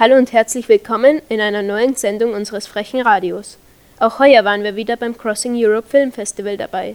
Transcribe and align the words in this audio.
Hallo 0.00 0.14
und 0.14 0.32
herzlich 0.32 0.68
willkommen 0.68 1.20
in 1.28 1.40
einer 1.40 1.62
neuen 1.62 1.96
Sendung 1.96 2.32
unseres 2.32 2.68
frechen 2.68 3.00
Radios. 3.00 3.58
Auch 3.98 4.20
heuer 4.20 4.44
waren 4.44 4.62
wir 4.62 4.76
wieder 4.76 4.96
beim 4.96 5.18
Crossing 5.18 5.56
Europe 5.56 5.88
Film 5.88 6.12
Festival 6.12 6.56
dabei. 6.56 6.94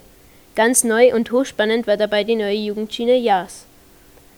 Ganz 0.55 0.85
neu 0.85 1.13
und 1.13 1.29
hochspannend 1.29 1.85
war 1.85 1.97
dabei 1.97 2.23
die 2.23 2.37
neue 2.37 2.55
Jugendschiene 2.55 3.17
JAS. 3.17 3.65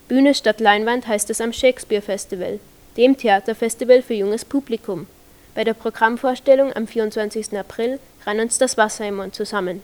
Bühne 0.08 0.34
statt 0.34 0.58
Leinwand 0.58 1.06
heißt 1.06 1.30
es 1.30 1.40
am 1.40 1.52
Shakespeare 1.52 2.02
Festival, 2.02 2.58
dem 2.96 3.16
Theaterfestival 3.16 4.02
für 4.02 4.14
junges 4.14 4.44
Publikum. 4.44 5.06
Bei 5.54 5.62
der 5.62 5.74
Programmvorstellung 5.74 6.72
am 6.72 6.88
24. 6.88 7.56
April 7.56 8.00
rann 8.26 8.40
uns 8.40 8.58
das 8.58 8.76
Wasser 8.76 9.06
im 9.06 9.18
Mund 9.18 9.36
zusammen. 9.36 9.80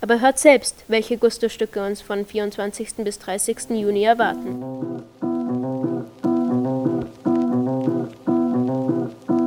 Aber 0.00 0.20
hört 0.20 0.38
selbst, 0.38 0.84
welche 0.86 1.18
Gusto-Stücke 1.18 1.84
uns 1.84 2.00
von 2.00 2.24
24. 2.24 2.94
bis 2.98 3.18
30. 3.18 3.70
Juni 3.70 4.04
erwarten. 4.04 5.02
Thank 7.72 9.30
you. 9.30 9.41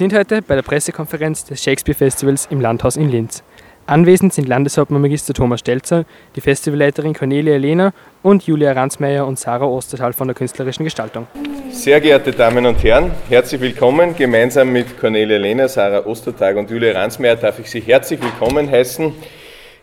Sind 0.00 0.14
heute 0.14 0.40
bei 0.40 0.54
der 0.54 0.62
Pressekonferenz 0.62 1.44
des 1.44 1.62
Shakespeare 1.62 1.94
Festivals 1.94 2.48
im 2.50 2.58
Landhaus 2.58 2.96
in 2.96 3.10
Linz. 3.10 3.42
Anwesend 3.84 4.32
sind 4.32 4.48
Landeshauptmann 4.48 5.02
Magister 5.02 5.34
Thomas 5.34 5.60
Stelzer, 5.60 6.06
die 6.34 6.40
Festivalleiterin 6.40 7.12
Cornelia 7.12 7.58
Lehner 7.58 7.92
und 8.22 8.44
Julia 8.44 8.72
Ransmeier 8.72 9.26
und 9.26 9.38
Sarah 9.38 9.66
Ostertal 9.66 10.14
von 10.14 10.26
der 10.26 10.34
künstlerischen 10.34 10.84
Gestaltung. 10.84 11.26
Sehr 11.70 12.00
geehrte 12.00 12.32
Damen 12.32 12.64
und 12.64 12.82
Herren, 12.82 13.10
herzlich 13.28 13.60
willkommen. 13.60 14.16
Gemeinsam 14.16 14.72
mit 14.72 14.98
Cornelia 14.98 15.36
Lehner, 15.36 15.68
Sarah 15.68 16.06
Ostertag 16.06 16.56
und 16.56 16.70
Julia 16.70 16.98
Ransmeier 16.98 17.36
darf 17.36 17.58
ich 17.58 17.70
Sie 17.70 17.80
herzlich 17.80 18.22
willkommen 18.22 18.70
heißen, 18.70 19.12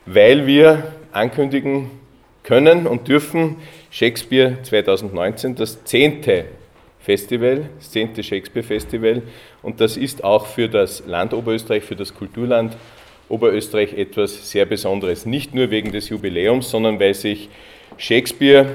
weil 0.07 0.47
wir 0.47 0.93
ankündigen 1.11 1.91
können 2.41 2.87
und 2.87 3.07
dürfen 3.07 3.57
Shakespeare 3.91 4.57
2019, 4.63 5.53
das 5.53 5.83
zehnte 5.83 6.45
Festival, 7.07 7.69
das 7.77 7.89
zehnte 7.89 8.21
Shakespeare 8.21 8.67
Festival. 8.67 9.21
Und 9.61 9.79
das 9.79 9.95
ist 9.95 10.25
auch 10.25 10.45
für 10.45 10.67
das 10.67 11.07
Land 11.07 11.33
Oberösterreich, 11.33 11.83
für 11.85 11.95
das 11.95 12.13
Kulturland 12.13 12.75
Oberösterreich 13.29 13.93
etwas 13.93 14.51
sehr 14.51 14.65
Besonderes. 14.65 15.25
Nicht 15.25 15.55
nur 15.55 15.71
wegen 15.71 15.93
des 15.93 16.09
Jubiläums, 16.09 16.69
sondern 16.69 16.99
weil 16.99 17.13
sich 17.13 17.47
Shakespeare 17.95 18.65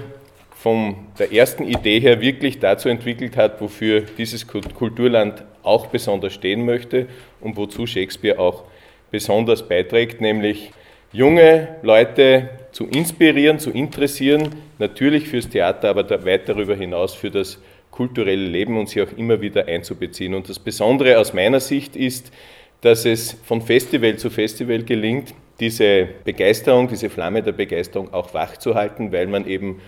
von 0.54 0.96
der 1.18 1.30
ersten 1.30 1.64
Idee 1.64 2.00
her 2.00 2.22
wirklich 2.22 2.58
dazu 2.58 2.88
entwickelt 2.88 3.36
hat, 3.36 3.60
wofür 3.60 4.00
dieses 4.16 4.46
Kulturland 4.46 5.44
auch 5.62 5.88
besonders 5.88 6.32
stehen 6.32 6.64
möchte 6.64 7.08
und 7.42 7.58
wozu 7.58 7.86
Shakespeare 7.86 8.38
auch 8.38 8.64
besonders 9.10 9.68
beiträgt, 9.68 10.22
nämlich 10.22 10.70
junge 11.12 11.76
Leute 11.82 12.48
zu 12.72 12.86
inspirieren, 12.86 13.58
zu 13.58 13.72
interessieren, 13.72 14.48
natürlich 14.78 15.28
fürs 15.28 15.50
Theater, 15.50 15.90
aber 15.90 16.24
weit 16.24 16.48
darüber 16.48 16.74
hinaus 16.74 17.12
für 17.12 17.30
das 17.30 17.58
kulturelle 17.92 18.48
Leben 18.48 18.76
und 18.76 18.88
sie 18.88 19.02
auch 19.02 19.12
immer 19.16 19.40
wieder 19.40 19.68
einzubeziehen. 19.68 20.34
Und 20.34 20.48
das 20.48 20.58
Besondere 20.58 21.18
aus 21.18 21.32
meiner 21.32 21.60
Sicht 21.60 21.94
ist, 21.94 22.32
dass 22.80 23.04
es 23.04 23.36
von 23.44 23.62
Festival 23.62 24.16
zu 24.16 24.28
Festival 24.28 24.82
gelingt, 24.82 25.34
diese 25.60 26.08
Begeisterung, 26.24 26.88
diese 26.88 27.08
Flamme 27.08 27.42
der 27.42 27.52
Begeisterung 27.52 28.12
auch 28.12 28.34
wachzuhalten, 28.34 29.12
weil 29.12 29.28
man 29.28 29.46
eben 29.46 29.80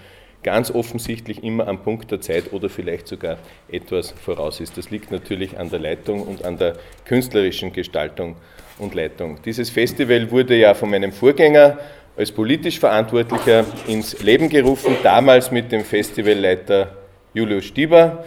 ganz 0.44 0.70
offensichtlich 0.70 1.42
immer 1.42 1.66
am 1.66 1.82
Punkt 1.82 2.10
der 2.12 2.20
Zeit 2.20 2.52
oder 2.52 2.68
vielleicht 2.68 3.08
sogar 3.08 3.38
etwas 3.68 4.12
voraus 4.12 4.60
ist. 4.60 4.78
Das 4.78 4.90
liegt 4.90 5.10
natürlich 5.10 5.58
an 5.58 5.70
der 5.70 5.80
Leitung 5.80 6.22
und 6.22 6.44
an 6.44 6.58
der 6.58 6.74
künstlerischen 7.06 7.72
Gestaltung 7.72 8.36
und 8.78 8.94
Leitung. 8.94 9.38
Dieses 9.44 9.70
Festival 9.70 10.30
wurde 10.30 10.54
ja 10.56 10.74
von 10.74 10.90
meinem 10.90 11.10
Vorgänger 11.10 11.78
als 12.16 12.30
politisch 12.30 12.78
Verantwortlicher 12.78 13.64
ins 13.88 14.22
Leben 14.22 14.48
gerufen, 14.48 14.96
damals 15.02 15.50
mit 15.50 15.72
dem 15.72 15.82
Festivalleiter 15.82 17.03
Julius 17.34 17.64
Stieber 17.66 18.24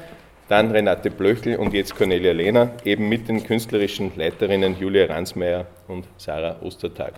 dann 0.50 0.71
Renate 0.71 1.12
Blöchel 1.12 1.57
und 1.57 1.74
jetzt 1.74 1.95
Cornelia 1.95 2.31
Lehner, 2.31 2.71
eben 2.86 3.09
mit 3.09 3.27
den 3.27 3.44
künstlerischen 3.44 4.12
Leiterinnen 4.15 4.77
Julia 4.80 5.06
Ransmeier 5.06 5.65
und 5.88 6.06
Sarah 6.18 6.56
Ostertag. 6.62 7.13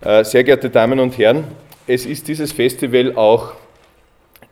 Äh, 0.00 0.24
sehr 0.24 0.44
geehrte 0.44 0.70
Damen 0.70 1.00
und 1.00 1.18
Herren, 1.18 1.44
es 1.86 2.06
ist 2.06 2.28
dieses 2.28 2.52
Festival 2.52 3.16
auch 3.16 3.54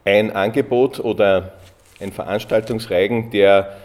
ein 0.05 0.35
Angebot 0.35 0.99
oder 1.01 1.53
ein 2.01 2.13
Veranstaltungsreigen, 2.13 3.31
der 3.31 3.77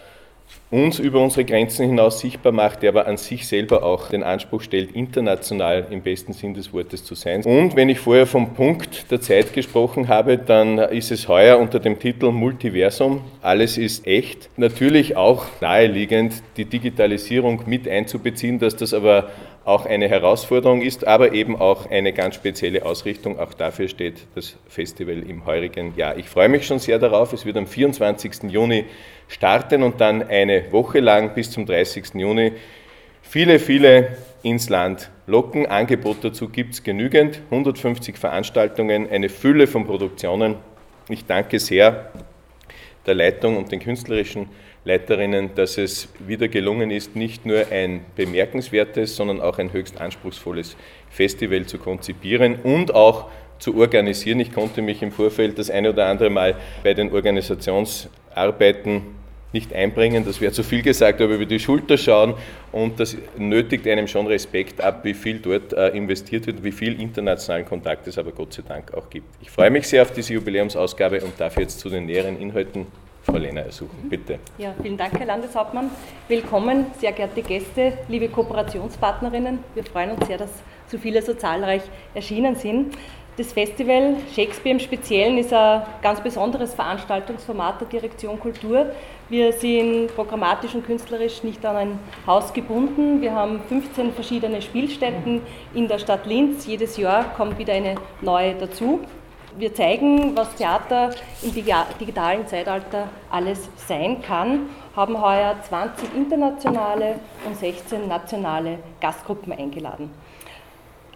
uns 0.74 0.98
über 0.98 1.22
unsere 1.22 1.46
Grenzen 1.46 1.86
hinaus 1.86 2.20
sichtbar 2.20 2.52
macht, 2.52 2.82
der 2.82 2.90
aber 2.90 3.06
an 3.06 3.18
sich 3.18 3.48
selber 3.48 3.84
auch 3.84 4.10
den 4.10 4.24
Anspruch 4.24 4.62
stellt, 4.62 4.96
international 4.96 5.86
im 5.92 6.02
besten 6.02 6.34
Sinn 6.34 6.56
des 6.56 6.74
Wortes 6.74 7.06
zu 7.06 7.14
sein. 7.14 7.44
Und 7.44 7.76
wenn 7.76 7.90
ich 7.90 8.00
vorher 8.00 8.26
vom 8.26 8.56
Punkt 8.56 9.12
der 9.12 9.22
Zeit 9.22 9.54
gesprochen 9.54 10.08
habe, 10.08 10.40
dann 10.40 10.80
ist 10.80 11.12
es 11.12 11.28
heuer 11.28 11.60
unter 11.60 11.80
dem 11.80 12.00
Titel 12.00 12.32
Multiversum, 12.32 13.22
alles 13.44 13.78
ist 13.78 14.08
echt, 14.08 14.50
natürlich 14.58 15.16
auch 15.16 15.46
naheliegend, 15.62 16.42
die 16.58 16.66
Digitalisierung 16.66 17.62
mit 17.68 17.88
einzubeziehen, 17.88 18.58
dass 18.58 18.76
das 18.76 18.96
aber 18.96 19.30
auch 19.66 19.86
eine 19.86 20.10
Herausforderung 20.10 20.82
ist, 20.82 21.08
aber 21.08 21.34
eben 21.34 21.56
auch 21.56 21.90
eine 21.90 22.12
ganz 22.12 22.36
spezielle 22.36 22.86
Ausrichtung. 22.86 23.40
Auch 23.40 23.54
dafür 23.54 23.88
steht 23.88 24.28
das 24.36 24.58
Festival 24.68 25.24
im 25.24 25.46
heurigen 25.46 25.96
Jahr. 25.96 26.18
Ich 26.18 26.28
freue 26.28 26.50
mich 26.50 26.66
schon 26.66 26.80
sehr 26.80 27.00
darauf. 27.00 27.32
Es 27.32 27.46
wird 27.46 27.56
am 27.56 27.68
24. 27.68 28.44
Juni 28.50 28.86
starten 29.34 29.84
und 29.84 30.00
dann 30.00 30.22
eine 30.22 30.72
Woche 30.72 31.00
lang 31.00 31.34
bis 31.34 31.52
zum 31.52 31.66
30. 31.66 32.14
Juni 32.14 32.54
viele, 33.22 33.58
viele 33.58 34.18
ins 34.44 34.70
Land 34.70 35.10
locken. 35.26 35.66
Angebot 35.66 36.24
dazu 36.24 36.50
gibt 36.50 36.76
es 36.76 36.84
genügend. 36.84 37.42
150 37.50 38.18
Veranstaltungen, 38.18 39.10
eine 39.10 39.30
Fülle 39.30 39.68
von 39.68 39.86
Produktionen. 39.86 40.56
Ich 41.10 41.26
danke 41.26 41.60
sehr 41.60 42.12
der 43.06 43.16
Leitung 43.16 43.58
und 43.58 43.72
den 43.72 43.80
künstlerischen 43.80 44.48
Leiterinnen, 44.86 45.56
dass 45.56 45.78
es 45.78 46.10
wieder 46.20 46.48
gelungen 46.48 46.92
ist, 46.92 47.16
nicht 47.16 47.46
nur 47.46 47.66
ein 47.72 48.02
bemerkenswertes, 48.16 49.16
sondern 49.16 49.42
auch 49.42 49.58
ein 49.58 49.74
höchst 49.74 50.00
anspruchsvolles 50.00 50.76
Festival 51.10 51.66
zu 51.66 51.80
konzipieren 51.80 52.58
und 52.64 52.94
auch 52.94 53.30
zu 53.60 53.78
organisieren. 53.78 54.40
Ich 54.42 54.54
konnte 54.54 54.82
mich 54.82 55.02
im 55.02 55.12
Vorfeld 55.12 55.58
das 55.58 55.70
eine 55.70 55.90
oder 55.90 56.08
andere 56.08 56.30
Mal 56.30 56.56
bei 56.84 56.94
den 56.94 57.14
Organisationsarbeiten 57.14 59.23
nicht 59.54 59.74
einbringen, 59.74 60.26
das 60.26 60.42
wäre 60.42 60.52
zu 60.52 60.64
viel 60.64 60.82
gesagt, 60.82 61.22
aber 61.22 61.36
über 61.36 61.46
die 61.46 61.60
Schulter 61.60 61.98
schauen 61.98 62.34
und 62.72 63.00
das 63.00 63.16
nötigt 63.38 63.88
einem 63.88 64.08
schon 64.08 64.28
Respekt 64.28 64.82
ab, 64.82 65.04
wie 65.04 65.14
viel 65.14 65.40
dort 65.40 65.74
äh, 65.74 65.90
investiert 65.90 66.48
wird, 66.48 66.64
wie 66.64 66.72
viel 66.72 67.00
internationalen 67.00 67.66
Kontakt 67.66 68.08
es 68.08 68.18
aber 68.18 68.32
Gott 68.32 68.54
sei 68.54 68.64
Dank 68.68 68.94
auch 68.94 69.10
gibt. 69.10 69.28
Ich 69.42 69.52
freue 69.52 69.70
mich 69.70 69.88
sehr 69.88 70.02
auf 70.02 70.12
diese 70.12 70.34
Jubiläumsausgabe 70.34 71.22
und 71.22 71.40
darf 71.40 71.58
jetzt 71.58 71.80
zu 71.80 71.90
den 71.90 72.06
näheren 72.06 72.40
Inhalten 72.40 72.88
Frau 73.24 73.38
Lehner 73.38 73.62
ersuchen. 73.62 74.10
Bitte. 74.10 74.40
Ja, 74.58 74.74
vielen 74.82 74.98
Dank, 74.98 75.18
Herr 75.18 75.26
Landeshauptmann. 75.26 75.90
Willkommen, 76.28 76.88
sehr 77.00 77.14
geehrte 77.14 77.42
Gäste, 77.42 77.94
liebe 78.10 78.28
Kooperationspartnerinnen. 78.28 79.60
Wir 79.76 79.84
freuen 79.86 80.12
uns 80.12 80.28
sehr, 80.28 80.38
dass 80.38 80.50
so 80.88 80.98
viele 80.98 81.22
so 81.22 81.34
zahlreich 81.34 81.84
erschienen 82.14 82.56
sind. 82.56 82.96
Das 83.36 83.52
Festival 83.52 84.18
Shakespeare 84.36 84.76
im 84.76 84.80
Speziellen 84.80 85.40
ist 85.40 85.52
ein 85.52 85.82
ganz 86.04 86.22
besonderes 86.22 86.76
Veranstaltungsformat 86.76 87.82
der 87.82 87.88
Direktion 87.88 88.40
Kultur. 88.40 88.92
Wir 89.28 89.52
sind 89.54 90.14
programmatisch 90.14 90.76
und 90.76 90.86
künstlerisch 90.86 91.42
nicht 91.42 91.66
an 91.66 91.76
ein 91.76 92.00
Haus 92.28 92.54
gebunden. 92.54 93.24
Wir 93.24 93.34
haben 93.34 93.60
15 93.70 94.14
verschiedene 94.14 94.62
Spielstätten 94.62 95.42
in 95.74 95.88
der 95.88 95.98
Stadt 95.98 96.28
Linz. 96.28 96.68
Jedes 96.68 96.96
Jahr 96.98 97.24
kommt 97.34 97.58
wieder 97.58 97.74
eine 97.74 97.96
neue 98.22 98.54
dazu. 98.54 99.00
Wir 99.58 99.74
zeigen, 99.74 100.38
was 100.38 100.54
Theater 100.54 101.10
im 101.42 101.54
digitalen 101.54 102.46
Zeitalter 102.46 103.08
alles 103.32 103.68
sein 103.88 104.22
kann, 104.22 104.70
haben 104.96 105.20
heuer 105.20 105.56
20 105.68 106.14
internationale 106.16 107.16
und 107.48 107.58
16 107.58 108.08
nationale 108.08 108.78
Gastgruppen 109.02 109.54
eingeladen. 109.54 110.12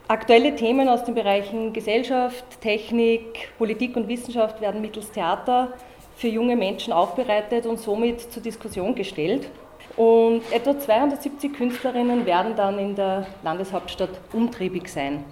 Aktuelle 0.10 0.56
Themen 0.56 0.88
aus 0.88 1.04
den 1.04 1.16
Bereichen 1.16 1.74
Gesellschaft, 1.74 2.62
Technik, 2.62 3.50
Politik 3.58 3.98
und 3.98 4.08
Wissenschaft 4.08 4.62
werden 4.62 4.80
mittels 4.80 5.12
Theater 5.12 5.74
für 6.16 6.30
junge 6.30 6.56
Menschen 6.56 6.94
aufbereitet 6.94 7.66
und 7.66 7.78
somit 7.78 8.22
zur 8.22 8.42
Diskussion 8.42 8.96
gestellt. 8.96 9.50
Und 9.98 10.44
etwa 10.52 10.80
270 10.80 11.52
Künstlerinnen 11.52 12.26
werden 12.26 12.56
dann 12.56 12.80
in 12.80 12.96
der 12.96 13.28
Landeshauptstadt 13.44 14.12
umtriebig 14.32 14.88
sein. 14.88 15.26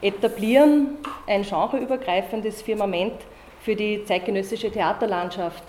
Etablieren 0.00 0.96
ein 1.26 1.42
genreübergreifendes 1.42 2.62
Firmament 2.62 3.12
für 3.60 3.76
die 3.76 4.06
zeitgenössische 4.06 4.70
Theaterlandschaft. 4.70 5.64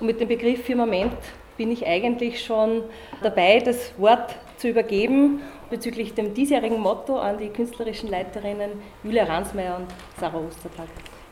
Und 0.00 0.08
mit 0.08 0.20
dem 0.20 0.26
Begriff 0.26 0.64
Firmament 0.64 1.14
bin 1.56 1.70
ich 1.70 1.86
eigentlich 1.86 2.44
schon 2.44 2.82
dabei, 3.22 3.60
das 3.60 3.92
Wort 4.00 4.34
zu 4.56 4.66
übergeben 4.66 5.42
bezüglich 5.70 6.14
dem 6.14 6.34
diesjährigen 6.34 6.80
Motto 6.80 7.18
an 7.18 7.38
die 7.38 7.48
künstlerischen 7.48 8.10
Leiterinnen 8.10 8.72
Julia 9.04 9.24
Ransmeier 9.24 9.76
und 9.76 9.86
Sarah 10.18 10.38
Ostertag. 10.38 10.88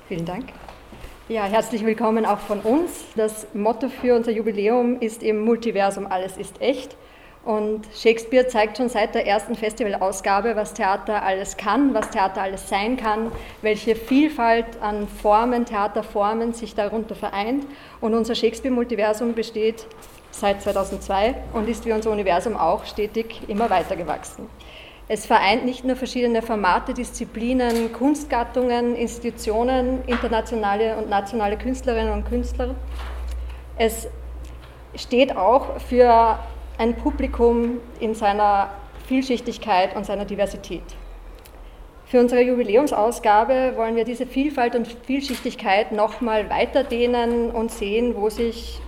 Vielen 0.07 0.25
Dank. 0.25 0.47
Ja, 1.29 1.45
herzlich 1.45 1.85
willkommen 1.85 2.25
auch 2.25 2.39
von 2.39 2.61
uns. 2.61 3.05
Das 3.15 3.49
Motto 3.53 3.89
für 3.89 4.15
unser 4.15 4.31
Jubiläum 4.31 5.01
ist 5.01 5.23
im 5.23 5.41
Multiversum 5.41 6.07
Alles 6.07 6.39
ist 6.39 6.63
echt. 6.63 6.97
Und 7.45 7.87
Shakespeare 7.95 8.47
zeigt 8.47 8.77
schon 8.77 8.89
seit 8.89 9.15
der 9.15 9.27
ersten 9.27 9.55
Festivalausgabe, 9.55 10.57
was 10.57 10.75
Theater 10.75 11.23
alles 11.23 11.57
kann, 11.57 11.95
was 11.95 12.11
Theater 12.11 12.43
alles 12.43 12.69
sein 12.69 12.97
kann, 12.97 13.33
welche 13.63 13.95
Vielfalt 13.97 14.67
an 14.81 15.09
Formen, 15.09 15.65
Theaterformen 15.65 16.53
sich 16.53 16.75
darunter 16.75 17.15
vereint. 17.15 17.65
Und 18.01 18.15
unser 18.15 18.35
Shakespeare-Multiversum 18.35 19.35
besteht 19.35 19.87
seit 20.31 20.63
2002 20.63 21.35
und 21.53 21.69
ist 21.69 21.85
wie 21.87 21.93
unser 21.93 22.11
Universum 22.11 22.57
auch 22.57 22.85
stetig 22.85 23.43
immer 23.49 23.71
weiter 23.71 23.97
gewachsen. 23.97 24.47
Es 25.11 25.25
vereint 25.25 25.65
nicht 25.65 25.85
nur 25.85 25.97
verschiedene 25.97 26.43
Formate, 26.43 26.93
Disziplinen, 26.93 27.93
Kunstgattungen, 27.95 28.95
Institutionen, 28.95 30.05
internationale 30.05 30.99
und 30.99 31.09
nationale 31.09 31.57
Künstlerinnen 31.57 32.13
und 32.13 32.25
Künstler. 32.29 32.75
Es 33.79 34.07
steht 34.95 35.35
auch 35.35 35.81
für 35.81 36.39
ein 36.77 36.95
Publikum 36.95 37.81
in 38.01 38.15
seiner 38.15 38.71
Vielschichtigkeit 39.07 39.97
und 39.97 40.05
seiner 40.05 40.27
Diversität. 40.27 40.83
Für 42.05 42.21
unsere 42.21 42.43
Jubiläumsausgabe 42.43 43.75
wollen 43.77 43.97
wir 43.97 44.05
diese 44.05 44.27
Vielfalt 44.27 44.75
und 44.75 44.89
Vielschichtigkeit 45.05 45.93
nochmal 45.93 46.49
weiterdehnen 46.51 47.51
und 47.51 47.71
sehen, 47.71 48.15
wo 48.15 48.31
sich 48.31 48.81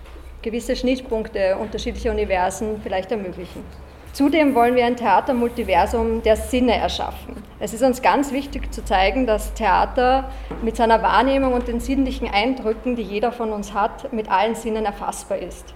gewisse 0.42 0.76
Schnittpunkte 0.76 1.56
unterschiedlicher 1.58 2.10
Universen 2.10 2.80
vielleicht 2.82 3.10
ermöglichen. 3.10 3.64
Zudem 4.12 4.54
wollen 4.56 4.74
wir 4.74 4.86
ein 4.86 4.96
Theatermultiversum 4.96 6.22
der 6.22 6.36
Sinne 6.36 6.76
erschaffen. 6.76 7.36
Es 7.60 7.72
ist 7.72 7.82
uns 7.82 8.02
ganz 8.02 8.32
wichtig 8.32 8.72
zu 8.72 8.84
zeigen, 8.84 9.26
dass 9.26 9.54
Theater 9.54 10.30
mit 10.62 10.76
seiner 10.76 11.02
Wahrnehmung 11.02 11.52
und 11.52 11.68
den 11.68 11.78
sinnlichen 11.78 12.28
Eindrücken, 12.28 12.96
die 12.96 13.02
jeder 13.02 13.30
von 13.30 13.52
uns 13.52 13.72
hat, 13.72 14.12
mit 14.12 14.28
allen 14.28 14.56
Sinnen 14.56 14.84
erfassbar 14.84 15.38
ist. 15.38 15.74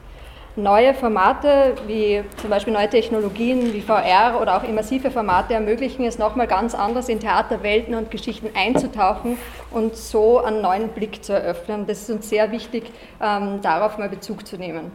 Neue 0.56 0.94
Formate 0.94 1.75
wie 1.88 2.23
zum 2.37 2.49
Beispiel 2.49 2.73
neue 2.73 2.88
Technologien 2.88 3.73
wie 3.73 3.80
VR 3.80 4.38
oder 4.40 4.56
auch 4.56 4.62
immersive 4.62 5.11
Formate 5.11 5.54
ermöglichen 5.54 6.04
es 6.04 6.16
nochmal 6.16 6.46
ganz 6.46 6.76
anders 6.76 7.08
in 7.08 7.18
Theaterwelten 7.18 7.96
und 7.96 8.12
Geschichten 8.12 8.50
einzutauchen 8.54 9.37
und 9.73 9.96
so 9.96 10.38
einen 10.38 10.62
neuen 10.62 10.90
Blick 10.90 11.25
zu 11.25 11.32
eröffnen. 11.32 11.88
Das 11.88 12.02
ist 12.02 12.11
uns 12.11 12.28
sehr 12.28 12.52
wichtig, 12.52 12.84
ähm, 13.20 13.62
darauf 13.62 13.99
mal 13.99 14.08
Bezug 14.08 14.46
zu 14.46 14.56
nehmen. 14.56 14.92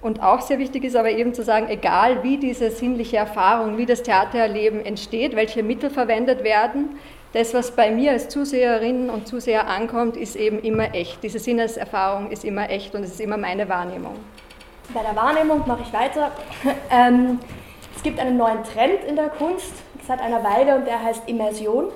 Und 0.00 0.22
auch 0.22 0.42
sehr 0.42 0.60
wichtig 0.60 0.84
ist 0.84 0.94
aber 0.94 1.10
eben 1.10 1.34
zu 1.34 1.42
sagen, 1.42 1.66
egal 1.68 2.22
wie 2.22 2.36
diese 2.36 2.70
sinnliche 2.70 3.16
Erfahrung, 3.16 3.78
wie 3.78 3.86
das 3.86 4.04
Theatererleben 4.04 4.86
entsteht, 4.86 5.34
welche 5.34 5.64
Mittel 5.64 5.90
verwendet 5.90 6.44
werden, 6.44 7.00
das, 7.32 7.52
was 7.52 7.72
bei 7.72 7.90
mir 7.90 8.12
als 8.12 8.28
Zuseherinnen 8.28 9.10
und 9.10 9.26
Zuseher 9.26 9.66
ankommt, 9.66 10.16
ist 10.16 10.36
eben 10.36 10.60
immer 10.60 10.94
echt. 10.94 11.20
Diese 11.24 11.40
Sinneserfahrung 11.40 12.30
ist 12.30 12.44
immer 12.44 12.70
echt 12.70 12.94
und 12.94 13.02
es 13.02 13.10
ist 13.10 13.20
immer 13.20 13.38
meine 13.38 13.68
Wahrnehmung. 13.68 14.14
Bei 14.92 15.02
der 15.02 15.14
Wahrnehmung 15.14 15.62
mache 15.66 15.82
ich 15.82 15.92
weiter. 15.92 16.32
ähm, 16.90 17.38
es 17.94 18.02
gibt 18.02 18.18
einen 18.18 18.36
neuen 18.36 18.64
Trend 18.64 19.04
in 19.06 19.14
der 19.14 19.28
Kunst 19.28 19.72
seit 20.06 20.20
einer 20.20 20.42
Weile 20.42 20.74
und 20.74 20.86
der 20.86 21.02
heißt 21.02 21.28
Immersion. 21.28 21.86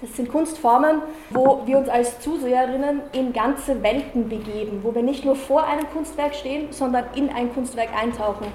Das 0.00 0.16
sind 0.16 0.30
Kunstformen, 0.30 1.02
wo 1.30 1.62
wir 1.64 1.78
uns 1.78 1.88
als 1.88 2.20
Zuseherinnen 2.20 3.00
in 3.12 3.32
ganze 3.32 3.82
Welten 3.82 4.28
begeben, 4.28 4.80
wo 4.82 4.94
wir 4.94 5.02
nicht 5.02 5.24
nur 5.24 5.36
vor 5.36 5.64
einem 5.64 5.88
Kunstwerk 5.90 6.34
stehen, 6.34 6.72
sondern 6.72 7.04
in 7.14 7.28
ein 7.28 7.52
Kunstwerk 7.52 7.90
eintauchen. 7.96 8.46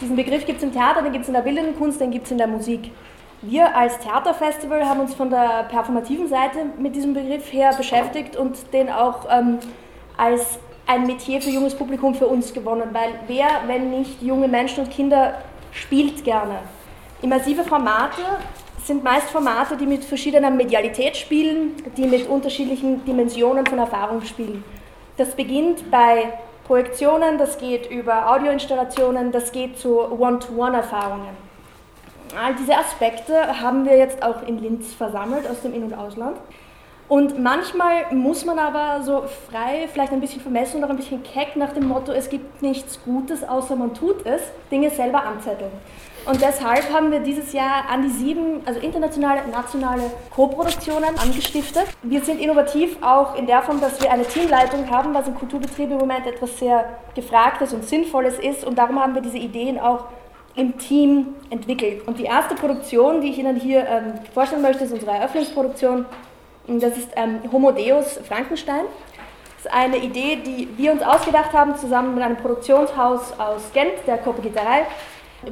Diesen 0.00 0.16
Begriff 0.16 0.44
gibt 0.46 0.58
es 0.58 0.64
im 0.64 0.72
Theater, 0.72 1.02
den 1.02 1.12
gibt 1.12 1.22
es 1.22 1.28
in 1.28 1.34
der 1.34 1.42
bildenden 1.42 1.76
Kunst, 1.76 2.00
den 2.00 2.10
gibt 2.10 2.26
es 2.26 2.32
in 2.32 2.38
der 2.38 2.46
Musik. 2.46 2.90
Wir 3.42 3.76
als 3.76 3.98
Theaterfestival 3.98 4.88
haben 4.88 5.00
uns 5.00 5.14
von 5.14 5.30
der 5.30 5.64
performativen 5.68 6.28
Seite 6.28 6.66
mit 6.78 6.96
diesem 6.96 7.14
Begriff 7.14 7.52
her 7.52 7.72
beschäftigt 7.76 8.36
und 8.36 8.72
den 8.72 8.90
auch 8.90 9.26
ähm, 9.30 9.58
als 10.16 10.58
ein 10.86 11.06
Metier 11.06 11.42
für 11.42 11.50
junges 11.50 11.74
Publikum 11.74 12.14
für 12.14 12.26
uns 12.26 12.52
gewonnen, 12.52 12.88
weil 12.92 13.14
wer, 13.26 13.48
wenn 13.66 13.90
nicht 13.90 14.22
junge 14.22 14.48
Menschen 14.48 14.84
und 14.84 14.90
Kinder, 14.90 15.42
spielt 15.72 16.24
gerne. 16.24 16.60
Immersive 17.22 17.64
Formate 17.64 18.22
sind 18.84 19.02
meist 19.02 19.30
Formate, 19.30 19.76
die 19.76 19.86
mit 19.86 20.04
verschiedener 20.04 20.50
Medialität 20.50 21.16
spielen, 21.16 21.74
die 21.96 22.06
mit 22.06 22.28
unterschiedlichen 22.28 23.04
Dimensionen 23.04 23.66
von 23.66 23.78
Erfahrung 23.78 24.22
spielen. 24.22 24.62
Das 25.16 25.34
beginnt 25.34 25.90
bei 25.90 26.32
Projektionen, 26.66 27.38
das 27.38 27.58
geht 27.58 27.90
über 27.90 28.30
Audioinstallationen, 28.30 29.32
das 29.32 29.50
geht 29.50 29.78
zu 29.78 29.98
One-to-One-Erfahrungen. 29.98 31.46
All 32.40 32.54
diese 32.54 32.76
Aspekte 32.76 33.60
haben 33.60 33.84
wir 33.84 33.96
jetzt 33.96 34.22
auch 34.22 34.46
in 34.46 34.58
Linz 34.58 34.92
versammelt 34.92 35.48
aus 35.48 35.62
dem 35.62 35.74
In- 35.74 35.84
und 35.84 35.94
Ausland. 35.94 36.36
Und 37.08 37.40
manchmal 37.40 38.12
muss 38.12 38.44
man 38.44 38.58
aber 38.58 39.02
so 39.04 39.24
frei, 39.48 39.88
vielleicht 39.92 40.12
ein 40.12 40.20
bisschen 40.20 40.40
vermessen 40.40 40.78
und 40.78 40.84
auch 40.84 40.90
ein 40.90 40.96
bisschen 40.96 41.22
keck 41.22 41.54
nach 41.54 41.72
dem 41.72 41.86
Motto, 41.86 42.10
es 42.10 42.28
gibt 42.28 42.62
nichts 42.62 42.98
Gutes, 43.04 43.48
außer 43.48 43.76
man 43.76 43.94
tut 43.94 44.26
es, 44.26 44.42
Dinge 44.72 44.90
selber 44.90 45.24
anzetteln. 45.24 45.70
Und 46.26 46.42
deshalb 46.42 46.92
haben 46.92 47.12
wir 47.12 47.20
dieses 47.20 47.52
Jahr 47.52 47.88
an 47.88 48.02
die 48.02 48.08
sieben, 48.08 48.60
also 48.66 48.80
internationale, 48.80 49.46
nationale 49.48 50.02
Co-Produktionen 50.30 51.16
angestiftet. 51.22 51.84
Wir 52.02 52.20
sind 52.24 52.40
innovativ 52.40 53.00
auch 53.00 53.36
in 53.36 53.46
der 53.46 53.62
Form, 53.62 53.80
dass 53.80 54.02
wir 54.02 54.10
eine 54.10 54.24
Teamleitung 54.24 54.90
haben, 54.90 55.14
was 55.14 55.28
im 55.28 55.36
Kulturbetrieb 55.36 55.88
im 55.92 55.98
Moment 55.98 56.26
etwas 56.26 56.58
sehr 56.58 56.98
Gefragtes 57.14 57.72
und 57.72 57.84
Sinnvolles 57.84 58.40
ist. 58.40 58.64
Und 58.64 58.76
darum 58.76 59.00
haben 59.00 59.14
wir 59.14 59.22
diese 59.22 59.38
Ideen 59.38 59.78
auch 59.78 60.06
im 60.56 60.76
Team 60.78 61.36
entwickelt. 61.50 62.08
Und 62.08 62.18
die 62.18 62.24
erste 62.24 62.56
Produktion, 62.56 63.20
die 63.20 63.30
ich 63.30 63.38
Ihnen 63.38 63.54
hier 63.54 63.86
ähm, 63.86 64.14
vorstellen 64.34 64.62
möchte, 64.62 64.82
ist 64.82 64.92
unsere 64.92 65.12
Eröffnungsproduktion. 65.12 66.06
Das 66.68 66.96
ist 66.96 67.10
ähm, 67.16 67.40
Homo 67.52 67.72
Deus 67.72 68.18
Frankenstein. 68.28 68.84
Das 69.56 69.66
ist 69.66 69.72
eine 69.72 69.98
Idee, 69.98 70.36
die 70.36 70.68
wir 70.76 70.92
uns 70.92 71.02
ausgedacht 71.02 71.52
haben, 71.52 71.76
zusammen 71.76 72.14
mit 72.14 72.24
einem 72.24 72.36
Produktionshaus 72.36 73.38
aus 73.38 73.72
Gent, 73.72 74.06
der 74.06 74.18
Kopagiterei 74.18 74.86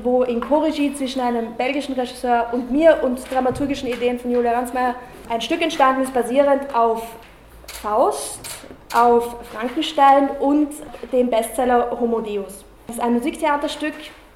wo 0.03 0.23
in 0.23 0.41
Co-Regie 0.41 0.95
zwischen 0.95 1.21
einem 1.21 1.55
belgischen 1.55 1.95
Regisseur 1.95 2.49
und 2.53 2.71
mir 2.71 3.01
und 3.03 3.21
dramaturgischen 3.31 3.89
Ideen 3.89 4.19
von 4.19 4.31
Julia 4.31 4.53
Ransmayr 4.53 4.95
ein 5.29 5.41
Stück 5.41 5.63
entstanden 5.63 6.03
ist, 6.03 6.13
basierend 6.13 6.75
auf 6.75 7.03
Faust, 7.67 8.41
auf 8.95 9.37
Frankenstein 9.53 10.31
und 10.41 10.71
dem 11.13 11.31
Bestseller 11.31 11.91
Homo 12.01 12.21
Deus. 12.21 12.65
Das 12.87 12.97
ist 12.97 13.03
ein 13.03 13.15
Musiktheaterstück, 13.15 13.95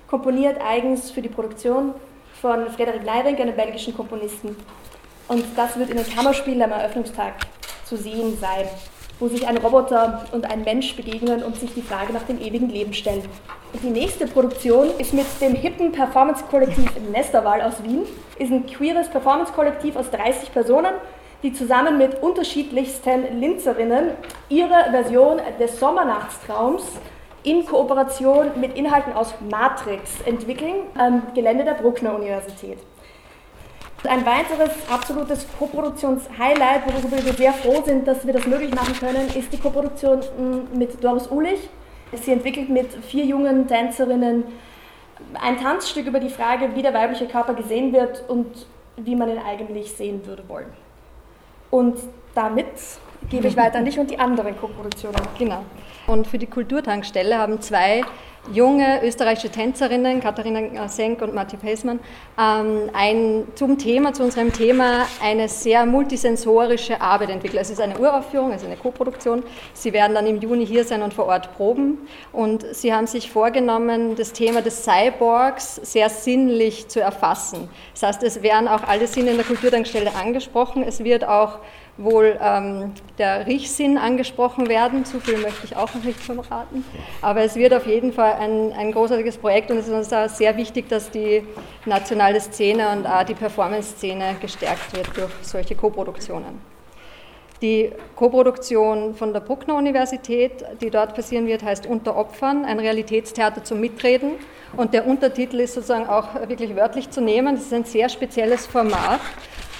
komponiert 0.08 0.60
eigens 0.60 1.10
für 1.10 1.22
die 1.22 1.28
Produktion 1.28 1.94
von 2.40 2.68
Frederik 2.70 3.04
Leiring, 3.04 3.36
einem 3.36 3.56
belgischen 3.56 3.96
Komponisten. 3.96 4.56
Und 5.28 5.44
das 5.56 5.78
wird 5.78 5.90
in 5.90 5.96
den 5.96 6.08
Kammerspielen 6.08 6.62
am 6.62 6.72
Eröffnungstag 6.72 7.34
zu 7.84 7.96
sehen 7.96 8.36
sein 8.40 8.66
wo 9.18 9.28
sich 9.28 9.46
ein 9.46 9.56
Roboter 9.56 10.24
und 10.32 10.50
ein 10.50 10.62
Mensch 10.62 10.94
begegnen 10.94 11.42
und 11.42 11.56
sich 11.56 11.74
die 11.74 11.82
Frage 11.82 12.12
nach 12.12 12.22
dem 12.22 12.40
ewigen 12.40 12.68
Leben 12.68 12.92
stellen. 12.92 13.22
Und 13.72 13.82
die 13.82 13.90
nächste 13.90 14.26
Produktion 14.26 14.88
ist 14.98 15.12
mit 15.12 15.26
dem 15.40 15.54
hippen 15.54 15.92
Performance-Kollektiv 15.92 16.90
Nesterwahl 17.10 17.60
aus 17.62 17.82
Wien. 17.82 18.02
Ist 18.38 18.52
ein 18.52 18.66
queeres 18.66 19.08
Performance-Kollektiv 19.08 19.96
aus 19.96 20.10
30 20.10 20.52
Personen, 20.52 20.94
die 21.42 21.52
zusammen 21.52 21.98
mit 21.98 22.22
unterschiedlichsten 22.22 23.40
Linzerinnen 23.40 24.10
ihre 24.48 24.90
Version 24.90 25.40
des 25.58 25.78
Sommernachtstraums 25.78 26.84
in 27.42 27.66
Kooperation 27.66 28.60
mit 28.60 28.76
Inhalten 28.76 29.12
aus 29.12 29.34
Matrix 29.48 30.20
entwickeln, 30.26 30.74
am 30.96 31.22
Gelände 31.34 31.64
der 31.64 31.74
Bruckner 31.74 32.14
Universität. 32.14 32.78
Ein 34.04 34.24
weiteres 34.24 34.70
absolutes 34.88 35.46
Koproduktions-Highlight, 35.58 36.82
worüber 36.86 37.24
wir 37.24 37.32
sehr 37.32 37.52
froh 37.52 37.82
sind, 37.84 38.06
dass 38.06 38.24
wir 38.24 38.32
das 38.32 38.46
möglich 38.46 38.72
machen 38.72 38.94
können, 38.94 39.28
ist 39.34 39.52
die 39.52 39.58
Koproduktion 39.58 40.20
mm, 40.20 40.78
mit 40.78 41.02
Doris 41.02 41.28
Ulich. 41.28 41.68
Sie 42.12 42.32
entwickelt 42.32 42.68
mit 42.68 42.92
vier 43.04 43.24
jungen 43.24 43.66
Tänzerinnen 43.66 44.44
ein 45.40 45.58
Tanzstück 45.58 46.06
über 46.06 46.20
die 46.20 46.30
Frage, 46.30 46.76
wie 46.76 46.82
der 46.82 46.94
weibliche 46.94 47.26
Körper 47.26 47.54
gesehen 47.54 47.92
wird 47.92 48.22
und 48.28 48.66
wie 48.96 49.16
man 49.16 49.30
ihn 49.30 49.38
eigentlich 49.38 49.92
sehen 49.92 50.24
würde 50.26 50.48
wollen. 50.48 50.72
Und 51.70 51.98
damit 52.34 52.66
gebe 53.28 53.48
ich 53.48 53.56
weiter 53.56 53.78
an 53.78 53.84
dich 53.84 53.98
und 53.98 54.10
die 54.10 54.18
anderen 54.18 54.56
Koproduktionen. 54.56 55.20
Genau. 55.38 55.64
Und 56.06 56.26
für 56.28 56.38
die 56.38 56.46
Kulturtankstelle 56.46 57.36
haben 57.36 57.60
zwei 57.60 58.02
junge 58.52 59.04
österreichische 59.04 59.50
Tänzerinnen, 59.50 60.20
Katharina 60.20 60.88
Senk 60.88 61.22
und 61.22 61.34
Matti 61.34 61.56
Pesmann, 61.56 62.00
ähm, 62.38 62.90
ein, 62.92 63.44
zum 63.54 63.78
Thema, 63.78 64.12
zu 64.12 64.22
unserem 64.22 64.52
Thema, 64.52 65.06
eine 65.22 65.48
sehr 65.48 65.86
multisensorische 65.86 67.00
Arbeit 67.00 67.30
entwickelt. 67.30 67.62
Es 67.62 67.70
ist 67.70 67.80
eine 67.80 67.98
Uraufführung, 67.98 68.52
also 68.52 68.66
eine 68.66 68.76
Koproduktion. 68.76 69.42
Sie 69.74 69.92
werden 69.92 70.14
dann 70.14 70.26
im 70.26 70.40
Juni 70.40 70.66
hier 70.66 70.84
sein 70.84 71.02
und 71.02 71.14
vor 71.14 71.26
Ort 71.26 71.54
proben. 71.56 71.98
Und 72.32 72.64
sie 72.72 72.92
haben 72.92 73.06
sich 73.06 73.30
vorgenommen, 73.30 74.16
das 74.16 74.32
Thema 74.32 74.62
des 74.62 74.84
Cyborgs 74.84 75.76
sehr 75.76 76.08
sinnlich 76.08 76.88
zu 76.88 77.00
erfassen. 77.00 77.68
Das 77.92 78.02
heißt, 78.02 78.22
es 78.22 78.42
werden 78.42 78.68
auch 78.68 78.84
alle 78.84 79.06
Sinne 79.06 79.30
in 79.30 79.36
der 79.36 79.46
Kulturtankstelle 79.46 80.14
angesprochen. 80.14 80.82
Es 80.82 81.04
wird 81.04 81.26
auch 81.26 81.58
wohl 81.98 82.38
ähm, 82.40 82.92
der 83.18 83.46
Riechsinn 83.46 83.98
angesprochen 83.98 84.68
werden. 84.68 85.04
Zu 85.04 85.20
viel 85.20 85.36
möchte 85.38 85.66
ich 85.66 85.76
auch 85.76 85.92
noch 85.92 86.04
nicht 86.04 86.20
verraten. 86.20 86.84
Aber 87.20 87.42
es 87.42 87.56
wird 87.56 87.74
auf 87.74 87.86
jeden 87.86 88.12
Fall 88.12 88.34
ein, 88.34 88.72
ein 88.72 88.92
großartiges 88.92 89.36
Projekt 89.36 89.70
und 89.70 89.78
es 89.78 89.88
ist 89.88 89.94
uns 89.94 90.12
auch 90.12 90.28
sehr 90.28 90.56
wichtig, 90.56 90.88
dass 90.88 91.10
die 91.10 91.42
nationale 91.84 92.40
Szene 92.40 92.88
und 92.90 93.06
auch 93.06 93.24
die 93.24 93.34
Performance-Szene 93.34 94.36
gestärkt 94.40 94.96
wird 94.96 95.08
durch 95.16 95.32
solche 95.42 95.74
Koproduktionen. 95.74 96.78
Die 97.60 97.90
Koproduktion 98.14 99.16
von 99.16 99.32
der 99.32 99.40
Bruckner 99.40 99.74
Universität, 99.74 100.64
die 100.80 100.90
dort 100.90 101.16
passieren 101.16 101.48
wird, 101.48 101.64
heißt 101.64 101.86
Unter 101.86 102.16
Opfern, 102.16 102.64
ein 102.64 102.78
Realitätstheater 102.78 103.64
zum 103.64 103.80
Mitreden. 103.80 104.34
Und 104.76 104.94
der 104.94 105.08
Untertitel 105.08 105.58
ist 105.58 105.74
sozusagen 105.74 106.06
auch 106.08 106.34
wirklich 106.46 106.76
wörtlich 106.76 107.10
zu 107.10 107.20
nehmen. 107.20 107.56
Das 107.56 107.64
ist 107.64 107.74
ein 107.74 107.84
sehr 107.84 108.08
spezielles 108.08 108.64
Format. 108.64 109.18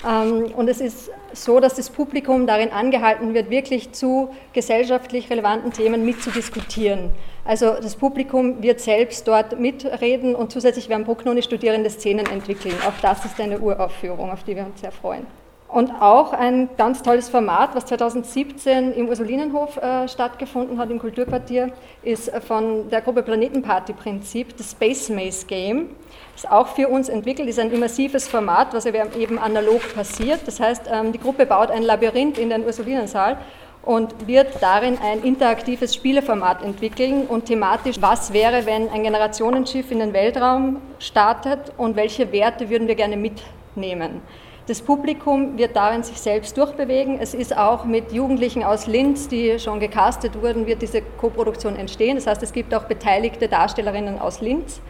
Ähm, 0.06 0.52
und 0.56 0.68
es 0.68 0.80
ist 0.80 1.10
so, 1.32 1.60
dass 1.60 1.74
das 1.74 1.90
Publikum 1.90 2.46
darin 2.46 2.70
angehalten 2.70 3.34
wird, 3.34 3.50
wirklich 3.50 3.92
zu 3.92 4.30
gesellschaftlich 4.52 5.30
relevanten 5.30 5.72
Themen 5.72 6.04
mitzudiskutieren. 6.04 7.10
Also 7.44 7.74
das 7.74 7.96
Publikum 7.96 8.62
wird 8.62 8.80
selbst 8.80 9.26
dort 9.26 9.58
mitreden 9.58 10.34
und 10.34 10.52
zusätzlich 10.52 10.88
werden 10.88 11.04
Brucknoni-Studierende 11.04 11.90
Szenen 11.90 12.26
entwickeln. 12.26 12.74
Auch 12.86 13.00
das 13.00 13.24
ist 13.24 13.40
eine 13.40 13.58
Uraufführung, 13.58 14.30
auf 14.30 14.42
die 14.44 14.56
wir 14.56 14.64
uns 14.64 14.80
sehr 14.80 14.92
freuen. 14.92 15.26
Und 15.68 15.90
auch 16.00 16.32
ein 16.32 16.70
ganz 16.78 17.02
tolles 17.02 17.28
Format, 17.28 17.74
was 17.74 17.84
2017 17.84 18.94
im 18.94 19.08
Ursulinenhof 19.08 19.76
äh, 19.76 20.08
stattgefunden 20.08 20.78
hat, 20.78 20.90
im 20.90 20.98
Kulturquartier, 20.98 21.72
ist 22.02 22.34
von 22.46 22.88
der 22.88 23.02
Gruppe 23.02 23.22
Planetenparty 23.22 23.92
Prinzip, 23.92 24.56
das 24.56 24.70
Space 24.70 25.10
Maze 25.10 25.46
Game. 25.46 25.90
Ist 26.34 26.50
auch 26.50 26.68
für 26.68 26.88
uns 26.88 27.10
entwickelt, 27.10 27.50
ist 27.50 27.58
ein 27.58 27.70
immersives 27.70 28.26
Format, 28.26 28.72
was 28.72 28.86
eben 28.86 29.38
analog 29.38 29.94
passiert. 29.94 30.40
Das 30.46 30.58
heißt, 30.58 30.84
ähm, 30.90 31.12
die 31.12 31.20
Gruppe 31.20 31.44
baut 31.44 31.70
ein 31.70 31.82
Labyrinth 31.82 32.38
in 32.38 32.48
den 32.48 32.64
Ursulinensaal 32.64 33.36
und 33.82 34.26
wird 34.26 34.62
darin 34.62 34.96
ein 35.02 35.22
interaktives 35.22 35.94
Spieleformat 35.94 36.62
entwickeln 36.62 37.26
und 37.26 37.44
thematisch, 37.44 37.96
was 38.00 38.32
wäre, 38.32 38.64
wenn 38.64 38.88
ein 38.88 39.02
Generationenschiff 39.02 39.90
in 39.90 39.98
den 39.98 40.14
Weltraum 40.14 40.78
startet 40.98 41.72
und 41.76 41.94
welche 41.94 42.32
Werte 42.32 42.70
würden 42.70 42.88
wir 42.88 42.94
gerne 42.94 43.18
mitnehmen. 43.18 44.22
Das 44.68 44.82
Publikum 44.82 45.56
wird 45.56 45.74
darin 45.76 46.02
sich 46.02 46.20
selbst 46.20 46.54
durchbewegen. 46.58 47.18
Es 47.18 47.32
ist 47.32 47.56
auch 47.56 47.86
mit 47.86 48.12
Jugendlichen 48.12 48.62
aus 48.62 48.86
Linz, 48.86 49.26
die 49.26 49.58
schon 49.58 49.80
gecastet 49.80 50.42
wurden, 50.42 50.66
wird 50.66 50.82
diese 50.82 51.00
Koproduktion 51.00 51.74
entstehen. 51.74 52.16
Das 52.16 52.26
heißt, 52.26 52.42
es 52.42 52.52
gibt 52.52 52.74
auch 52.74 52.84
beteiligte 52.84 53.48
Darstellerinnen 53.48 54.18
aus 54.18 54.42
Linz. 54.42 54.82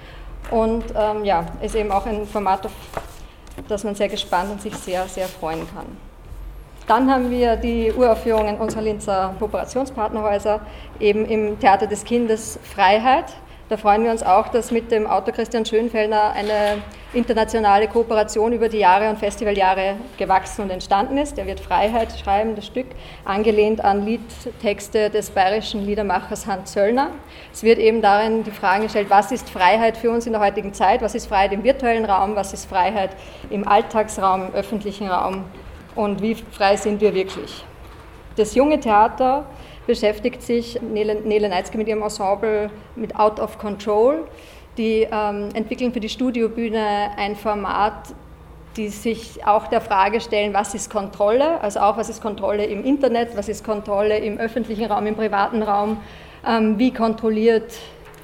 Und 0.51 0.83
ähm, 0.97 1.25
ja, 1.25 1.47
ist 1.63 1.77
eben 1.77 1.93
auch 1.93 2.07
ein 2.07 2.27
Format, 2.27 2.67
auf 2.67 2.73
das 3.69 3.85
man 3.85 3.95
sehr 3.95 4.09
gespannt 4.09 4.51
und 4.51 4.61
sich 4.61 4.75
sehr, 4.75 5.07
sehr 5.07 5.29
freuen 5.29 5.61
kann. 5.73 5.87
Dann 6.89 7.09
haben 7.09 7.31
wir 7.31 7.55
die 7.55 7.93
Uraufführungen 7.93 8.57
unserer 8.57 8.83
Linzer 8.83 9.37
Kooperationspartnerhäuser 9.39 10.61
eben 10.99 11.25
im 11.25 11.57
Theater 11.61 11.87
des 11.87 12.03
Kindes 12.03 12.59
Freiheit. 12.65 13.27
Da 13.69 13.77
freuen 13.77 14.03
wir 14.03 14.11
uns 14.11 14.23
auch, 14.23 14.49
dass 14.49 14.71
mit 14.71 14.91
dem 14.91 15.07
Autor 15.07 15.35
Christian 15.35 15.67
Schönfellner 15.67 16.33
eine 16.33 16.79
internationale 17.13 17.87
Kooperation 17.87 18.55
über 18.55 18.71
die 18.71 18.79
Jahre 18.79 19.11
und 19.11 19.19
Festivaljahre 19.19 19.97
gewachsen 20.17 20.63
und 20.63 20.71
entstanden 20.71 21.19
ist. 21.19 21.37
Er 21.37 21.45
wird 21.45 21.61
Freiheit 21.61 22.19
schreiben, 22.19 22.57
das 22.57 22.65
Stück, 22.65 22.87
angelehnt 23.27 23.85
an 23.85 24.07
Liedtexte 24.07 25.11
des 25.11 25.29
bayerischen 25.29 25.85
Liedermachers 25.85 26.47
Hans 26.47 26.73
Zöllner. 26.73 27.11
Es 27.53 27.63
wird 27.63 27.79
eben 27.79 28.01
darin 28.01 28.43
die 28.43 28.53
Frage 28.53 28.85
gestellt, 28.85 29.11
was 29.11 29.33
ist 29.33 29.51
Freiheit 29.51 29.99
für 29.99 30.11
uns 30.11 30.25
in 30.25 30.33
der 30.33 30.41
heutigen 30.41 30.73
Zeit, 30.73 31.03
was 31.03 31.15
ist 31.15 31.27
Freiheit 31.27 31.53
im 31.53 31.63
virtuellen 31.63 32.07
Raum, 32.07 32.37
was 32.37 32.55
ist 32.55 32.65
Freiheit 32.71 33.11
im 33.51 33.69
Alltagsraum, 33.69 34.47
im 34.47 34.55
öffentlichen 34.55 35.09
Raum 35.09 35.45
und 35.95 36.23
wie 36.23 36.35
frei 36.35 36.77
sind 36.77 37.03
wir 37.03 37.13
wirklich. 37.13 37.67
Das 38.37 38.55
junge 38.55 38.81
Theater 38.81 39.45
beschäftigt 39.89 40.43
sich, 40.43 40.81
Nele, 40.83 41.49
Neitzke 41.49 41.79
mit 41.79 41.89
ihrem 41.89 42.03
Ensemble, 42.03 42.71
mit 42.95 43.17
Out 43.17 43.41
of 43.41 43.59
Control. 43.59 44.29
Die 44.77 45.09
ähm, 45.11 45.49
entwickeln 45.55 45.93
für 45.93 45.99
die 45.99 46.11
Studiobühne 46.11 47.11
ein 47.17 47.35
Format, 47.35 48.15
die 48.77 48.89
sich 48.91 49.45
auch 49.45 49.67
der 49.67 49.81
Frage 49.81 50.21
stellen, 50.21 50.55
was 50.55 50.75
ist 50.75 50.91
Kontrolle, 50.91 51.61
also 51.63 51.81
auch 51.81 51.97
was 51.97 52.09
ist 52.09 52.23
Kontrolle 52.23 52.67
im 52.67 52.85
Internet, 52.85 53.37
was 53.37 53.49
ist 53.49 53.65
Kontrolle 53.65 54.19
im 54.19 54.39
öffentlichen 54.39 54.85
Raum, 54.85 55.07
im 55.07 55.17
privaten 55.17 55.63
Raum, 55.63 55.97
ähm, 56.47 56.79
wie 56.79 56.93
kontrolliert 56.93 57.73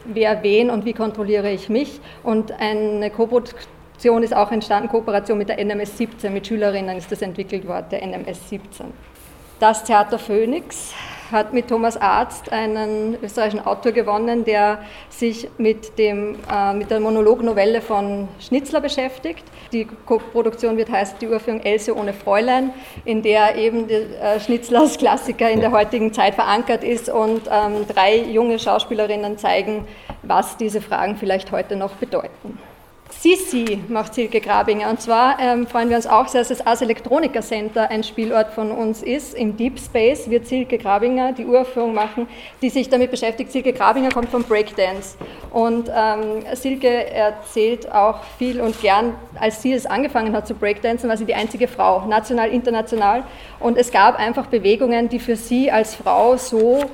wer 0.04 0.42
wen 0.42 0.68
und 0.68 0.84
wie 0.84 0.92
kontrolliere 0.92 1.50
ich 1.50 1.70
mich. 1.70 1.98
Und 2.22 2.52
eine 2.52 3.10
Kooperation 3.10 4.22
ist 4.22 4.36
auch 4.36 4.52
entstanden, 4.52 4.90
Kooperation 4.90 5.38
mit 5.38 5.48
der 5.48 5.64
NMS 5.64 5.96
17, 5.96 6.30
mit 6.30 6.46
Schülerinnen 6.46 6.98
ist 6.98 7.10
das 7.10 7.22
entwickelt 7.22 7.66
worden, 7.66 7.86
der 7.90 8.06
NMS 8.06 8.50
17. 8.50 8.86
Das 9.58 9.82
Theater 9.82 10.18
Phoenix 10.18 10.92
hat 11.34 11.52
mit 11.52 11.68
Thomas 11.68 11.98
Arzt 11.98 12.50
einen 12.50 13.18
österreichischen 13.22 13.66
Autor 13.66 13.92
gewonnen, 13.92 14.44
der 14.44 14.78
sich 15.10 15.48
mit, 15.58 15.98
dem, 15.98 16.38
äh, 16.50 16.72
mit 16.72 16.90
der 16.90 17.00
Monolognovelle 17.00 17.82
von 17.82 18.28
Schnitzler 18.40 18.80
beschäftigt. 18.80 19.44
Die 19.72 19.84
Produktion 19.84 20.78
wird 20.78 20.90
heißen 20.90 21.18
die 21.20 21.28
Urführung 21.28 21.60
Else 21.60 21.94
ohne 21.94 22.14
Fräulein, 22.14 22.72
in 23.04 23.20
der 23.22 23.56
eben 23.56 23.86
die, 23.88 23.94
äh, 23.94 24.40
Schnitzlers 24.40 24.96
Klassiker 24.96 25.50
in 25.50 25.60
der 25.60 25.72
heutigen 25.72 26.14
Zeit 26.14 26.34
verankert 26.34 26.82
ist 26.82 27.10
und 27.10 27.42
ähm, 27.50 27.86
drei 27.86 28.16
junge 28.16 28.58
Schauspielerinnen 28.58 29.36
zeigen, 29.36 29.86
was 30.22 30.56
diese 30.56 30.80
Fragen 30.80 31.16
vielleicht 31.16 31.52
heute 31.52 31.76
noch 31.76 31.92
bedeuten. 31.96 32.58
Sisi 33.20 33.80
macht 33.88 34.14
Silke 34.14 34.40
Grabinger. 34.40 34.90
Und 34.90 35.00
zwar 35.00 35.38
ähm, 35.40 35.66
freuen 35.66 35.88
wir 35.88 35.96
uns 35.96 36.06
auch 36.06 36.28
sehr, 36.28 36.40
dass 36.42 36.48
das 36.48 36.66
Ars 36.66 36.82
Electronica 36.82 37.40
Center 37.40 37.90
ein 37.90 38.04
Spielort 38.04 38.52
von 38.52 38.70
uns 38.70 39.02
ist. 39.02 39.34
Im 39.34 39.56
Deep 39.56 39.78
Space 39.78 40.28
wird 40.28 40.46
Silke 40.46 40.78
Grabinger 40.78 41.32
die 41.32 41.46
Uraufführung 41.46 41.94
machen, 41.94 42.26
die 42.60 42.70
sich 42.70 42.88
damit 42.88 43.10
beschäftigt. 43.10 43.50
Silke 43.52 43.72
Grabinger 43.72 44.10
kommt 44.10 44.28
vom 44.28 44.42
Breakdance. 44.42 45.16
Und 45.50 45.90
ähm, 45.94 46.44
Silke 46.54 47.10
erzählt 47.10 47.90
auch 47.90 48.24
viel 48.38 48.60
und 48.60 48.80
gern, 48.80 49.14
als 49.38 49.62
sie 49.62 49.72
es 49.72 49.86
angefangen 49.86 50.34
hat 50.34 50.46
zu 50.46 50.54
Breakdancen, 50.54 51.08
war 51.08 51.16
sie 51.16 51.24
die 51.24 51.34
einzige 51.34 51.68
Frau, 51.68 52.06
national, 52.06 52.50
international. 52.50 53.24
Und 53.60 53.78
es 53.78 53.90
gab 53.90 54.18
einfach 54.18 54.46
Bewegungen, 54.46 55.08
die 55.08 55.18
für 55.18 55.36
sie 55.36 55.70
als 55.70 55.94
Frau 55.94 56.36
so 56.36 56.84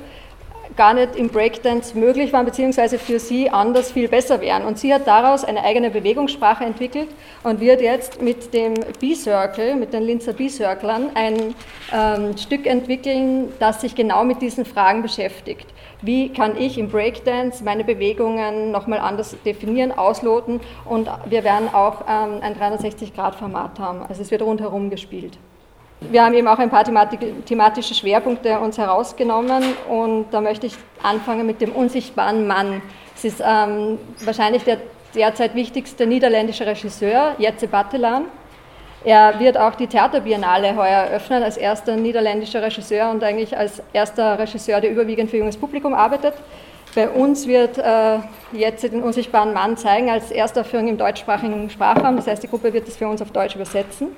gar 0.75 0.93
nicht 0.93 1.15
im 1.15 1.29
Breakdance 1.29 1.97
möglich 1.97 2.33
waren, 2.33 2.45
beziehungsweise 2.45 2.97
für 2.99 3.19
sie 3.19 3.49
anders 3.49 3.91
viel 3.91 4.07
besser 4.07 4.41
wären. 4.41 4.65
Und 4.65 4.79
sie 4.79 4.93
hat 4.93 5.07
daraus 5.07 5.43
eine 5.43 5.63
eigene 5.63 5.89
Bewegungssprache 5.89 6.63
entwickelt 6.63 7.09
und 7.43 7.59
wird 7.59 7.81
jetzt 7.81 8.21
mit 8.21 8.53
dem 8.53 8.73
B-Circle, 8.99 9.75
mit 9.75 9.93
den 9.93 10.03
Linzer 10.03 10.33
B-Circlern, 10.33 11.11
ein 11.15 11.55
ähm, 11.93 12.37
Stück 12.37 12.65
entwickeln, 12.65 13.51
das 13.59 13.81
sich 13.81 13.95
genau 13.95 14.23
mit 14.23 14.41
diesen 14.41 14.65
Fragen 14.65 15.01
beschäftigt. 15.01 15.67
Wie 16.01 16.29
kann 16.29 16.57
ich 16.57 16.77
im 16.77 16.89
Breakdance 16.89 17.63
meine 17.63 17.83
Bewegungen 17.83 18.71
nochmal 18.71 18.99
anders 18.99 19.35
definieren, 19.45 19.91
ausloten 19.91 20.59
und 20.85 21.09
wir 21.25 21.43
werden 21.43 21.71
auch 21.73 22.01
ähm, 22.09 22.39
ein 22.41 22.55
360-Grad-Format 22.55 23.79
haben. 23.79 24.01
Also 24.07 24.21
es 24.21 24.31
wird 24.31 24.41
rundherum 24.41 24.89
gespielt. 24.89 25.37
Wir 26.09 26.25
haben 26.25 26.33
eben 26.33 26.47
auch 26.47 26.57
ein 26.59 26.69
paar 26.69 26.83
thematische 26.83 27.93
Schwerpunkte 27.93 28.59
uns 28.59 28.77
herausgenommen 28.77 29.63
und 29.87 30.25
da 30.31 30.41
möchte 30.41 30.65
ich 30.65 30.75
anfangen 31.03 31.45
mit 31.45 31.61
dem 31.61 31.71
unsichtbaren 31.71 32.47
Mann. 32.47 32.81
Es 33.15 33.23
ist 33.23 33.43
ähm, 33.45 33.99
wahrscheinlich 34.25 34.63
der 34.63 34.77
derzeit 35.15 35.55
wichtigste 35.55 36.07
niederländische 36.07 36.65
Regisseur, 36.65 37.35
Jetze 37.37 37.67
Battelan. 37.67 38.25
Er 39.03 39.39
wird 39.39 39.57
auch 39.57 39.75
die 39.75 39.87
Theaterbiennale 39.87 40.75
heuer 40.75 41.03
eröffnen 41.03 41.43
als 41.43 41.57
erster 41.57 41.95
niederländischer 41.95 42.61
Regisseur 42.61 43.09
und 43.09 43.23
eigentlich 43.23 43.57
als 43.57 43.81
erster 43.93 44.37
Regisseur, 44.37 44.79
der 44.79 44.91
überwiegend 44.91 45.29
für 45.29 45.37
junges 45.37 45.57
Publikum 45.57 45.93
arbeitet. 45.93 46.33
Bei 46.93 47.09
uns 47.09 47.47
wird 47.47 47.77
äh, 47.77 48.17
jetzt 48.51 48.83
den 48.83 49.01
unsichtbaren 49.01 49.53
Mann 49.53 49.77
zeigen 49.77 50.09
als 50.09 50.29
erster 50.29 50.63
Führung 50.63 50.87
im 50.87 50.97
deutschsprachigen 50.97 51.69
Sprachraum. 51.69 52.17
Das 52.17 52.27
heißt, 52.27 52.43
die 52.43 52.47
Gruppe 52.47 52.73
wird 52.73 52.87
es 52.87 52.97
für 52.97 53.07
uns 53.07 53.21
auf 53.21 53.31
Deutsch 53.31 53.55
übersetzen. 53.55 54.09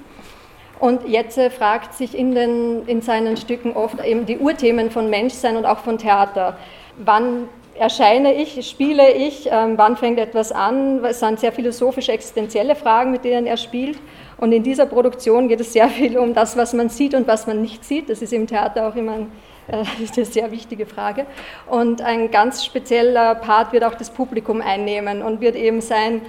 Und 0.84 1.08
Jetze 1.08 1.50
fragt 1.50 1.94
sich 1.94 2.14
in, 2.14 2.36
den, 2.36 2.86
in 2.88 3.02
seinen 3.02 3.38
Stücken 3.38 3.72
oft 3.72 4.04
eben 4.04 4.26
die 4.26 4.38
Urthemen 4.38 4.92
von 4.92 5.10
Menschsein 5.10 5.56
und 5.56 5.66
auch 5.66 5.78
von 5.78 5.98
Theater. 5.98 6.58
Wann 6.98 7.48
erscheine 7.80 8.34
ich, 8.34 8.70
spiele 8.70 9.14
ich, 9.14 9.48
ähm, 9.50 9.78
wann 9.78 9.96
fängt 9.96 10.20
etwas 10.20 10.52
an? 10.52 11.02
Es 11.06 11.22
sind 11.22 11.40
sehr 11.40 11.54
philosophische, 11.54 12.12
existenzielle 12.12 12.76
Fragen, 12.76 13.12
mit 13.12 13.24
denen 13.24 13.48
er 13.48 13.56
spielt. 13.56 13.98
Und 14.36 14.52
in 14.52 14.62
dieser 14.62 14.86
Produktion 14.86 15.48
geht 15.48 15.62
es 15.62 15.72
sehr 15.72 15.88
viel 15.88 16.18
um 16.18 16.34
das, 16.34 16.58
was 16.58 16.74
man 16.74 16.90
sieht 16.90 17.14
und 17.14 17.30
was 17.30 17.48
man 17.48 17.62
nicht 17.62 17.86
sieht. 17.86 18.10
Das 18.10 18.22
ist 18.22 18.34
im 18.34 18.46
Theater 18.46 18.90
auch 18.90 18.96
immer 18.98 19.14
ein, 19.14 19.32
äh, 19.70 19.86
eine 20.16 20.26
sehr 20.26 20.52
wichtige 20.52 20.86
Frage. 20.86 21.26
Und 21.70 22.02
ein 22.02 22.30
ganz 22.30 22.66
spezieller 22.66 23.36
Part 23.36 23.72
wird 23.72 23.86
auch 23.86 23.96
das 23.96 24.10
Publikum 24.10 24.60
einnehmen 24.60 25.22
und 25.22 25.40
wird 25.40 25.56
eben 25.56 25.80
sein, 25.80 26.20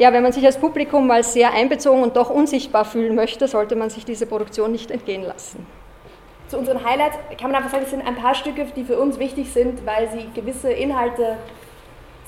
ja, 0.00 0.14
wenn 0.14 0.22
man 0.22 0.32
sich 0.32 0.46
als 0.46 0.56
Publikum 0.56 1.06
mal 1.06 1.22
sehr 1.22 1.52
einbezogen 1.52 2.02
und 2.02 2.16
doch 2.16 2.30
unsichtbar 2.30 2.86
fühlen 2.86 3.14
möchte, 3.14 3.46
sollte 3.46 3.76
man 3.76 3.90
sich 3.90 4.06
diese 4.06 4.24
Produktion 4.24 4.72
nicht 4.72 4.90
entgehen 4.90 5.22
lassen. 5.22 5.66
Zu 6.48 6.56
unseren 6.56 6.82
Highlights 6.82 7.18
kann 7.38 7.50
man 7.50 7.56
einfach 7.56 7.70
sagen, 7.70 7.84
es 7.84 7.90
sind 7.90 8.06
ein 8.06 8.16
paar 8.16 8.34
Stücke, 8.34 8.64
die 8.74 8.84
für 8.84 8.98
uns 8.98 9.18
wichtig 9.18 9.52
sind, 9.52 9.84
weil 9.84 10.08
sie 10.10 10.26
gewisse 10.34 10.72
Inhalte 10.72 11.36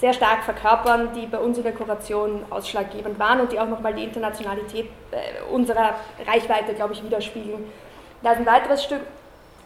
sehr 0.01 0.13
stark 0.13 0.45
verkörpern, 0.45 1.15
die 1.17 1.25
bei 1.25 1.39
uns 1.39 1.57
in 1.57 1.65
der 1.65 1.73
Kuration 1.73 2.45
ausschlaggebend 2.51 3.19
waren 3.19 3.41
und 3.41 3.53
die 3.53 3.59
auch 3.59 3.69
nochmal 3.69 3.95
die 3.95 4.05
Internationalität 4.05 4.91
äh, 5.11 5.51
unserer 5.51 5.95
Reichweite, 6.31 6.75
glaube 6.75 6.93
ich, 6.93 7.03
widerspiegeln. 7.03 7.65
Da 8.23 8.33
ist 8.33 8.39
ein 8.41 8.47
weiteres 8.47 8.85
Stück, 8.85 9.01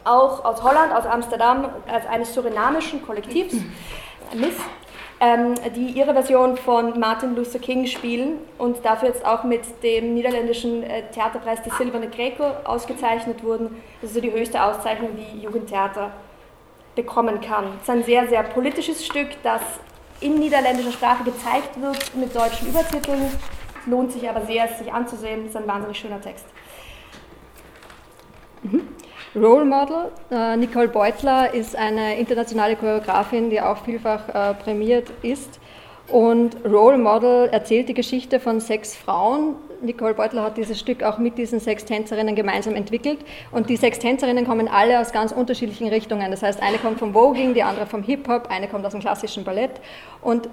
auch 0.04 0.44
aus 0.44 0.62
Holland, 0.62 0.92
aus 0.92 1.06
Amsterdam, 1.06 1.70
als 1.92 2.06
eines 2.06 2.32
surinamischen 2.32 3.04
Kollektivs, 3.04 3.56
Miss, 4.32 4.54
die 5.74 5.92
ihre 5.92 6.12
Version 6.12 6.58
von 6.58 7.00
Martin 7.00 7.36
Luther 7.36 7.58
King 7.58 7.86
spielen 7.86 8.38
und 8.58 8.84
dafür 8.84 9.08
jetzt 9.08 9.24
auch 9.24 9.44
mit 9.44 9.62
dem 9.82 10.12
niederländischen 10.12 10.82
äh, 10.82 11.10
Theaterpreis 11.10 11.62
die 11.62 11.70
Silberne 11.70 12.08
Greco 12.08 12.44
ausgezeichnet 12.64 13.42
wurden. 13.42 13.82
Das 14.02 14.10
ist 14.10 14.14
so 14.14 14.20
die 14.20 14.30
höchste 14.30 14.62
Auszeichnung, 14.62 15.10
die 15.16 15.40
Jugendtheater 15.40 16.10
bekommen 16.94 17.40
kann. 17.40 17.64
Es 17.76 17.82
ist 17.82 17.90
ein 17.90 18.02
sehr, 18.04 18.28
sehr 18.28 18.42
politisches 18.42 19.06
Stück, 19.06 19.28
das 19.42 19.62
in 20.20 20.38
niederländischer 20.38 20.92
Sprache 20.92 21.24
gezeigt 21.24 21.80
wird 21.80 22.14
mit 22.14 22.34
deutschen 22.34 22.68
Übertiteln. 22.68 23.30
Lohnt 23.86 24.12
sich 24.12 24.28
aber 24.28 24.44
sehr, 24.44 24.70
es 24.70 24.78
sich 24.78 24.92
anzusehen. 24.92 25.44
Es 25.44 25.50
ist 25.50 25.56
ein 25.56 25.66
wahnsinnig 25.66 25.98
schöner 25.98 26.20
Text. 26.20 26.44
Mhm. 28.62 28.88
Role 29.34 29.64
Model. 29.64 30.10
Äh, 30.30 30.56
Nicole 30.56 30.88
Beutler 30.88 31.52
ist 31.52 31.76
eine 31.76 32.18
internationale 32.18 32.76
Choreografin, 32.76 33.50
die 33.50 33.60
auch 33.60 33.78
vielfach 33.78 34.28
äh, 34.28 34.54
prämiert 34.54 35.10
ist. 35.22 35.60
Und 36.08 36.56
Role 36.64 36.98
Model 36.98 37.48
erzählt 37.48 37.88
die 37.88 37.94
Geschichte 37.94 38.38
von 38.38 38.60
sechs 38.60 38.94
Frauen. 38.96 39.56
Nicole 39.82 40.14
Beutler 40.14 40.42
hat 40.42 40.56
dieses 40.56 40.78
Stück 40.78 41.02
auch 41.02 41.18
mit 41.18 41.36
diesen 41.36 41.58
sechs 41.60 41.84
Tänzerinnen 41.84 42.34
gemeinsam 42.34 42.76
entwickelt. 42.76 43.18
Und 43.50 43.68
die 43.68 43.76
sechs 43.76 43.98
Tänzerinnen 43.98 44.46
kommen 44.46 44.68
alle 44.68 45.00
aus 45.00 45.12
ganz 45.12 45.32
unterschiedlichen 45.32 45.88
Richtungen. 45.88 46.30
Das 46.30 46.42
heißt, 46.42 46.62
eine 46.62 46.78
kommt 46.78 46.98
vom 46.98 47.12
Voging, 47.12 47.54
die 47.54 47.62
andere 47.62 47.86
vom 47.86 48.02
Hip-Hop, 48.02 48.48
eine 48.50 48.68
kommt 48.68 48.86
aus 48.86 48.92
dem 48.92 49.00
klassischen 49.00 49.44
Ballett. 49.44 49.72
Und 50.22 50.48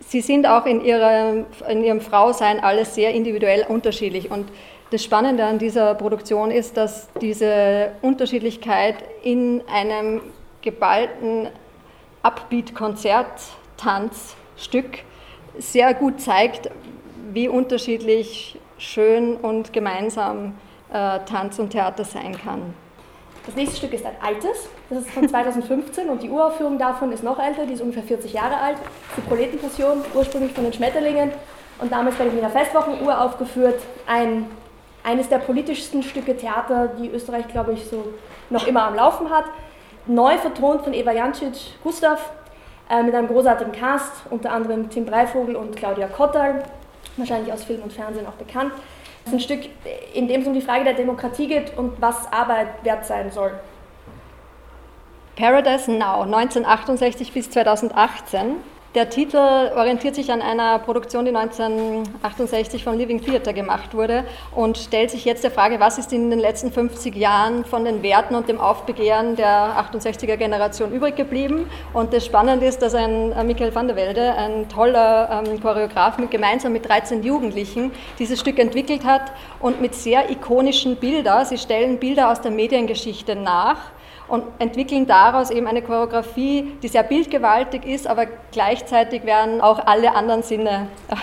sie 0.00 0.20
sind 0.20 0.46
auch 0.46 0.66
in 0.66 0.84
ihrem, 0.84 1.46
in 1.68 1.82
ihrem 1.82 2.00
Frausein 2.00 2.60
alles 2.62 2.94
sehr 2.94 3.12
individuell 3.12 3.64
unterschiedlich. 3.66 4.30
Und 4.30 4.48
Das 4.90 5.04
Spannende 5.04 5.44
an 5.44 5.58
dieser 5.58 5.94
Produktion 5.94 6.50
ist, 6.50 6.78
dass 6.78 7.10
diese 7.20 7.90
Unterschiedlichkeit 8.00 8.96
in 9.22 9.62
einem 9.70 10.22
geballten 10.62 11.48
Upbeat-Konzert-Tanzstück 12.22 15.00
sehr 15.58 15.92
gut 15.92 16.22
zeigt, 16.22 16.70
wie 17.32 17.48
unterschiedlich 17.48 18.58
schön 18.78 19.36
und 19.36 19.74
gemeinsam 19.74 20.54
äh, 20.90 21.18
Tanz 21.20 21.58
und 21.58 21.68
Theater 21.70 22.04
sein 22.04 22.38
kann. 22.38 22.72
Das 23.44 23.56
nächste 23.56 23.76
Stück 23.76 23.92
ist 23.92 24.06
ein 24.06 24.16
altes, 24.22 24.70
das 24.88 25.00
ist 25.00 25.10
von 25.10 25.28
2015 25.28 26.08
und 26.08 26.22
die 26.22 26.30
Uraufführung 26.30 26.78
davon 26.78 27.12
ist 27.12 27.22
noch 27.22 27.38
älter, 27.38 27.66
die 27.66 27.74
ist 27.74 27.82
ungefähr 27.82 28.04
40 28.04 28.32
Jahre 28.32 28.58
alt. 28.58 28.78
Die 29.16 29.20
Proletenpassion, 29.22 30.02
ursprünglich 30.14 30.52
von 30.52 30.64
den 30.64 30.72
Schmetterlingen 30.72 31.32
und 31.78 31.92
damals 31.92 32.16
bei 32.16 32.24
den 32.24 32.36
Wiener 32.36 32.50
Festwochen 32.50 33.00
uraufgeführt. 33.02 33.80
Ein, 34.06 34.46
eines 35.08 35.30
der 35.30 35.38
politischsten 35.38 36.02
Stücke 36.02 36.36
Theater, 36.36 36.88
die 36.88 37.08
Österreich, 37.08 37.48
glaube 37.48 37.72
ich, 37.72 37.86
so 37.86 38.12
noch 38.50 38.66
immer 38.66 38.84
am 38.84 38.94
Laufen 38.94 39.30
hat. 39.30 39.44
Neu 40.06 40.36
vertont 40.36 40.82
von 40.82 40.92
Eva 40.92 41.12
Jancic 41.12 41.80
Gustav 41.82 42.30
äh, 42.90 43.02
mit 43.02 43.14
einem 43.14 43.26
großartigen 43.26 43.72
Cast, 43.72 44.12
unter 44.28 44.52
anderem 44.52 44.90
Tim 44.90 45.06
Breivogel 45.06 45.56
und 45.56 45.76
Claudia 45.76 46.08
Kottal, 46.08 46.62
wahrscheinlich 47.16 47.50
aus 47.50 47.64
Film 47.64 47.82
und 47.82 47.92
Fernsehen 47.92 48.26
auch 48.26 48.32
bekannt. 48.32 48.72
Das 49.24 49.32
ist 49.32 49.38
ein 49.38 49.40
Stück, 49.40 49.70
in 50.12 50.28
dem 50.28 50.42
es 50.42 50.46
um 50.46 50.52
die 50.52 50.60
Frage 50.60 50.84
der 50.84 50.94
Demokratie 50.94 51.48
geht 51.48 51.76
und 51.76 52.00
was 52.02 52.30
Arbeit 52.30 52.68
wert 52.82 53.06
sein 53.06 53.30
soll. 53.30 53.52
Paradise 55.36 55.90
Now, 55.90 56.22
1968 56.22 57.32
bis 57.32 57.50
2018 57.50 58.56
der 58.98 59.10
Titel 59.10 59.36
orientiert 59.36 60.16
sich 60.16 60.32
an 60.32 60.42
einer 60.42 60.80
Produktion, 60.80 61.24
die 61.24 61.30
1968 61.32 62.82
von 62.82 62.98
Living 62.98 63.24
Theatre 63.24 63.54
gemacht 63.54 63.94
wurde 63.94 64.24
und 64.52 64.76
stellt 64.76 65.12
sich 65.12 65.24
jetzt 65.24 65.44
der 65.44 65.52
Frage, 65.52 65.78
was 65.78 65.98
ist 65.98 66.12
in 66.12 66.30
den 66.30 66.40
letzten 66.40 66.72
50 66.72 67.14
Jahren 67.14 67.64
von 67.64 67.84
den 67.84 68.02
Werten 68.02 68.34
und 68.34 68.48
dem 68.48 68.60
Aufbegehren 68.60 69.36
der 69.36 69.86
68er 69.92 70.36
Generation 70.36 70.90
übrig 70.90 71.14
geblieben. 71.14 71.70
Und 71.92 72.12
das 72.12 72.26
Spannende 72.26 72.66
ist, 72.66 72.82
dass 72.82 72.96
ein 72.96 73.30
äh, 73.30 73.44
Michael 73.44 73.72
van 73.72 73.86
der 73.86 73.94
Welde, 73.94 74.34
ein 74.34 74.68
toller 74.68 75.44
ähm, 75.46 75.60
Choreograf, 75.62 76.18
mit, 76.18 76.32
gemeinsam 76.32 76.72
mit 76.72 76.88
13 76.88 77.22
Jugendlichen 77.22 77.92
dieses 78.18 78.40
Stück 78.40 78.58
entwickelt 78.58 79.04
hat 79.04 79.30
und 79.60 79.80
mit 79.80 79.94
sehr 79.94 80.28
ikonischen 80.28 80.96
Bildern, 80.96 81.46
sie 81.46 81.56
stellen 81.56 82.00
Bilder 82.00 82.32
aus 82.32 82.40
der 82.40 82.50
Mediengeschichte 82.50 83.36
nach 83.36 83.92
und 84.28 84.44
entwickeln 84.58 85.06
daraus 85.06 85.50
eben 85.50 85.66
eine 85.66 85.82
Choreografie, 85.82 86.72
die 86.82 86.88
sehr 86.88 87.02
bildgewaltig 87.02 87.84
ist, 87.84 88.06
aber 88.06 88.26
gleichzeitig 88.52 89.24
werden 89.24 89.60
auch 89.60 89.86
alle 89.86 90.14
anderen 90.14 90.42
Sinne 90.42 90.88
äh, 91.08 91.14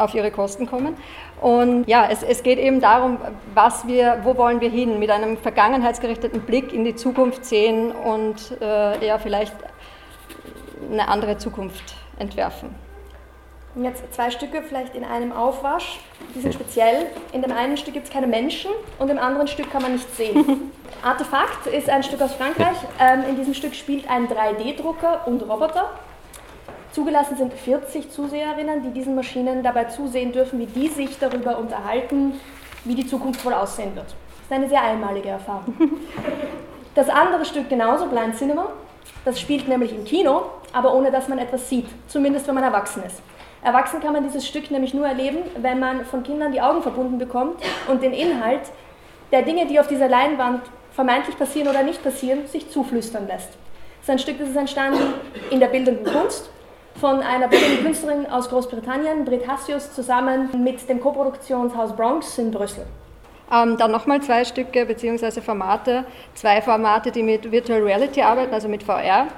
auf 0.00 0.14
ihre 0.14 0.30
Kosten 0.30 0.66
kommen. 0.66 0.96
Und 1.40 1.88
ja, 1.88 2.06
es, 2.08 2.22
es 2.22 2.42
geht 2.42 2.58
eben 2.58 2.80
darum, 2.80 3.18
was 3.54 3.86
wir, 3.86 4.20
wo 4.22 4.36
wollen 4.36 4.60
wir 4.60 4.70
hin, 4.70 4.98
mit 4.98 5.10
einem 5.10 5.36
vergangenheitsgerichteten 5.36 6.42
Blick 6.42 6.72
in 6.72 6.84
die 6.84 6.94
Zukunft 6.94 7.44
sehen 7.44 7.90
und 7.90 8.60
äh, 8.60 9.04
ja, 9.04 9.18
vielleicht 9.18 9.54
eine 10.90 11.08
andere 11.08 11.38
Zukunft 11.38 11.96
entwerfen. 12.18 12.68
Und 13.74 13.84
jetzt 13.84 14.02
zwei 14.12 14.30
Stücke 14.30 14.62
vielleicht 14.62 14.94
in 14.94 15.02
einem 15.02 15.32
Aufwasch. 15.32 15.98
Die 16.34 16.40
sind 16.40 16.52
speziell. 16.52 17.06
In 17.32 17.40
dem 17.40 17.52
einen 17.52 17.78
Stück 17.78 17.94
gibt 17.94 18.06
es 18.06 18.12
keine 18.12 18.26
Menschen 18.26 18.70
und 18.98 19.10
im 19.10 19.18
anderen 19.18 19.48
Stück 19.48 19.72
kann 19.72 19.82
man 19.82 19.92
nichts 19.92 20.16
sehen. 20.16 20.70
Artefakt 21.02 21.66
ist 21.66 21.90
ein 21.90 22.04
Stück 22.04 22.22
aus 22.22 22.32
Frankreich. 22.34 22.76
Ähm, 23.00 23.24
in 23.28 23.36
diesem 23.36 23.54
Stück 23.54 23.74
spielt 23.74 24.08
ein 24.08 24.28
3D-Drucker 24.28 25.26
und 25.26 25.42
Roboter. 25.42 25.90
Zugelassen 26.92 27.36
sind 27.36 27.52
40 27.52 28.08
Zuseherinnen, 28.10 28.84
die 28.84 28.90
diesen 28.90 29.16
Maschinen 29.16 29.64
dabei 29.64 29.84
zusehen 29.84 30.30
dürfen, 30.30 30.60
wie 30.60 30.66
die 30.66 30.86
sich 30.86 31.18
darüber 31.18 31.58
unterhalten, 31.58 32.40
wie 32.84 32.94
die 32.94 33.04
Zukunft 33.04 33.44
wohl 33.44 33.54
aussehen 33.54 33.96
wird. 33.96 34.06
Das 34.06 34.14
ist 34.44 34.52
eine 34.52 34.68
sehr 34.68 34.82
einmalige 34.82 35.30
Erfahrung. 35.30 35.74
Das 36.94 37.08
andere 37.08 37.46
Stück 37.46 37.70
genauso, 37.70 38.04
Blind 38.04 38.36
Cinema, 38.36 38.66
das 39.24 39.40
spielt 39.40 39.66
nämlich 39.66 39.94
im 39.94 40.04
Kino, 40.04 40.42
aber 40.74 40.94
ohne 40.94 41.10
dass 41.10 41.26
man 41.26 41.38
etwas 41.38 41.70
sieht, 41.70 41.86
zumindest 42.06 42.46
wenn 42.46 42.54
man 42.54 42.64
erwachsen 42.64 43.02
ist. 43.02 43.22
Erwachsen 43.62 43.98
kann 44.00 44.12
man 44.12 44.24
dieses 44.24 44.46
Stück 44.46 44.70
nämlich 44.70 44.92
nur 44.92 45.06
erleben, 45.06 45.38
wenn 45.56 45.80
man 45.80 46.04
von 46.04 46.22
Kindern 46.22 46.52
die 46.52 46.60
Augen 46.60 46.82
verbunden 46.82 47.16
bekommt 47.16 47.62
und 47.88 48.02
den 48.02 48.12
Inhalt 48.12 48.60
der 49.32 49.40
Dinge, 49.40 49.64
die 49.64 49.80
auf 49.80 49.88
dieser 49.88 50.06
Leinwand 50.06 50.60
vermeintlich 50.94 51.38
passieren 51.38 51.68
oder 51.68 51.82
nicht 51.82 52.02
passieren, 52.02 52.46
sich 52.46 52.70
zuflüstern 52.70 53.26
lässt. 53.26 53.48
Das 53.48 54.08
ist 54.08 54.10
ein 54.10 54.18
Stück, 54.18 54.38
das 54.38 54.48
ist 54.48 54.56
entstanden 54.56 55.14
in 55.50 55.60
der 55.60 55.68
bildenden 55.68 56.04
Kunst 56.04 56.50
von 57.00 57.20
einer 57.20 57.48
bildenden 57.48 57.84
Künstlerin 57.84 58.26
aus 58.26 58.48
Großbritannien, 58.48 59.24
Brit 59.24 59.48
Hassius, 59.48 59.92
zusammen 59.92 60.50
mit 60.62 60.88
dem 60.88 61.00
Koproduktionshaus 61.00 61.94
Bronx 61.96 62.38
in 62.38 62.50
Brüssel. 62.50 62.84
Ähm, 63.52 63.76
dann 63.76 63.90
nochmal 63.90 64.20
zwei 64.22 64.44
Stücke 64.44 64.86
bzw. 64.86 65.40
Formate, 65.40 66.04
zwei 66.34 66.62
Formate, 66.62 67.10
die 67.10 67.22
mit 67.22 67.50
Virtual 67.50 67.82
Reality 67.82 68.22
arbeiten, 68.22 68.54
also 68.54 68.68
mit 68.68 68.82
VR. 68.82 69.28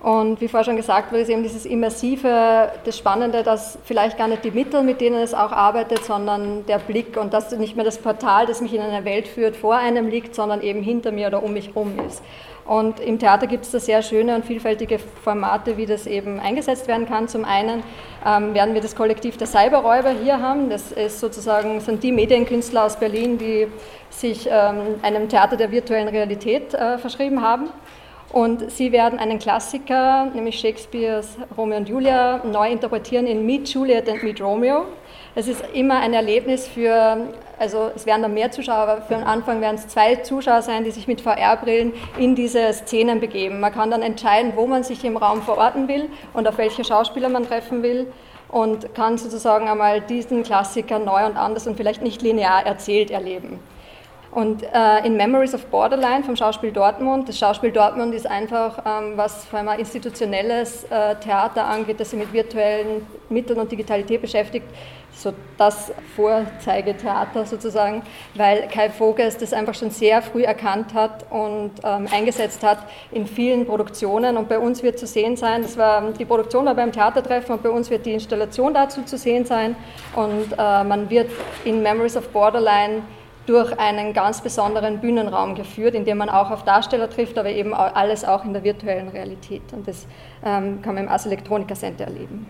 Und 0.00 0.40
wie 0.40 0.46
vorher 0.46 0.64
schon 0.64 0.76
gesagt 0.76 1.10
wurde, 1.10 1.22
ist 1.22 1.28
eben 1.28 1.42
dieses 1.42 1.66
Immersive 1.66 2.70
das 2.84 2.96
Spannende, 2.96 3.42
dass 3.42 3.78
vielleicht 3.84 4.16
gar 4.16 4.28
nicht 4.28 4.44
die 4.44 4.52
Mittel, 4.52 4.84
mit 4.84 5.00
denen 5.00 5.20
es 5.20 5.34
auch 5.34 5.50
arbeitet, 5.50 6.04
sondern 6.04 6.64
der 6.66 6.78
Blick 6.78 7.16
und 7.16 7.34
dass 7.34 7.50
nicht 7.50 7.74
mehr 7.74 7.84
das 7.84 7.98
Portal, 7.98 8.46
das 8.46 8.60
mich 8.60 8.72
in 8.72 8.80
eine 8.80 9.04
Welt 9.04 9.26
führt, 9.26 9.56
vor 9.56 9.74
einem 9.74 10.06
liegt, 10.06 10.36
sondern 10.36 10.62
eben 10.62 10.82
hinter 10.82 11.10
mir 11.10 11.26
oder 11.26 11.42
um 11.42 11.52
mich 11.52 11.68
herum 11.68 11.94
ist. 12.06 12.22
Und 12.64 13.00
im 13.00 13.18
Theater 13.18 13.46
gibt 13.46 13.64
es 13.64 13.70
da 13.70 13.80
sehr 13.80 14.02
schöne 14.02 14.36
und 14.36 14.44
vielfältige 14.44 14.98
Formate, 14.98 15.78
wie 15.78 15.86
das 15.86 16.06
eben 16.06 16.38
eingesetzt 16.38 16.86
werden 16.86 17.08
kann. 17.08 17.26
Zum 17.26 17.46
einen 17.46 17.82
ähm, 18.24 18.52
werden 18.52 18.74
wir 18.74 18.82
das 18.82 18.94
Kollektiv 18.94 19.38
der 19.38 19.46
Cyberräuber 19.46 20.10
hier 20.10 20.40
haben. 20.40 20.68
Das 20.68 20.92
ist 20.92 21.18
sozusagen, 21.18 21.80
sind 21.80 22.02
die 22.02 22.12
Medienkünstler 22.12 22.84
aus 22.84 22.96
Berlin, 22.96 23.38
die 23.38 23.68
sich 24.10 24.46
ähm, 24.52 24.96
einem 25.00 25.30
Theater 25.30 25.56
der 25.56 25.70
virtuellen 25.70 26.08
Realität 26.08 26.74
äh, 26.74 26.98
verschrieben 26.98 27.42
haben. 27.42 27.70
Und 28.30 28.70
sie 28.70 28.92
werden 28.92 29.18
einen 29.18 29.38
Klassiker, 29.38 30.26
nämlich 30.26 30.60
Shakespeares 30.60 31.36
Romeo 31.56 31.78
und 31.78 31.88
Julia, 31.88 32.42
neu 32.44 32.70
interpretieren 32.70 33.26
in 33.26 33.46
Meet 33.46 33.68
Juliet 33.70 34.08
and 34.08 34.22
Meet 34.22 34.42
Romeo. 34.42 34.84
Es 35.34 35.48
ist 35.48 35.64
immer 35.72 36.00
ein 36.00 36.12
Erlebnis 36.12 36.68
für, 36.68 37.28
also 37.58 37.90
es 37.94 38.04
werden 38.04 38.22
dann 38.22 38.34
mehr 38.34 38.50
Zuschauer, 38.50 38.76
aber 38.76 39.02
für 39.02 39.14
den 39.14 39.24
Anfang 39.24 39.62
werden 39.62 39.76
es 39.76 39.88
zwei 39.88 40.16
Zuschauer 40.16 40.60
sein, 40.60 40.84
die 40.84 40.90
sich 40.90 41.06
mit 41.06 41.22
VR-Brillen 41.22 41.94
in 42.18 42.34
diese 42.34 42.70
Szenen 42.74 43.18
begeben. 43.20 43.60
Man 43.60 43.72
kann 43.72 43.90
dann 43.90 44.02
entscheiden, 44.02 44.52
wo 44.56 44.66
man 44.66 44.82
sich 44.84 45.04
im 45.04 45.16
Raum 45.16 45.40
verorten 45.40 45.88
will 45.88 46.10
und 46.34 46.46
auf 46.46 46.58
welche 46.58 46.84
Schauspieler 46.84 47.30
man 47.30 47.46
treffen 47.46 47.82
will 47.82 48.12
und 48.48 48.94
kann 48.94 49.16
sozusagen 49.16 49.68
einmal 49.68 50.02
diesen 50.02 50.42
Klassiker 50.42 50.98
neu 50.98 51.24
und 51.24 51.36
anders 51.36 51.66
und 51.66 51.76
vielleicht 51.76 52.02
nicht 52.02 52.20
linear 52.20 52.66
erzählt 52.66 53.10
erleben. 53.10 53.58
Und 54.30 54.62
äh, 54.62 55.06
in 55.06 55.16
Memories 55.16 55.54
of 55.54 55.64
Borderline 55.66 56.22
vom 56.22 56.36
Schauspiel 56.36 56.70
Dortmund, 56.70 57.28
das 57.28 57.38
Schauspiel 57.38 57.72
Dortmund 57.72 58.12
ist 58.14 58.26
einfach, 58.26 58.78
ähm, 58.84 59.12
was 59.16 59.46
vor 59.46 59.58
allem 59.60 59.78
institutionelles 59.78 60.84
äh, 60.84 61.14
Theater 61.16 61.66
angeht, 61.66 61.98
das 61.98 62.10
sich 62.10 62.18
mit 62.18 62.32
virtuellen 62.32 63.06
Mitteln 63.30 63.58
und 63.58 63.72
Digitalität 63.72 64.20
beschäftigt, 64.20 64.66
so 65.14 65.32
das 65.56 65.92
Vorzeigetheater 66.14 67.46
sozusagen, 67.46 68.02
weil 68.34 68.68
Kai 68.68 68.90
Voges 68.90 69.38
das 69.38 69.52
einfach 69.52 69.74
schon 69.74 69.90
sehr 69.90 70.20
früh 70.20 70.44
erkannt 70.44 70.92
hat 70.94 71.24
und 71.30 71.72
ähm, 71.82 72.06
eingesetzt 72.12 72.62
hat 72.62 72.78
in 73.10 73.26
vielen 73.26 73.66
Produktionen. 73.66 74.36
Und 74.36 74.48
bei 74.48 74.58
uns 74.58 74.82
wird 74.82 74.98
zu 74.98 75.06
sehen 75.06 75.36
sein, 75.36 75.62
das 75.62 75.76
war, 75.78 76.12
die 76.12 76.24
Produktion 76.26 76.66
war 76.66 76.74
beim 76.74 76.92
Theatertreffen 76.92 77.54
und 77.54 77.62
bei 77.62 77.70
uns 77.70 77.90
wird 77.90 78.04
die 78.04 78.12
Installation 78.12 78.74
dazu 78.74 79.02
zu 79.02 79.16
sehen 79.16 79.46
sein. 79.46 79.74
Und 80.14 80.52
äh, 80.52 80.84
man 80.84 81.08
wird 81.08 81.30
in 81.64 81.82
Memories 81.82 82.16
of 82.16 82.28
Borderline 82.28 83.02
durch 83.48 83.78
einen 83.78 84.12
ganz 84.12 84.42
besonderen 84.42 85.00
Bühnenraum 85.00 85.54
geführt, 85.54 85.94
in 85.94 86.04
dem 86.04 86.18
man 86.18 86.28
auch 86.28 86.50
auf 86.50 86.64
Darsteller 86.64 87.08
trifft, 87.08 87.38
aber 87.38 87.48
eben 87.48 87.72
alles 87.72 88.24
auch 88.24 88.44
in 88.44 88.52
der 88.52 88.62
virtuellen 88.62 89.08
Realität. 89.08 89.62
Und 89.72 89.88
das 89.88 90.06
ähm, 90.44 90.82
kann 90.82 90.94
man 90.94 91.04
im 91.04 91.10
Ars 91.10 91.24
Electronica 91.24 91.74
Center 91.74 92.04
erleben. 92.04 92.46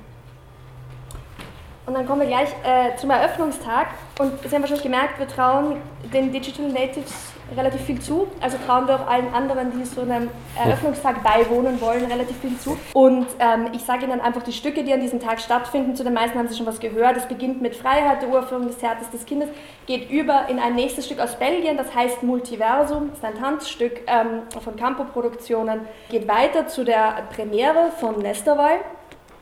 Und 1.88 1.94
dann 1.94 2.06
kommen 2.06 2.20
wir 2.20 2.28
gleich 2.28 2.50
äh, 2.64 2.94
zum 2.96 3.08
Eröffnungstag. 3.08 3.86
Und 4.18 4.32
Sie 4.42 4.54
haben 4.54 4.60
wahrscheinlich 4.60 4.82
gemerkt, 4.82 5.18
wir 5.18 5.26
trauen 5.26 5.76
den 6.12 6.30
Digital 6.30 6.68
Natives 6.68 7.32
relativ 7.56 7.80
viel 7.80 7.98
zu. 7.98 8.28
Also 8.42 8.58
trauen 8.66 8.86
wir 8.86 8.96
auch 8.96 9.06
allen 9.06 9.32
anderen, 9.32 9.72
die 9.72 9.86
so 9.86 10.02
einem 10.02 10.28
Eröffnungstag 10.62 11.22
beiwohnen 11.22 11.80
wollen, 11.80 12.04
relativ 12.04 12.36
viel 12.40 12.58
zu. 12.58 12.76
Und 12.92 13.26
ähm, 13.38 13.68
ich 13.72 13.82
sage 13.84 14.04
Ihnen 14.04 14.20
einfach 14.20 14.42
die 14.42 14.52
Stücke, 14.52 14.84
die 14.84 14.92
an 14.92 15.00
diesem 15.00 15.18
Tag 15.18 15.40
stattfinden. 15.40 15.96
Zu 15.96 16.04
den 16.04 16.12
meisten 16.12 16.38
haben 16.38 16.48
Sie 16.48 16.58
schon 16.58 16.66
was 16.66 16.78
gehört. 16.78 17.16
Es 17.16 17.24
beginnt 17.24 17.62
mit 17.62 17.74
Freiheit, 17.74 18.20
der 18.20 18.28
Uraufführung 18.28 18.66
des 18.66 18.76
Theaters 18.76 19.10
des 19.10 19.24
Kindes, 19.24 19.48
geht 19.86 20.10
über 20.10 20.46
in 20.50 20.58
ein 20.58 20.74
nächstes 20.74 21.06
Stück 21.06 21.20
aus 21.20 21.36
Belgien, 21.36 21.78
das 21.78 21.94
heißt 21.94 22.22
Multiversum. 22.22 23.08
Das 23.08 23.20
ist 23.20 23.24
ein 23.24 23.40
Tanzstück 23.40 24.02
ähm, 24.06 24.42
von 24.62 24.76
Campo 24.76 25.04
Produktionen. 25.04 25.88
Geht 26.10 26.28
weiter 26.28 26.66
zu 26.66 26.84
der 26.84 27.22
Premiere 27.34 27.92
von 27.98 28.18
Nesterwall 28.18 28.80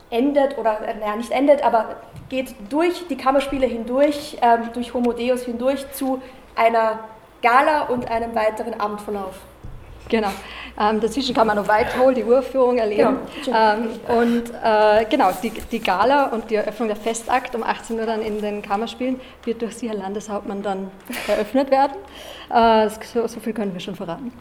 endet, 0.09 0.57
oder 0.57 0.81
äh, 0.87 0.95
naja, 0.99 1.15
nicht 1.15 1.31
endet, 1.31 1.63
aber 1.63 1.97
geht 2.29 2.55
durch 2.69 3.07
die 3.07 3.17
Kammerspiele 3.17 3.67
hindurch, 3.67 4.37
ähm, 4.41 4.69
durch 4.73 4.93
Homo 4.93 5.13
Deus 5.13 5.43
hindurch 5.43 5.89
zu 5.91 6.21
einer 6.55 6.99
Gala 7.41 7.83
und 7.83 8.09
einem 8.09 8.33
weiteren 8.35 8.79
Abendverlauf. 8.79 9.35
Genau. 10.09 10.29
Ähm, 10.79 10.99
dazwischen 11.01 11.33
kann 11.35 11.47
man 11.47 11.57
noch 11.57 11.67
Whitehall, 11.67 12.13
die 12.13 12.23
Uraufführung 12.23 12.77
erleben. 12.77 13.17
Genau. 13.43 13.57
Ähm, 13.57 13.89
und 14.07 14.43
äh, 14.63 15.05
genau, 15.09 15.31
die, 15.41 15.49
die, 15.49 15.79
Gala 15.79 16.27
und 16.27 16.49
die 16.49 16.55
Eröffnung 16.55 16.87
der 16.87 16.97
Festakt 16.97 17.55
um 17.55 17.63
18 17.63 17.99
Uhr 17.99 18.05
dann 18.05 18.21
in 18.21 18.41
den 18.41 18.61
Kammerspielen 18.61 19.19
wird 19.43 19.61
durch 19.61 19.75
Sie, 19.75 19.89
Herr 19.89 19.97
Landeshauptmann, 19.97 20.61
dann 20.61 20.91
eröffnet 21.27 21.71
werden. 21.71 21.97
Äh, 22.53 22.89
so, 23.03 23.27
so, 23.27 23.39
viel 23.39 23.53
können 23.53 23.73
wir 23.73 23.79
schon 23.79 23.95
verraten. 23.95 24.31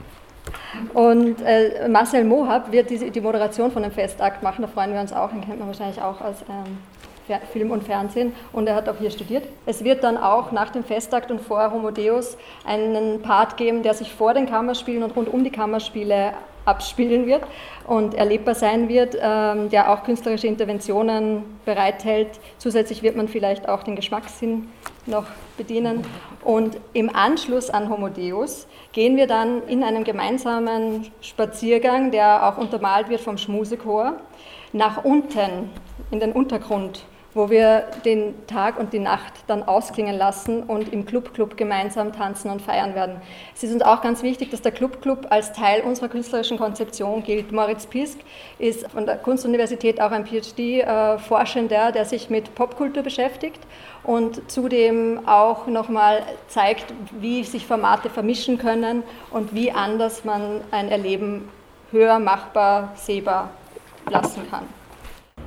Und 0.95 1.43
äh, 1.43 1.89
Marcel 1.89 2.25
Mohab 2.25 2.73
wird 2.73 2.91
die, 2.91 3.11
die, 3.11 3.21
Moderation 3.21 3.71
von 3.71 3.83
dem 3.83 3.93
Festakt 3.93 4.43
machen, 4.43 4.63
da 4.63 4.69
freuen 4.69 4.93
wir 4.93 5.01
uns 5.01 5.13
auch, 5.13 5.31
den 5.31 5.41
kennt 5.41 5.59
man 5.59 5.69
wahrscheinlich 5.69 6.01
auch 6.01 6.21
aus 6.21 6.37
ähm, 6.49 6.79
Film 7.53 7.71
und 7.71 7.85
Fernsehen. 7.85 8.35
Und 8.53 8.69
er 8.69 8.75
hat 8.75 8.89
auch 8.89 8.97
hier 8.99 9.11
studiert. 9.11 9.45
Es 9.67 9.83
wird 9.83 10.05
dann 10.05 10.17
auch 10.17 10.53
nach 10.53 10.71
dem 10.71 10.85
Festakt 10.85 11.31
und 11.31 11.41
vor 11.41 11.73
Homodeus 11.73 12.37
einen 12.65 13.23
Part 13.23 13.57
geben, 13.57 13.83
der 13.83 13.95
sich 13.95 14.13
vor 14.13 14.35
den 14.35 14.47
Kammerspielen 14.47 15.03
und 15.03 15.17
rund 15.17 15.29
um 15.29 15.43
die 15.43 15.51
Kammerspiele 15.51 16.35
abspielen 16.67 17.27
wird 17.27 17.45
und 17.87 18.15
erlebbar 18.15 18.55
sein 18.55 18.89
wird, 18.89 19.17
ähm, 19.19 19.71
der 19.71 19.93
auch 19.93 20.03
künstlerische 20.03 20.47
Interventionen 20.47 21.45
bereithält. 21.65 22.29
Zusätzlich 22.59 23.03
wird 23.03 23.17
man 23.17 23.29
vielleicht 23.29 23.69
auch 23.69 23.83
den 23.83 23.97
Geschmackssinn 23.97 24.69
noch 25.07 25.25
bedienen. 25.57 26.05
Und 26.45 26.77
im 26.93 27.15
Anschluss 27.15 27.71
an 27.71 27.89
Homodeus 27.89 28.67
gehen 28.93 29.17
wir 29.17 29.27
dann 29.27 29.63
in 29.69 29.83
einem 29.83 30.05
gemeinsamen 30.05 31.11
Spaziergang, 31.21 32.11
der 32.11 32.47
auch 32.49 32.59
untermalt 32.59 33.09
wird 33.09 33.21
vom 33.21 33.39
Schmusechor, 33.39 34.15
nach 34.73 35.05
unten 35.05 35.71
in 36.11 36.21
den 36.21 36.33
Untergrund 36.33 37.05
wo 37.37 37.51
wir 37.51 37.85
den 38.07 38.46
Tag 38.46 38.79
und 38.79 38.94
die 38.94 38.99
Nacht 38.99 39.35
dann 39.46 39.62
ausklingen 39.62 40.16
lassen 40.16 40.62
und 40.62 40.90
im 40.90 41.05
Club 41.05 41.35
Club 41.35 41.59
gemeinsam 41.59 42.14
tanzen 42.14 42.51
und 42.51 42.62
feiern 42.62 42.94
werden. 42.94 43.20
Es 43.55 43.62
ist 43.62 43.75
uns 43.75 43.83
auch 43.83 44.01
ganz 44.01 44.22
wichtig, 44.22 44.51
dass 44.51 44.62
der 44.62 44.72
Club 44.72 45.03
Club 45.03 45.27
als 45.29 45.53
Teil 45.53 45.83
unserer 45.83 46.09
künstlerischen 46.09 46.57
Konzeption 46.57 47.22
gilt. 47.22 47.53
Moritz 47.53 47.87
Pisk 47.87 48.20
ist 48.59 48.90
von 48.90 49.05
der 49.05 49.18
Kunstuniversität 49.18 50.01
auch 50.01 50.12
ein 50.12 50.27
PhD-Forschender, 50.27 51.92
der 51.92 52.07
sich 52.07 52.31
mit 52.31 52.55
Popkultur 52.55 53.03
beschäftigt 53.03 53.61
und 54.03 54.51
zudem 54.51 55.29
auch 55.29 55.66
nochmal 55.66 56.22
zeigt, 56.49 56.87
wie 57.20 57.44
sich 57.44 57.66
Formate 57.66 58.09
vermischen 58.09 58.57
können 58.57 59.03
und 59.31 59.55
wie 59.55 59.70
anders 59.70 60.25
man 60.25 60.62
ein 60.70 60.88
Erleben 60.90 61.51
höher 61.90 62.18
machbar, 62.18 62.92
sehbar 62.96 63.51
lassen 64.09 64.42
kann. 64.51 64.86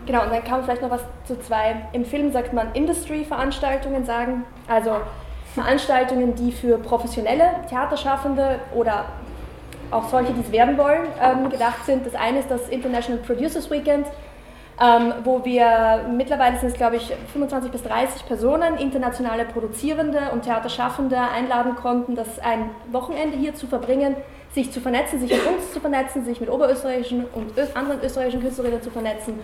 Genau, 0.06 0.24
und 0.24 0.32
dann 0.32 0.44
kann 0.44 0.54
man 0.54 0.64
vielleicht 0.64 0.82
noch 0.82 0.90
was 0.90 1.04
zu 1.26 1.40
zwei, 1.40 1.76
im 1.94 2.04
Film 2.06 2.32
sagt 2.32 2.54
man 2.54 2.74
Industry-Veranstaltungen 2.74 4.06
sagen, 4.06 4.46
also 4.68 4.98
Veranstaltungen, 5.54 6.36
die 6.36 6.52
für 6.52 6.78
professionelle 6.78 7.44
Theaterschaffende 7.70 8.60
oder 8.74 9.06
auch 9.92 10.08
solche, 10.10 10.34
die 10.34 10.42
es 10.42 10.52
werden 10.52 10.78
wollen, 10.78 11.08
ähm, 11.22 11.50
gedacht 11.50 11.86
sind. 11.86 12.06
Das 12.06 12.16
eine 12.16 12.40
ist 12.40 12.52
das 12.52 12.70
International 12.70 13.22
Producers 13.22 13.70
Weekend, 13.72 14.06
ähm, 14.82 15.14
wo 15.24 15.44
wir 15.44 16.06
mittlerweile 16.16 16.58
sind 16.58 16.70
es, 16.70 16.76
glaube 16.76 16.98
ich, 16.98 17.12
25 17.34 17.72
bis 17.72 17.84
30 17.84 18.26
Personen, 18.26 18.78
internationale 18.78 19.46
Produzierende 19.46 20.20
und 20.32 20.44
Theaterschaffende 20.44 21.18
einladen 21.20 21.76
konnten, 21.76 22.16
das 22.16 22.40
ein 22.40 22.70
Wochenende 22.92 23.38
hier 23.38 23.56
zu 23.56 23.68
verbringen, 23.68 24.16
sich 24.54 24.72
zu 24.72 24.80
vernetzen, 24.80 25.20
sich 25.20 25.32
mit 25.32 25.46
uns 25.46 25.74
zu 25.74 25.80
vernetzen, 25.80 26.24
sich 26.24 26.40
mit 26.40 26.50
oberösterreichischen 26.50 27.26
und 27.34 27.54
anderen 27.76 28.02
österreichischen 28.02 28.42
Künstlerinnen 28.42 28.82
zu 28.82 28.90
vernetzen 28.90 29.40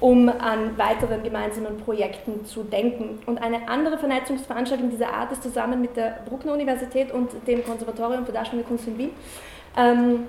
um 0.00 0.28
an 0.28 0.78
weiteren 0.78 1.22
gemeinsamen 1.22 1.78
Projekten 1.78 2.44
zu 2.44 2.62
denken. 2.62 3.18
Und 3.26 3.42
eine 3.42 3.68
andere 3.68 3.98
Vernetzungsveranstaltung 3.98 4.90
dieser 4.90 5.12
Art 5.12 5.32
ist 5.32 5.42
zusammen 5.42 5.80
mit 5.80 5.96
der 5.96 6.20
Bruckner 6.28 6.52
Universität 6.52 7.12
und 7.12 7.30
dem 7.46 7.64
Konservatorium 7.64 8.24
für 8.24 8.32
Darstellende 8.32 8.68
Kunst 8.68 8.86
in 8.86 8.98
Wien 8.98 9.10
ähm, 9.76 10.24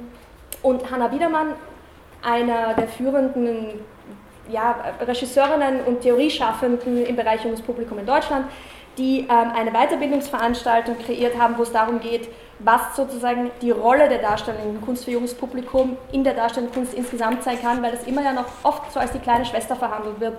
und 0.63 0.89
Hanna 0.89 1.07
Biedermann, 1.07 1.53
einer 2.21 2.73
der 2.73 2.87
führenden 2.87 3.67
ja, 4.51 4.75
Regisseurinnen 5.01 5.81
und 5.85 6.01
Theorieschaffenden 6.01 7.05
im 7.05 7.15
Bereich 7.15 7.43
junges 7.43 7.61
Publikum 7.61 7.99
in 7.99 8.05
Deutschland, 8.05 8.47
die 8.97 9.19
ähm, 9.19 9.51
eine 9.55 9.71
Weiterbildungsveranstaltung 9.71 10.97
kreiert 10.97 11.37
haben, 11.37 11.57
wo 11.57 11.63
es 11.63 11.71
darum 11.71 11.99
geht, 11.99 12.27
was 12.59 12.95
sozusagen 12.95 13.51
die 13.61 13.71
Rolle 13.71 14.09
der 14.09 14.19
darstellenden 14.19 14.81
Kunst 14.81 15.05
für 15.05 15.11
junges 15.11 15.33
Publikum 15.33 15.97
in 16.11 16.23
der 16.23 16.33
darstellenden 16.33 16.73
Kunst 16.73 16.93
insgesamt 16.93 17.43
sein 17.43 17.59
kann, 17.61 17.81
weil 17.81 17.91
das 17.91 18.03
immer 18.03 18.21
ja 18.21 18.33
noch 18.33 18.47
oft 18.63 18.91
so 18.91 18.99
als 18.99 19.13
die 19.13 19.19
kleine 19.19 19.45
Schwester 19.45 19.75
verhandelt 19.75 20.19
wird. 20.19 20.37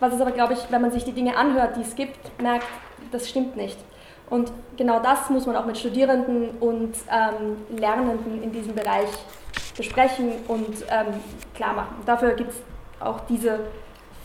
Was 0.00 0.14
es 0.14 0.20
aber, 0.20 0.32
glaube 0.32 0.54
ich, 0.54 0.58
wenn 0.70 0.80
man 0.82 0.90
sich 0.90 1.04
die 1.04 1.12
Dinge 1.12 1.36
anhört, 1.36 1.76
die 1.76 1.82
es 1.82 1.94
gibt, 1.94 2.40
merkt, 2.40 2.66
das 3.12 3.28
stimmt 3.28 3.56
nicht. 3.56 3.78
Und 4.28 4.52
genau 4.76 5.00
das 5.00 5.28
muss 5.30 5.46
man 5.46 5.56
auch 5.56 5.66
mit 5.66 5.76
Studierenden 5.76 6.50
und 6.60 6.94
ähm, 7.10 7.78
Lernenden 7.78 8.42
in 8.42 8.52
diesem 8.52 8.74
Bereich 8.74 9.08
besprechen 9.76 10.32
und 10.48 10.84
ähm, 10.90 11.06
klar 11.54 11.74
machen. 11.74 11.96
Dafür 12.06 12.34
gibt 12.34 12.50
es 12.50 12.56
auch 13.00 13.20
diese 13.28 13.60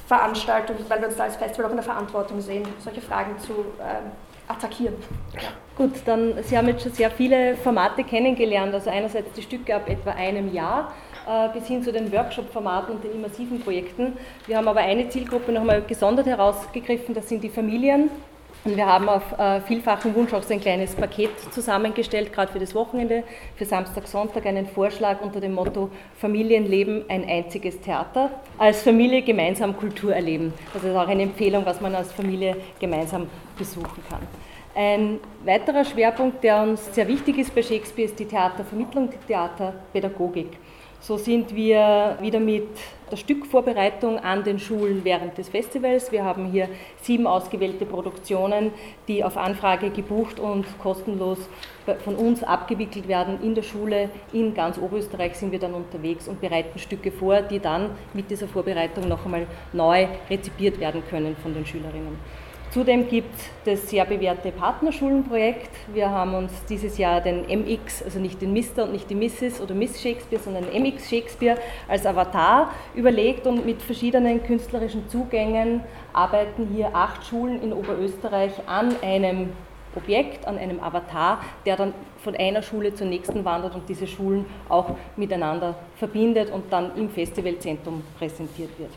Veranstaltung, 0.07 0.77
weil 0.87 0.99
wir 1.01 1.07
uns 1.07 1.17
da 1.17 1.23
als 1.23 1.35
Festival 1.35 1.65
auch 1.65 1.71
in 1.71 1.77
der 1.77 1.85
Verantwortung 1.85 2.39
sehen, 2.39 2.67
solche 2.79 3.01
Fragen 3.01 3.37
zu 3.39 3.53
ähm, 3.79 4.11
attackieren. 4.47 4.95
Ja. 5.33 5.49
Gut, 5.77 5.91
dann 6.05 6.35
Sie 6.43 6.57
haben 6.57 6.67
jetzt 6.67 6.83
schon 6.83 6.93
sehr 6.93 7.11
viele 7.11 7.55
Formate 7.57 8.03
kennengelernt, 8.03 8.73
also 8.73 8.89
einerseits 8.89 9.33
die 9.33 9.41
Stücke 9.41 9.75
ab 9.75 9.89
etwa 9.89 10.11
einem 10.11 10.53
Jahr 10.53 10.93
äh, 11.27 11.49
bis 11.49 11.67
hin 11.67 11.83
zu 11.83 11.91
den 11.91 12.11
Workshop-Formaten 12.11 12.95
und 12.95 13.03
den 13.03 13.13
immersiven 13.13 13.59
Projekten. 13.59 14.13
Wir 14.47 14.57
haben 14.57 14.67
aber 14.67 14.81
eine 14.81 15.09
Zielgruppe 15.09 15.51
nochmal 15.51 15.81
gesondert 15.81 16.27
herausgegriffen, 16.27 17.13
das 17.13 17.27
sind 17.27 17.43
die 17.43 17.49
Familien. 17.49 18.09
Und 18.65 18.77
wir 18.77 18.87
haben 18.87 19.07
auf 19.09 19.37
äh, 19.37 19.61
vielfachen 19.61 20.15
Wunsch 20.15 20.33
auch 20.33 20.41
so 20.41 20.51
ein 20.51 20.59
kleines 20.59 20.95
Paket 20.95 21.29
zusammengestellt, 21.53 22.33
gerade 22.33 22.51
für 22.51 22.57
das 22.57 22.73
Wochenende, 22.73 23.23
für 23.55 23.65
Samstag, 23.65 24.07
Sonntag, 24.07 24.47
einen 24.47 24.65
Vorschlag 24.65 25.21
unter 25.21 25.39
dem 25.39 25.53
Motto 25.53 25.91
Familienleben, 26.19 27.05
ein 27.07 27.29
einziges 27.29 27.79
Theater. 27.79 28.31
Als 28.57 28.81
Familie 28.81 29.21
gemeinsam 29.21 29.77
Kultur 29.77 30.15
erleben. 30.15 30.51
Das 30.73 30.83
ist 30.83 30.95
auch 30.95 31.07
eine 31.07 31.21
Empfehlung, 31.21 31.63
was 31.63 31.79
man 31.79 31.93
als 31.93 32.11
Familie 32.11 32.57
gemeinsam 32.79 33.27
besuchen 33.55 34.03
kann. 34.09 34.21
Ein 34.73 35.19
weiterer 35.45 35.85
Schwerpunkt, 35.85 36.43
der 36.43 36.63
uns 36.63 36.93
sehr 36.95 37.07
wichtig 37.07 37.37
ist 37.37 37.53
bei 37.53 37.61
Shakespeare, 37.61 38.09
ist 38.09 38.17
die 38.17 38.25
Theatervermittlung, 38.25 39.11
die 39.11 39.27
Theaterpädagogik. 39.27 40.57
So 41.07 41.17
sind 41.17 41.55
wir 41.55 42.17
wieder 42.19 42.39
mit 42.39 42.67
der 43.11 43.17
Stückvorbereitung 43.17 44.17
an 44.17 44.43
den 44.43 44.57
Schulen 44.57 45.01
während 45.03 45.37
des 45.37 45.49
Festivals. 45.49 46.11
Wir 46.11 46.23
haben 46.23 46.47
hier 46.47 46.67
sieben 46.99 47.27
ausgewählte 47.27 47.85
Produktionen, 47.85 48.71
die 49.07 49.23
auf 49.23 49.37
Anfrage 49.37 49.91
gebucht 49.91 50.39
und 50.39 50.65
kostenlos 50.79 51.37
von 52.03 52.15
uns 52.15 52.41
abgewickelt 52.41 53.07
werden 53.07 53.37
in 53.43 53.53
der 53.53 53.61
Schule. 53.61 54.09
In 54.33 54.55
ganz 54.55 54.79
Oberösterreich 54.79 55.35
sind 55.35 55.51
wir 55.51 55.59
dann 55.59 55.75
unterwegs 55.75 56.27
und 56.27 56.41
bereiten 56.41 56.79
Stücke 56.79 57.11
vor, 57.11 57.43
die 57.43 57.59
dann 57.59 57.91
mit 58.15 58.31
dieser 58.31 58.47
Vorbereitung 58.47 59.07
noch 59.07 59.25
einmal 59.25 59.45
neu 59.73 60.07
rezipiert 60.27 60.79
werden 60.79 61.03
können 61.07 61.35
von 61.35 61.53
den 61.53 61.67
Schülerinnen. 61.67 62.17
Zudem 62.75 63.07
gibt 63.07 63.33
es 63.33 63.79
das 63.79 63.89
sehr 63.89 64.03
bewährte 64.03 64.51
Partnerschulenprojekt. 64.51 65.69
Wir 65.93 66.09
haben 66.09 66.35
uns 66.35 66.51
dieses 66.67 66.97
Jahr 66.97 67.21
den 67.21 67.45
MX, 67.45 68.03
also 68.03 68.19
nicht 68.19 68.41
den 68.41 68.51
Mr. 68.51 68.83
und 68.83 68.91
nicht 68.91 69.09
die 69.09 69.15
Mrs. 69.15 69.61
oder 69.61 69.73
Miss 69.73 70.01
Shakespeare, 70.01 70.43
sondern 70.43 70.65
den 70.65 70.83
MX 70.83 71.09
Shakespeare 71.09 71.57
als 71.87 72.05
Avatar 72.05 72.73
überlegt 72.93 73.47
und 73.47 73.65
mit 73.65 73.81
verschiedenen 73.81 74.43
künstlerischen 74.43 75.07
Zugängen 75.07 75.85
arbeiten 76.11 76.67
hier 76.75 76.93
acht 76.93 77.25
Schulen 77.25 77.63
in 77.63 77.71
Oberösterreich 77.71 78.51
an 78.65 78.93
einem 79.01 79.53
Objekt, 79.95 80.45
an 80.45 80.57
einem 80.57 80.81
Avatar, 80.81 81.39
der 81.65 81.77
dann 81.77 81.93
von 82.17 82.35
einer 82.35 82.61
Schule 82.61 82.93
zur 82.93 83.07
nächsten 83.07 83.45
wandert 83.45 83.73
und 83.75 83.87
diese 83.87 84.05
Schulen 84.05 84.45
auch 84.67 84.97
miteinander 85.15 85.75
verbindet 85.95 86.51
und 86.51 86.73
dann 86.73 86.93
im 86.97 87.09
Festivalzentrum 87.09 88.03
präsentiert 88.19 88.77
wird. 88.77 88.91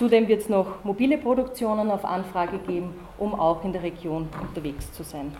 Zudem 0.00 0.28
wird 0.28 0.40
es 0.40 0.48
noch 0.48 0.82
mobile 0.82 1.18
Produktionen 1.18 1.90
auf 1.90 2.06
Anfrage 2.06 2.56
geben, 2.56 2.94
um 3.18 3.38
auch 3.38 3.62
in 3.64 3.74
der 3.74 3.82
Region 3.82 4.30
unterwegs 4.40 4.90
zu 4.94 5.02
sein. 5.02 5.36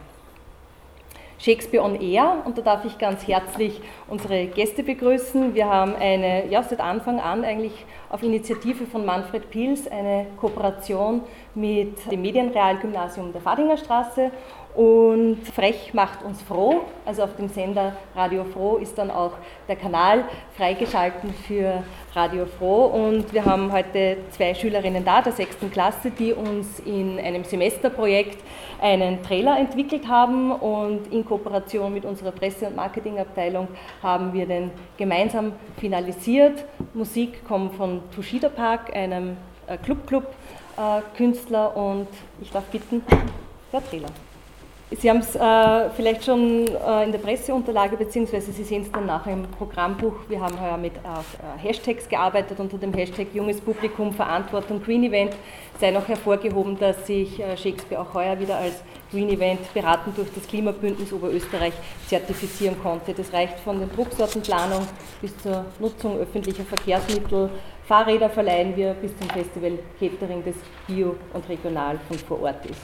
Shakespeare 1.39 1.83
on 1.83 1.99
Air 1.99 2.43
und 2.45 2.59
da 2.59 2.61
darf 2.61 2.85
ich 2.85 2.99
ganz 2.99 3.27
herzlich 3.27 3.81
unsere 4.07 4.49
Gäste 4.49 4.83
begrüßen. 4.83 5.55
Wir 5.55 5.67
haben 5.67 5.95
eine, 5.95 6.47
ja, 6.49 6.63
seit 6.63 6.81
Anfang 6.81 7.21
an 7.21 7.43
eigentlich 7.43 7.73
auf 8.11 8.23
Initiative 8.23 8.85
von 8.85 9.07
Manfred 9.07 9.49
Pils 9.51 9.91
eine 9.91 10.27
Kooperation 10.39 11.23
mit 11.55 12.13
dem 12.13 12.21
Medienrealgymnasium 12.21 13.33
der 13.33 13.41
Fadinger 13.41 13.79
Straße 13.79 14.31
und 14.75 15.39
Frech 15.53 15.93
macht 15.95 16.23
uns 16.23 16.41
froh, 16.43 16.83
also 17.05 17.25
auf 17.25 17.35
dem 17.35 17.49
Sender 17.49 17.97
Radio 18.15 18.45
Froh 18.45 18.77
ist 18.77 18.97
dann 18.97 19.11
auch 19.11 19.33
der 19.67 19.75
Kanal 19.75 20.25
freigeschalten 20.57 21.35
für 21.35 21.83
Radio 22.15 22.47
Froh. 22.47 22.85
Und 22.87 23.33
wir 23.33 23.45
haben 23.45 23.73
heute 23.73 24.19
zwei 24.31 24.55
Schülerinnen 24.55 25.05
da, 25.05 25.23
der 25.23 25.33
sechsten 25.33 25.73
Klasse, 25.73 26.13
die 26.13 26.33
uns 26.33 26.79
in 26.81 27.19
einem 27.19 27.43
Semesterprojekt 27.43 28.39
einen 28.81 29.23
Trailer 29.25 29.59
entwickelt 29.59 30.07
haben. 30.07 30.53
Und 30.53 31.13
in 31.13 31.25
Kooperation 31.25 31.93
mit 31.93 32.05
unserer 32.05 32.31
Presse- 32.31 32.69
und 32.69 32.77
Marketingabteilung 32.77 33.67
haben 34.03 34.33
wir 34.33 34.47
den 34.47 34.71
gemeinsam 34.97 35.53
finalisiert. 35.79 36.65
Musik 36.95 37.45
kommt 37.45 37.75
von 37.75 38.03
Tushida 38.15 38.49
Park, 38.49 38.95
einem 38.95 39.37
Club-Club-Künstler. 39.83 41.77
Und 41.77 42.09
ich 42.41 42.51
darf 42.53 42.65
bitten, 42.67 43.03
der 43.73 43.85
Trailer. 43.85 44.11
Sie 44.99 45.09
haben 45.09 45.19
es 45.19 45.37
äh, 45.37 45.91
vielleicht 45.91 46.25
schon 46.25 46.67
äh, 46.67 47.05
in 47.05 47.13
der 47.13 47.21
Presseunterlage, 47.21 47.97
beziehungsweise 47.97 48.51
Sie 48.51 48.65
sehen 48.65 48.83
es 48.83 48.91
dann 48.91 49.07
nachher 49.07 49.35
im 49.35 49.45
Programmbuch. 49.45 50.15
Wir 50.29 50.41
haben 50.41 50.61
heuer 50.61 50.77
mit 50.77 50.97
äh, 50.97 51.59
Hashtags 51.63 52.09
gearbeitet 52.09 52.59
unter 52.59 52.77
dem 52.77 52.93
Hashtag 52.93 53.29
Junges 53.33 53.61
Publikum 53.61 54.13
Verantwortung 54.13 54.83
Green 54.83 55.05
Event. 55.05 55.33
Sei 55.79 55.93
noch 55.93 56.09
hervorgehoben, 56.09 56.77
dass 56.77 57.07
sich 57.07 57.39
äh, 57.39 57.57
Shakespeare 57.57 58.03
auch 58.03 58.15
heuer 58.15 58.41
wieder 58.41 58.57
als 58.57 58.83
Green 59.13 59.29
Event 59.29 59.73
beraten 59.73 60.13
durch 60.17 60.29
das 60.35 60.45
Klimabündnis 60.49 61.13
Oberösterreich 61.13 61.75
zertifizieren 62.09 62.75
konnte. 62.83 63.15
Das 63.15 63.33
reicht 63.33 63.61
von 63.61 63.79
der 63.79 63.89
Drucksortenplanung 63.89 64.89
bis 65.21 65.39
zur 65.39 65.67
Nutzung 65.79 66.19
öffentlicher 66.19 66.65
Verkehrsmittel. 66.65 67.49
Fahrräder 67.87 68.29
verleihen 68.29 68.77
wir 68.77 68.95
bis 68.95 69.17
zum 69.17 69.29
Festival 69.31 69.79
Catering, 70.01 70.43
das 70.45 70.57
bio 70.89 71.15
und 71.33 71.49
regional 71.49 72.01
von 72.09 72.19
vor 72.19 72.43
Ort 72.43 72.67
ist. 72.67 72.81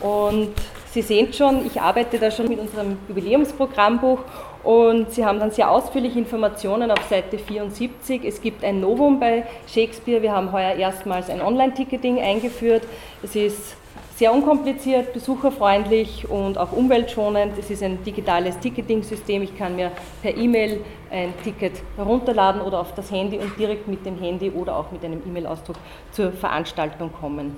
Und 0.00 0.54
Sie 0.92 1.02
sehen 1.02 1.32
schon, 1.32 1.64
ich 1.64 1.80
arbeite 1.80 2.18
da 2.18 2.32
schon 2.32 2.48
mit 2.48 2.58
unserem 2.58 2.98
Jubiläumsprogrammbuch 3.06 4.18
und 4.64 5.12
Sie 5.12 5.24
haben 5.24 5.38
dann 5.38 5.52
sehr 5.52 5.70
ausführliche 5.70 6.18
Informationen 6.18 6.90
auf 6.90 7.02
Seite 7.08 7.38
74. 7.38 8.24
Es 8.24 8.42
gibt 8.42 8.64
ein 8.64 8.80
Novum 8.80 9.20
bei 9.20 9.44
Shakespeare. 9.68 10.20
Wir 10.20 10.32
haben 10.32 10.50
heuer 10.50 10.74
erstmals 10.74 11.30
ein 11.30 11.42
Online-Ticketing 11.42 12.18
eingeführt. 12.18 12.82
Es 13.22 13.36
ist 13.36 13.76
sehr 14.16 14.32
unkompliziert, 14.34 15.12
besucherfreundlich 15.12 16.28
und 16.28 16.58
auch 16.58 16.72
umweltschonend. 16.72 17.56
Es 17.56 17.70
ist 17.70 17.84
ein 17.84 18.02
digitales 18.02 18.58
Ticketing-System. 18.58 19.42
Ich 19.42 19.56
kann 19.56 19.76
mir 19.76 19.92
per 20.22 20.36
E-Mail 20.36 20.80
ein 21.12 21.32
Ticket 21.44 21.74
herunterladen 21.94 22.60
oder 22.62 22.80
auf 22.80 22.96
das 22.96 23.12
Handy 23.12 23.38
und 23.38 23.56
direkt 23.56 23.86
mit 23.86 24.04
dem 24.04 24.18
Handy 24.18 24.50
oder 24.50 24.76
auch 24.76 24.90
mit 24.90 25.04
einem 25.04 25.22
E-Mail-Ausdruck 25.24 25.76
zur 26.10 26.32
Veranstaltung 26.32 27.12
kommen. 27.12 27.56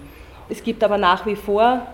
Es 0.50 0.62
gibt 0.62 0.84
aber 0.84 0.98
nach 0.98 1.24
wie 1.24 1.34
vor 1.34 1.86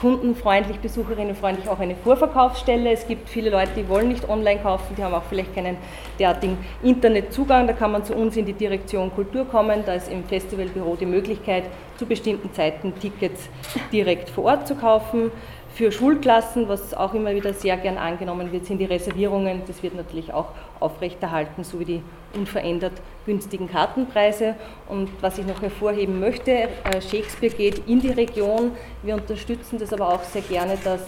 kundenfreundlich, 0.00 0.78
besucherinnenfreundlich 0.78 1.68
auch 1.68 1.78
eine 1.78 1.96
Vorverkaufsstelle. 1.96 2.90
Es 2.92 3.06
gibt 3.06 3.28
viele 3.28 3.50
Leute, 3.50 3.72
die 3.76 3.88
wollen 3.88 4.08
nicht 4.08 4.26
online 4.28 4.60
kaufen, 4.60 4.94
die 4.96 5.04
haben 5.04 5.12
auch 5.12 5.24
vielleicht 5.28 5.54
keinen 5.54 5.76
derartigen 6.18 6.56
Internetzugang. 6.82 7.66
Da 7.66 7.74
kann 7.74 7.92
man 7.92 8.04
zu 8.04 8.14
uns 8.14 8.38
in 8.38 8.46
die 8.46 8.54
Direktion 8.54 9.14
Kultur 9.14 9.44
kommen. 9.44 9.82
Da 9.84 9.94
ist 9.94 10.10
im 10.10 10.24
Festivalbüro 10.24 10.96
die 10.96 11.06
Möglichkeit, 11.06 11.64
zu 11.98 12.06
bestimmten 12.06 12.52
Zeiten 12.54 12.94
Tickets 12.98 13.48
direkt 13.92 14.30
vor 14.30 14.44
Ort 14.44 14.66
zu 14.66 14.76
kaufen. 14.76 15.30
Für 15.78 15.92
Schulklassen, 15.92 16.68
was 16.68 16.92
auch 16.92 17.14
immer 17.14 17.32
wieder 17.36 17.54
sehr 17.54 17.76
gern 17.76 17.98
angenommen 17.98 18.50
wird, 18.50 18.66
sind 18.66 18.78
die 18.78 18.84
Reservierungen. 18.84 19.62
Das 19.68 19.80
wird 19.80 19.94
natürlich 19.94 20.32
auch 20.32 20.46
aufrechterhalten, 20.80 21.62
sowie 21.62 21.84
die 21.84 22.02
unverändert 22.34 22.94
günstigen 23.26 23.70
Kartenpreise. 23.70 24.56
Und 24.88 25.08
was 25.20 25.38
ich 25.38 25.46
noch 25.46 25.62
hervorheben 25.62 26.18
möchte, 26.18 26.50
äh, 26.50 26.68
Shakespeare 27.00 27.54
geht 27.54 27.86
in 27.86 28.00
die 28.00 28.10
Region. 28.10 28.72
Wir 29.04 29.14
unterstützen 29.14 29.78
das 29.78 29.92
aber 29.92 30.08
auch 30.08 30.24
sehr 30.24 30.42
gerne, 30.42 30.76
dass 30.82 31.00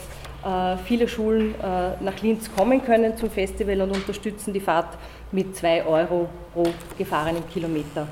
äh, 0.45 0.79
viele 0.85 1.09
Schulen 1.09 1.57
äh, 1.57 2.01
nach 2.01 2.23
Linz 2.23 2.49
kommen 2.57 2.81
können 2.85 3.17
zum 3.17 3.29
Festival 3.29 3.81
und 3.81 3.91
unterstützen 3.91 4.53
die 4.53 4.61
Fahrt 4.61 4.97
mit 5.33 5.57
2 5.57 5.85
Euro 5.85 6.29
pro 6.55 6.63
gefahrenen 6.97 7.43
Kilometer. 7.53 8.07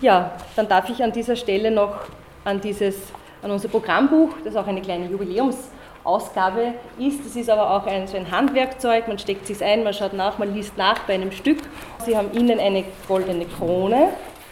Ja, 0.00 0.32
dann 0.56 0.68
darf 0.68 0.88
ich 0.88 1.00
an 1.00 1.12
dieser 1.12 1.36
Stelle 1.36 1.70
noch 1.70 1.94
an, 2.42 2.60
dieses, 2.60 2.96
an 3.40 3.52
unser 3.52 3.68
Programmbuch, 3.68 4.30
das 4.42 4.56
auch 4.56 4.66
eine 4.66 4.82
kleine 4.82 5.06
Jubiläums- 5.06 5.70
Ausgabe 6.04 6.74
ist. 6.98 7.24
Es 7.24 7.36
ist 7.36 7.48
aber 7.50 7.70
auch 7.70 7.86
ein, 7.86 8.06
so 8.06 8.16
ein 8.16 8.30
Handwerkzeug, 8.30 9.08
man 9.08 9.18
steckt 9.18 9.46
sich 9.46 9.62
ein, 9.62 9.84
man 9.84 9.94
schaut 9.94 10.12
nach, 10.12 10.38
man 10.38 10.54
liest 10.54 10.76
nach 10.76 11.00
bei 11.00 11.14
einem 11.14 11.32
Stück. 11.32 11.58
Sie 12.04 12.16
haben 12.16 12.30
innen 12.32 12.58
eine 12.58 12.84
goldene 13.08 13.46
Krone, 13.46 14.08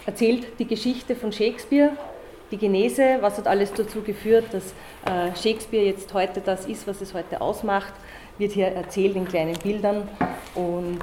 erzählt 0.07 0.59
die 0.59 0.67
Geschichte 0.67 1.17
von 1.17 1.33
Shakespeare, 1.33 1.91
die 2.51 2.57
Genese, 2.57 3.19
was 3.21 3.39
hat 3.39 3.47
alles 3.47 3.73
dazu 3.73 4.03
geführt, 4.03 4.47
dass 4.53 4.73
äh, 5.07 5.35
Shakespeare 5.41 5.85
jetzt 5.85 6.13
heute 6.15 6.41
das 6.41 6.67
ist, 6.67 6.87
was 6.87 7.01
es 7.01 7.15
heute 7.15 7.41
ausmacht, 7.41 7.93
wird 8.39 8.53
hier 8.53 8.69
erzählt 8.69 9.17
in 9.17 9.27
kleinen 9.27 9.55
Bildern 9.59 10.09
und 10.55 10.99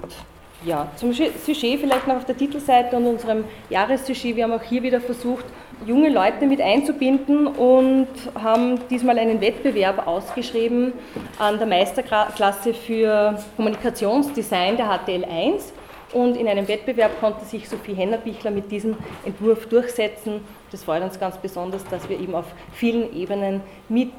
ja, 0.65 0.89
zum 0.95 1.13
Sujet 1.13 1.33
vielleicht 1.79 2.07
noch 2.07 2.15
auf 2.15 2.25
der 2.25 2.35
Titelseite 2.35 2.95
und 2.97 3.05
unserem 3.05 3.43
Jahressujet. 3.69 4.35
Wir 4.35 4.43
haben 4.43 4.53
auch 4.53 4.63
hier 4.63 4.81
wieder 4.81 4.99
versucht, 4.99 5.45
junge 5.85 6.09
Leute 6.09 6.45
mit 6.47 6.61
einzubinden 6.61 7.47
und 7.47 8.07
haben 8.35 8.79
diesmal 8.89 9.19
einen 9.19 9.41
Wettbewerb 9.41 10.07
ausgeschrieben 10.07 10.93
an 11.39 11.57
der 11.57 11.67
Meisterklasse 11.67 12.73
für 12.73 13.37
Kommunikationsdesign 13.55 14.77
der 14.77 14.87
HTL 14.87 15.25
1. 15.25 15.73
Und 16.13 16.37
in 16.37 16.47
einem 16.47 16.67
Wettbewerb 16.67 17.19
konnte 17.19 17.45
sich 17.45 17.67
Sophie 17.67 17.93
Hennerbichler 17.93 18.49
mit 18.49 18.71
diesem 18.71 18.95
Entwurf 19.25 19.67
durchsetzen. 19.67 20.41
Das 20.71 20.83
freut 20.83 21.03
uns 21.03 21.19
ganz 21.19 21.37
besonders, 21.37 21.83
dass 21.85 22.07
wir 22.07 22.19
eben 22.19 22.33
auf 22.33 22.45
vielen 22.73 23.13
Ebenen 23.13 23.61
mit 23.89 24.11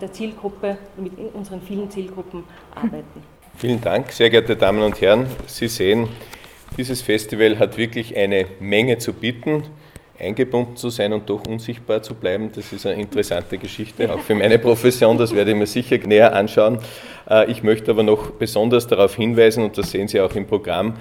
der 0.00 0.12
Zielgruppe, 0.12 0.78
mit 0.96 1.12
unseren 1.34 1.60
vielen 1.62 1.90
Zielgruppen 1.90 2.44
arbeiten. 2.74 3.22
Vielen 3.56 3.80
Dank, 3.80 4.10
sehr 4.10 4.30
geehrte 4.30 4.56
Damen 4.56 4.82
und 4.82 5.00
Herren. 5.00 5.26
Sie 5.46 5.68
sehen, 5.68 6.08
dieses 6.76 7.02
Festival 7.02 7.58
hat 7.58 7.76
wirklich 7.76 8.16
eine 8.16 8.46
Menge 8.58 8.98
zu 8.98 9.12
bieten. 9.12 9.64
Eingebunden 10.18 10.76
zu 10.76 10.90
sein 10.90 11.12
und 11.12 11.28
doch 11.28 11.46
unsichtbar 11.46 12.02
zu 12.02 12.14
bleiben, 12.14 12.50
das 12.54 12.72
ist 12.72 12.86
eine 12.86 13.00
interessante 13.00 13.58
Geschichte, 13.58 14.12
auch 14.12 14.20
für 14.20 14.34
meine 14.34 14.58
Profession, 14.58 15.18
das 15.18 15.34
werde 15.34 15.50
ich 15.50 15.56
mir 15.56 15.66
sicher 15.66 15.98
näher 15.98 16.34
anschauen. 16.34 16.78
Äh, 17.28 17.50
ich 17.50 17.62
möchte 17.62 17.90
aber 17.90 18.02
noch 18.02 18.30
besonders 18.30 18.86
darauf 18.86 19.16
hinweisen, 19.16 19.64
und 19.64 19.76
das 19.76 19.90
sehen 19.90 20.08
Sie 20.08 20.20
auch 20.20 20.34
im 20.34 20.46
Programm, 20.46 20.94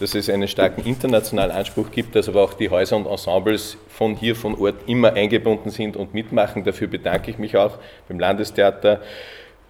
dass 0.00 0.14
es 0.14 0.30
einen 0.30 0.48
starken 0.48 0.84
internationalen 0.86 1.50
Anspruch 1.50 1.90
gibt, 1.90 2.16
dass 2.16 2.28
aber 2.28 2.42
auch 2.42 2.54
die 2.54 2.70
Häuser 2.70 2.96
und 2.96 3.06
Ensembles 3.06 3.76
von 3.88 4.16
hier, 4.16 4.34
von 4.34 4.54
Ort 4.54 4.76
immer 4.86 5.12
eingebunden 5.12 5.70
sind 5.70 5.96
und 5.96 6.14
mitmachen. 6.14 6.64
Dafür 6.64 6.88
bedanke 6.88 7.30
ich 7.30 7.38
mich 7.38 7.56
auch 7.56 7.78
beim 8.08 8.18
Landestheater, 8.18 9.00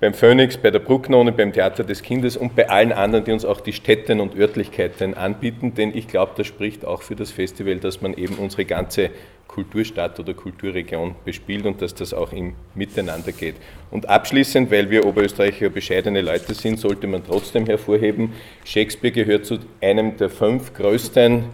beim 0.00 0.14
Phoenix, 0.14 0.56
bei 0.56 0.70
der 0.70 0.78
Brucknone, 0.78 1.30
beim 1.30 1.52
Theater 1.52 1.84
des 1.84 2.02
Kindes 2.02 2.38
und 2.38 2.56
bei 2.56 2.70
allen 2.70 2.90
anderen, 2.90 3.26
die 3.26 3.32
uns 3.32 3.44
auch 3.44 3.60
die 3.60 3.74
Städten 3.74 4.20
und 4.20 4.34
Örtlichkeiten 4.34 5.12
anbieten, 5.12 5.74
denn 5.74 5.94
ich 5.94 6.08
glaube, 6.08 6.32
das 6.36 6.46
spricht 6.46 6.86
auch 6.86 7.02
für 7.02 7.16
das 7.16 7.30
Festival, 7.30 7.76
dass 7.76 8.00
man 8.00 8.14
eben 8.14 8.36
unsere 8.36 8.64
ganze 8.64 9.10
Kulturstadt 9.46 10.18
oder 10.18 10.32
Kulturregion 10.32 11.16
bespielt 11.24 11.66
und 11.66 11.82
dass 11.82 11.94
das 11.94 12.14
auch 12.14 12.32
im 12.32 12.54
Miteinander 12.74 13.32
geht. 13.32 13.56
Und 13.90 14.08
abschließend, 14.08 14.70
weil 14.70 14.88
wir 14.88 15.04
Oberösterreicher 15.04 15.68
bescheidene 15.68 16.22
Leute 16.22 16.54
sind, 16.54 16.78
sollte 16.78 17.06
man 17.06 17.22
trotzdem 17.26 17.66
hervorheben, 17.66 18.32
Shakespeare 18.64 19.12
gehört 19.12 19.44
zu 19.44 19.58
einem 19.82 20.16
der 20.16 20.30
fünf 20.30 20.72
größten 20.72 21.44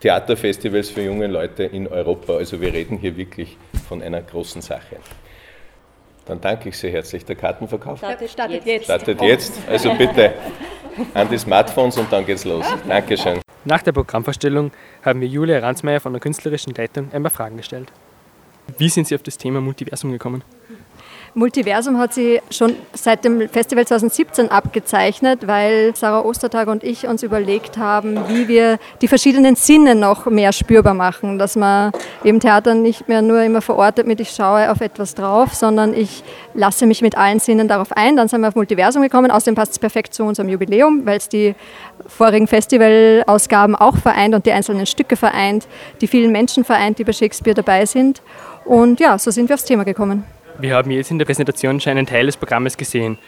Theaterfestivals 0.00 0.90
für 0.90 1.02
junge 1.02 1.28
Leute 1.28 1.64
in 1.64 1.86
Europa. 1.86 2.34
Also 2.34 2.60
wir 2.60 2.72
reden 2.72 2.98
hier 2.98 3.16
wirklich 3.16 3.56
von 3.88 4.02
einer 4.02 4.20
großen 4.20 4.62
Sache. 4.62 4.96
Dann 6.26 6.40
danke 6.40 6.70
ich 6.70 6.78
sehr 6.78 6.90
herzlich. 6.90 7.24
Der 7.24 7.36
Kartenverkauf 7.36 7.98
startet, 7.98 8.30
startet 8.30 8.64
jetzt. 8.64 8.84
Startet 8.84 9.20
jetzt. 9.20 9.58
Also 9.68 9.92
bitte 9.94 10.34
an 11.12 11.28
die 11.28 11.38
Smartphones 11.38 11.98
und 11.98 12.12
dann 12.12 12.24
geht's 12.24 12.44
los. 12.44 12.64
Dankeschön. 12.88 13.40
Nach 13.64 13.82
der 13.82 13.92
Programmvorstellung 13.92 14.70
haben 15.02 15.20
wir 15.20 15.28
Julia 15.28 15.58
Ransmeier 15.58 16.00
von 16.00 16.12
der 16.12 16.20
künstlerischen 16.20 16.74
Leitung 16.74 17.08
ein 17.12 17.22
paar 17.22 17.30
Fragen 17.30 17.56
gestellt. 17.56 17.90
Wie 18.78 18.88
sind 18.88 19.06
Sie 19.08 19.14
auf 19.14 19.22
das 19.22 19.36
Thema 19.36 19.60
Multiversum 19.60 20.12
gekommen? 20.12 20.42
Multiversum 21.36 21.98
hat 21.98 22.14
sie 22.14 22.40
schon 22.48 22.76
seit 22.92 23.24
dem 23.24 23.48
Festival 23.48 23.84
2017 23.84 24.52
abgezeichnet, 24.52 25.48
weil 25.48 25.94
Sarah 25.96 26.24
Ostertag 26.24 26.68
und 26.68 26.84
ich 26.84 27.08
uns 27.08 27.24
überlegt 27.24 27.76
haben, 27.76 28.28
wie 28.28 28.46
wir 28.46 28.78
die 29.02 29.08
verschiedenen 29.08 29.56
Sinne 29.56 29.96
noch 29.96 30.26
mehr 30.26 30.52
spürbar 30.52 30.94
machen, 30.94 31.40
dass 31.40 31.56
man 31.56 31.90
im 32.22 32.38
Theater 32.38 32.74
nicht 32.74 33.08
mehr 33.08 33.20
nur 33.20 33.42
immer 33.42 33.62
verortet 33.62 34.06
mit 34.06 34.20
ich 34.20 34.30
schaue 34.30 34.70
auf 34.70 34.80
etwas 34.80 35.16
drauf, 35.16 35.54
sondern 35.54 35.92
ich 35.92 36.22
lasse 36.54 36.86
mich 36.86 37.02
mit 37.02 37.18
allen 37.18 37.40
Sinnen 37.40 37.66
darauf 37.66 37.90
ein. 37.90 38.14
Dann 38.14 38.28
sind 38.28 38.40
wir 38.40 38.48
auf 38.48 38.54
Multiversum 38.54 39.02
gekommen. 39.02 39.32
Außerdem 39.32 39.56
passt 39.56 39.72
es 39.72 39.80
perfekt 39.80 40.14
zu 40.14 40.22
unserem 40.22 40.48
Jubiläum, 40.48 41.04
weil 41.04 41.16
es 41.16 41.28
die 41.28 41.56
vorigen 42.06 42.46
Festivalausgaben 42.46 43.74
auch 43.74 43.96
vereint 43.96 44.36
und 44.36 44.46
die 44.46 44.52
einzelnen 44.52 44.86
Stücke 44.86 45.16
vereint, 45.16 45.66
die 46.00 46.06
vielen 46.06 46.30
Menschen 46.30 46.62
vereint, 46.62 47.00
die 47.00 47.04
bei 47.04 47.12
Shakespeare 47.12 47.56
dabei 47.56 47.86
sind. 47.86 48.22
Und 48.64 49.00
ja, 49.00 49.18
so 49.18 49.32
sind 49.32 49.48
wir 49.48 49.54
aufs 49.54 49.64
Thema 49.64 49.84
gekommen. 49.84 50.24
Wir 50.58 50.74
haben 50.76 50.90
jetzt 50.90 51.10
in 51.10 51.18
der 51.18 51.26
Präsentation 51.26 51.80
schon 51.80 51.92
einen 51.92 52.06
Teil 52.06 52.26
des 52.26 52.36
Programmes 52.36 52.76
gesehen. 52.76 53.18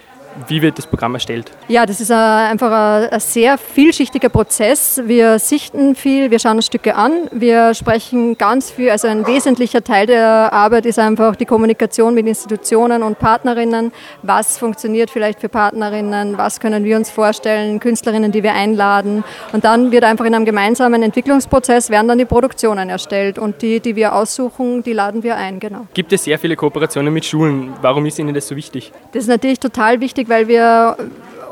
Wie 0.49 0.63
wird 0.63 0.79
das 0.79 0.87
Programm 0.87 1.15
erstellt? 1.15 1.51
Ja, 1.69 1.87
das 1.87 2.01
ist 2.01 2.11
einfach 2.11 3.11
ein, 3.11 3.21
sehr 3.21 3.57
vielschichtiger 3.59 4.29
Prozess. 4.29 5.01
Wir 5.05 5.39
sichten 5.39 5.95
viel, 5.95 6.31
wir 6.31 6.39
schauen 6.39 6.57
uns 6.57 6.67
Stücke 6.67 6.95
an, 6.95 7.13
wir 7.33 7.75
sprechen 7.75 8.37
ganz 8.37 8.71
viel. 8.71 8.91
Also 8.91 9.09
ein 9.09 9.27
wesentlicher 9.27 9.83
Teil 9.83 10.07
der 10.07 10.53
Arbeit 10.53 10.87
ist 10.87 10.99
einfach 10.99 11.37
die 11.37 11.47
Kommunikation 11.47 12.15
mit 12.15 12.27
Institutionen 12.27 13.03
und 13.03 13.19
Partnerinnen. 13.19 13.93
Was 14.23 14.59
funktioniert 14.59 15.11
vielleicht 15.11 15.41
für 15.41 15.49
Partnerinnen? 15.49 16.37
Was 16.37 16.61
können 16.61 16.85
wir 16.85 16.97
uns 16.97 17.11
vorstellen? 17.11 17.81
Künstlerinnen, 17.81 18.31
die 18.31 18.43
wir 18.43 18.53
einladen. 18.53 19.25
Und 19.53 19.65
dann 19.65 19.91
wird 19.91 20.05
einfach 20.05 20.27
in 20.27 20.35
einem 20.35 20.45
gemeinsamen 20.45 21.03
Entwicklungsprozess 21.03 21.89
werden 21.91 22.09
dann 22.09 22.19
die 22.19 22.25
Produktionen 22.25 22.91
erstellt. 22.91 23.39
Und 23.39 23.63
die, 23.63 23.81
die 23.81 23.97
wir 23.97 24.15
aussuchen, 24.15 24.83
die 24.83 24.93
laden 24.93 25.23
wir 25.23 25.37
ein, 25.37 25.61
genau. 25.61 25.87
Gibt 25.95 26.13
es 26.13 26.25
sehr 26.25 26.39
viele 26.39 26.57
Kooperationen 26.57 27.13
mit 27.13 27.25
Schulen? 27.25 27.73
Warum 27.81 28.05
ist 28.07 28.19
Ihnen 28.19 28.35
das 28.35 28.49
so 28.49 28.57
wichtig? 28.57 28.93
Das 29.13 29.23
ist 29.23 29.29
natürlich 29.29 29.61
total 29.61 30.01
wichtig 30.01 30.26
wichtig, 30.27 30.29
weil 30.29 30.49
wir 30.49 30.97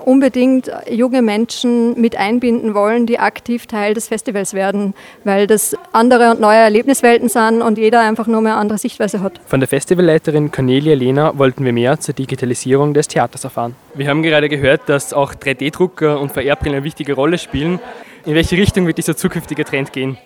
unbedingt 0.05 0.71
junge 0.91 1.23
Menschen 1.23 1.99
mit 1.99 2.17
einbinden 2.17 2.75
wollen, 2.75 3.07
die 3.07 3.19
aktiv 3.19 3.67
Teil 3.67 3.95
des 3.95 4.09
Festivals 4.09 4.53
werden, 4.53 4.93
weil 5.25 5.47
das 5.47 5.75
andere 5.93 6.31
und 6.31 6.41
neue 6.41 6.59
Erlebniswelten 6.59 7.31
sind 7.31 7.63
und 7.63 7.79
jeder 7.79 8.01
einfach 8.01 8.27
nur 8.27 8.43
mehr 8.43 8.53
eine 8.53 8.61
andere 8.61 8.79
Sichtweise 8.79 9.23
hat. 9.23 9.41
Von 9.47 9.61
der 9.61 9.69
Festivalleiterin 9.69 10.51
Cornelia 10.51 10.95
Lehner 10.95 11.39
wollten 11.39 11.65
wir 11.65 11.73
mehr 11.73 11.99
zur 12.01 12.13
Digitalisierung 12.13 12.93
des 12.93 13.09
Theaters 13.09 13.45
erfahren. 13.45 13.77
Wir 13.95 14.09
haben 14.09 14.23
gerade 14.23 14.51
gehört, 14.51 14.83
dass 14.91 15.15
auch 15.15 15.33
3D-Drucker 15.33 16.21
und 16.21 16.33
VR-Brillen 16.33 16.77
eine 16.77 16.85
wichtige 16.85 17.15
Rolle 17.15 17.39
spielen. 17.39 17.81
In 18.27 18.35
welche 18.35 18.59
Richtung 18.59 18.87
wird 18.87 18.99
dieser 18.99 19.17
zukünftige 19.17 19.65
Trend 19.65 19.93
gehen? 19.93 20.19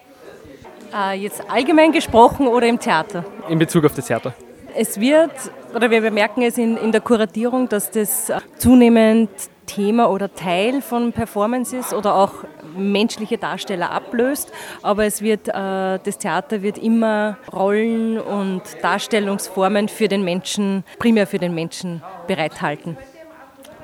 Äh, 0.92 1.18
jetzt 1.20 1.48
allgemein 1.48 1.92
gesprochen 1.92 2.48
oder 2.48 2.66
im 2.66 2.80
Theater? 2.80 3.24
In 3.48 3.60
Bezug 3.60 3.84
auf 3.84 3.94
das 3.94 4.06
Theater. 4.06 4.34
Es 4.80 5.00
wird, 5.00 5.32
oder 5.74 5.90
wir 5.90 6.00
bemerken 6.00 6.40
es 6.42 6.56
in, 6.56 6.76
in 6.76 6.92
der 6.92 7.00
Kuratierung, 7.00 7.68
dass 7.68 7.90
das 7.90 8.30
zunehmend 8.58 9.28
Thema 9.66 10.08
oder 10.08 10.32
Teil 10.32 10.82
von 10.82 11.12
Performances 11.12 11.92
oder 11.92 12.14
auch 12.14 12.44
menschliche 12.76 13.38
Darsteller 13.38 13.90
ablöst. 13.90 14.52
Aber 14.82 15.04
es 15.04 15.20
wird, 15.20 15.48
äh, 15.48 15.52
das 15.52 16.18
Theater 16.18 16.62
wird 16.62 16.78
immer 16.78 17.38
Rollen 17.52 18.20
und 18.20 18.62
Darstellungsformen 18.80 19.88
für 19.88 20.06
den 20.06 20.22
Menschen, 20.22 20.84
primär 21.00 21.26
für 21.26 21.40
den 21.40 21.56
Menschen 21.56 22.00
bereithalten. 22.28 22.96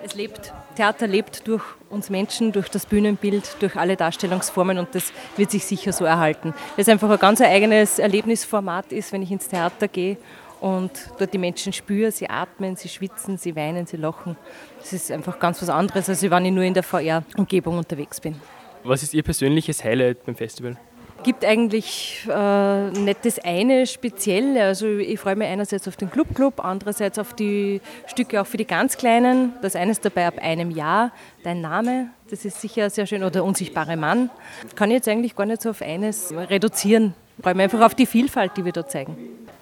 Es 0.05 0.15
lebt, 0.15 0.53
Theater 0.77 1.09
lebt 1.09 1.49
durch 1.49 1.65
uns 1.91 2.09
Menschen, 2.09 2.53
durch 2.53 2.69
das 2.69 2.87
Bühnenbild, 2.87 3.57
durch 3.59 3.75
alle 3.75 3.97
Darstellungsformen 3.97 4.79
und 4.79 4.95
das 4.95 5.13
wird 5.37 5.51
sich 5.51 5.65
sicher 5.65 5.93
so 5.93 6.05
erhalten. 6.05 6.55
Das 6.77 6.89
einfach 6.89 7.11
ein 7.11 7.19
ganz 7.19 7.41
eigenes 7.41 7.99
Erlebnisformat 7.99 8.93
ist, 8.93 9.13
wenn 9.13 9.23
ich 9.23 9.33
ins 9.33 9.49
Theater 9.49 9.89
gehe 9.89 10.19
und 10.65 10.91
dort 11.19 11.35
die 11.35 11.39
Menschen 11.39 11.75
spüre, 11.75 12.11
sie 12.11 12.31
atmen, 12.31 12.75
sie 12.75 12.89
schwitzen, 12.89 13.37
sie 13.37 13.55
weinen, 13.55 13.85
sie 13.85 13.99
lachen. 13.99 14.35
Das 14.81 14.95
ist 14.95 15.13
einfach 15.13 15.39
ganz 15.39 15.61
was 15.61 15.69
anderes, 15.69 16.09
als 16.09 16.23
wenn 16.23 16.47
ich 16.47 16.53
nur 16.53 16.65
in 16.65 16.73
der 16.73 16.83
VR-Umgebung 16.83 17.77
unterwegs 17.77 18.19
bin. 18.19 18.37
Was 18.83 19.03
ist 19.03 19.13
Ihr 19.13 19.23
persönliches 19.23 19.85
Highlight 19.85 20.25
beim 20.25 20.35
Festival? 20.35 20.79
gibt 21.23 21.43
eigentlich 21.43 22.29
äh, 22.29 22.91
nicht 22.91 23.25
das 23.25 23.39
eine 23.39 23.87
Spezielle. 23.87 24.65
Also 24.65 24.87
ich 24.87 25.19
freue 25.19 25.37
mich 25.37 25.49
einerseits 25.49 25.89
auf 25.89 25.97
den 25.97 26.11
Club 26.11 26.35
Club, 26.35 26.63
andererseits 26.63 27.19
auf 27.19 27.33
die 27.33 27.81
Stücke 28.07 28.43
auch 28.43 28.47
für 28.47 28.59
die 28.59 28.67
ganz 28.67 28.99
Kleinen. 28.99 29.55
Das 29.63 29.75
eine 29.75 29.93
ist 29.93 30.05
dabei 30.05 30.27
ab 30.27 30.35
einem 30.43 30.71
Jahr. 30.71 31.13
Dein 31.43 31.63
Name, 31.63 32.11
das 32.29 32.45
ist 32.45 32.61
sicher 32.61 32.91
sehr 32.91 33.07
schön. 33.07 33.25
Oder 33.25 33.43
Unsichtbare 33.43 33.97
Mann. 33.97 34.29
Kann 34.77 34.91
ich 34.91 34.97
jetzt 34.97 35.09
eigentlich 35.09 35.35
gar 35.35 35.47
nicht 35.47 35.63
so 35.63 35.71
auf 35.71 35.81
eines 35.81 36.31
reduzieren. 36.35 37.15
Ich 37.39 37.43
freue 37.43 37.55
mich 37.55 37.65
einfach 37.65 37.81
auf 37.81 37.95
die 37.95 38.07
Vielfalt, 38.07 38.53
die 38.59 38.65
wir 38.67 38.73
dort 38.73 38.91
zeigen. 38.91 39.17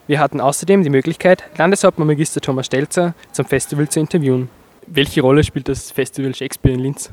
Wir 0.09 0.19
hatten 0.19 0.41
außerdem 0.41 0.83
die 0.83 0.91
Möglichkeit, 0.91 1.45
Landeshauptmann 1.57 2.09
Magister 2.09 2.41
Thomas 2.41 2.67
Stelzer 2.67 3.15
zum 3.31 3.47
Festival 3.47 3.89
zu 3.89 4.01
interviewen. 4.01 4.49
Welche 4.89 5.21
Rolle 5.21 5.45
spielt 5.45 5.69
das 5.69 5.93
Festival 5.93 6.35
Shakespeare 6.35 6.75
in 6.75 6.81
Linz? 6.81 7.13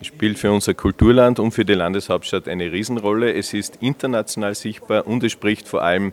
Es 0.00 0.08
spielt 0.08 0.38
für 0.38 0.52
unser 0.52 0.74
Kulturland 0.74 1.40
und 1.40 1.52
für 1.52 1.64
die 1.64 1.72
Landeshauptstadt 1.74 2.46
eine 2.46 2.70
Riesenrolle. 2.70 3.32
Es 3.32 3.54
ist 3.54 3.78
international 3.80 4.54
sichtbar 4.54 5.06
und 5.06 5.24
es 5.24 5.32
spricht 5.32 5.66
vor 5.66 5.82
allem 5.82 6.12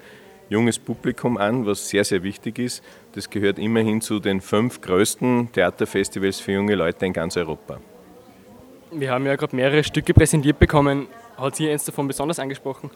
junges 0.50 0.80
Publikum 0.80 1.38
an, 1.38 1.66
was 1.66 1.90
sehr, 1.90 2.06
sehr 2.06 2.24
wichtig 2.24 2.58
ist. 2.58 2.84
Das 3.14 3.30
gehört 3.30 3.60
immerhin 3.60 4.00
zu 4.00 4.20
den 4.20 4.40
fünf 4.42 4.80
größten 4.80 5.52
Theaterfestivals 5.52 6.40
für 6.40 6.54
junge 6.54 6.76
Leute 6.76 7.06
in 7.06 7.14
ganz 7.14 7.36
Europa. 7.36 7.80
Wir 8.92 9.12
haben 9.12 9.26
ja 9.26 9.36
gerade 9.36 9.56
mehrere 9.56 9.84
Stücke 9.84 10.14
präsentiert 10.14 10.58
bekommen. 10.58 11.08
Hat 11.38 11.58
Sie 11.58 11.70
eins 11.70 11.84
davon 11.84 12.08
besonders 12.08 12.40
angesprochen? 12.40 12.90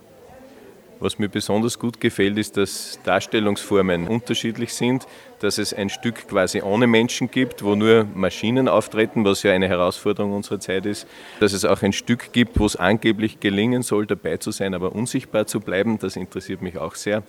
Was 1.01 1.17
mir 1.17 1.29
besonders 1.29 1.79
gut 1.79 2.01
gefällt, 2.01 2.37
ist, 2.37 2.57
dass 2.57 2.99
Darstellungsformen 3.03 4.07
unterschiedlich 4.07 4.73
sind, 4.73 5.07
dass 5.39 5.57
es 5.57 5.73
ein 5.73 5.89
Stück 5.89 6.27
quasi 6.27 6.61
ohne 6.61 6.87
Menschen 6.87 7.31
gibt, 7.31 7.63
wo 7.63 7.75
nur 7.75 8.05
Maschinen 8.13 8.67
auftreten, 8.67 9.23
was 9.23 9.43
ja 9.43 9.53
eine 9.53 9.69
Herausforderung 9.69 10.33
unserer 10.33 10.59
Zeit 10.59 10.85
ist, 10.85 11.07
dass 11.39 11.53
es 11.53 11.63
auch 11.63 11.81
ein 11.83 11.93
Stück 11.93 12.33
gibt, 12.33 12.59
wo 12.59 12.65
es 12.65 12.75
angeblich 12.75 13.39
gelingen 13.39 13.81
soll, 13.81 14.07
dabei 14.07 14.37
zu 14.37 14.51
sein, 14.51 14.73
aber 14.73 14.93
unsichtbar 14.93 15.47
zu 15.47 15.61
bleiben, 15.61 15.99
das 15.99 16.17
interessiert 16.17 16.61
mich 16.61 16.77
auch 16.77 16.95
sehr. 16.95 17.23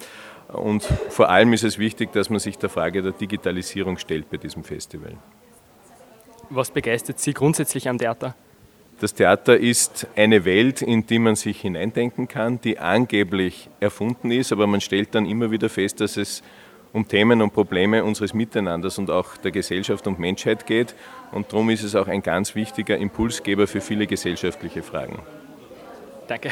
Und 0.49 0.83
vor 0.83 1.29
allem 1.29 1.53
ist 1.53 1.63
es 1.63 1.79
wichtig, 1.79 2.13
dass 2.13 2.29
man 2.29 2.41
sich 2.41 2.59
der 2.59 2.71
Frage 2.71 3.03
der 3.03 3.13
Digitalisierung 3.13 3.99
stellt 3.99 4.29
bei 4.31 4.37
diesem 4.37 4.65
Festival. 4.65 5.17
Was 6.49 6.73
begeistert 6.73 7.21
Sie 7.21 7.33
grundsätzlich 7.33 7.89
am 7.89 7.99
Theater? 7.99 8.35
Das 9.01 9.15
Theater 9.15 9.57
ist 9.57 10.07
eine 10.15 10.45
Welt, 10.45 10.83
in 10.83 11.07
die 11.07 11.19
man 11.19 11.35
sich 11.35 11.63
hineindenken 11.63 12.29
kann, 12.29 12.61
die 12.61 12.79
angeblich 12.79 13.71
erfunden 13.81 14.31
ist, 14.31 14.53
aber 14.53 14.67
man 14.67 14.83
stellt 14.83 15.15
dann 15.15 15.25
immer 15.25 15.51
wieder 15.51 15.71
fest, 15.71 16.03
dass 16.03 16.19
es 16.19 16.43
um 16.93 17.09
Themen 17.09 17.41
und 17.41 17.55
Probleme 17.55 18.05
unseres 18.05 18.35
Miteinanders 18.35 18.99
und 18.99 19.11
auch 19.11 19.39
der 19.39 19.53
Gesellschaft 19.53 20.07
und 20.07 20.19
Menschheit 20.19 20.67
geht. 20.67 20.95
Und 21.33 21.51
darum 21.51 21.71
ist 21.71 21.83
es 21.83 21.95
auch 21.95 22.09
ein 22.09 22.21
ganz 22.21 22.55
wichtiger 22.55 22.99
Impulsgeber 22.99 23.67
für 23.67 23.81
viele 23.81 24.07
gesellschaftliche 24.07 24.83
Fragen. 24.83 25.19
Danke. 26.27 26.51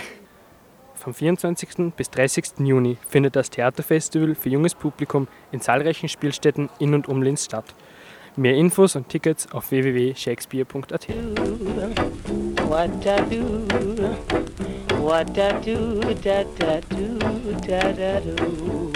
Vom 0.94 1.12
24. 1.12 1.92
bis 1.94 2.10
30. 2.10 2.60
Juni 2.60 2.96
findet 3.08 3.36
das 3.36 3.50
Theaterfestival 3.50 4.34
für 4.34 4.48
junges 4.48 4.74
Publikum 4.74 5.28
in 5.52 5.60
zahlreichen 5.60 6.08
Spielstätten 6.08 6.70
in 6.78 6.94
und 6.94 7.08
um 7.08 7.22
Linz 7.22 7.44
statt. 7.44 7.66
Mehr 8.38 8.54
Infos 8.54 8.94
und 8.94 9.08
Tickets 9.08 9.50
auf 9.50 9.72
www.shakespeare.at. 9.72 11.08
What 12.68 12.90
I 13.04 13.16
do, 13.28 13.66
what 15.02 15.36
I 15.36 15.52
do, 15.64 16.00
da 16.22 16.44
da 16.56 16.80
do, 16.88 17.18
da 17.66 17.92
da 17.92 18.20
do. 18.20 18.88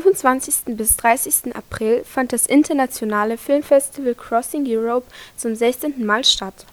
25. 0.00 0.74
bis 0.74 0.96
30. 0.96 1.54
April 1.54 2.02
fand 2.04 2.32
das 2.32 2.46
internationale 2.46 3.36
Filmfestival 3.36 4.14
Crossing 4.14 4.64
Europe 4.66 5.06
zum 5.36 5.54
16. 5.54 6.06
Mal 6.06 6.24
statt. 6.24 6.64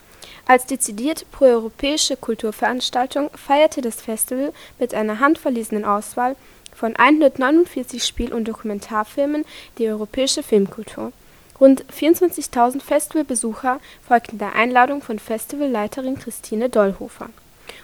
Als 0.48 0.66
dezidiert 0.68 1.26
proeuropäische 1.34 2.16
Kulturveranstaltung 2.16 3.30
feierte 3.36 3.82
das 3.82 4.02
Festival 4.02 4.54
mit 4.80 4.94
einer 4.94 5.20
handverlesenen 5.20 5.84
Auswahl 5.84 6.38
von 6.74 6.96
149 6.96 8.06
Spiel 8.06 8.32
und 8.32 8.48
Dokumentarfilmen 8.48 9.44
die 9.78 9.90
europäische 9.90 10.42
Filmkultur. 10.42 11.12
Rund 11.60 11.84
24.000 11.94 12.82
Festivalbesucher 12.82 13.82
folgten 14.08 14.38
der 14.38 14.56
Einladung 14.56 15.02
von 15.02 15.20
Festivalleiterin 15.20 16.18
Christine 16.18 16.70
Dollhofer 16.70 17.28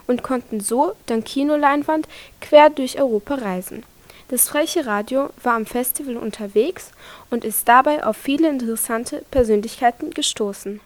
und 0.08 0.24
konnten 0.24 0.62
so 0.62 0.94
dank 1.08 1.26
Kinoleinwand 1.26 2.08
quer 2.40 2.70
durch 2.70 3.02
Europa 3.02 3.36
reisen. 3.36 3.84
Das 4.28 4.50
Freche 4.50 4.88
Radio 4.88 5.30
war 5.44 5.54
am 5.54 5.68
Festival 5.68 6.18
unterwegs 6.18 6.92
und 7.30 7.46
ist 7.46 7.68
dabei 7.68 8.04
auf 8.04 8.18
viele 8.18 8.50
interessante 8.50 9.24
Persönlichkeiten 9.30 10.10
gestoßen 10.10 10.82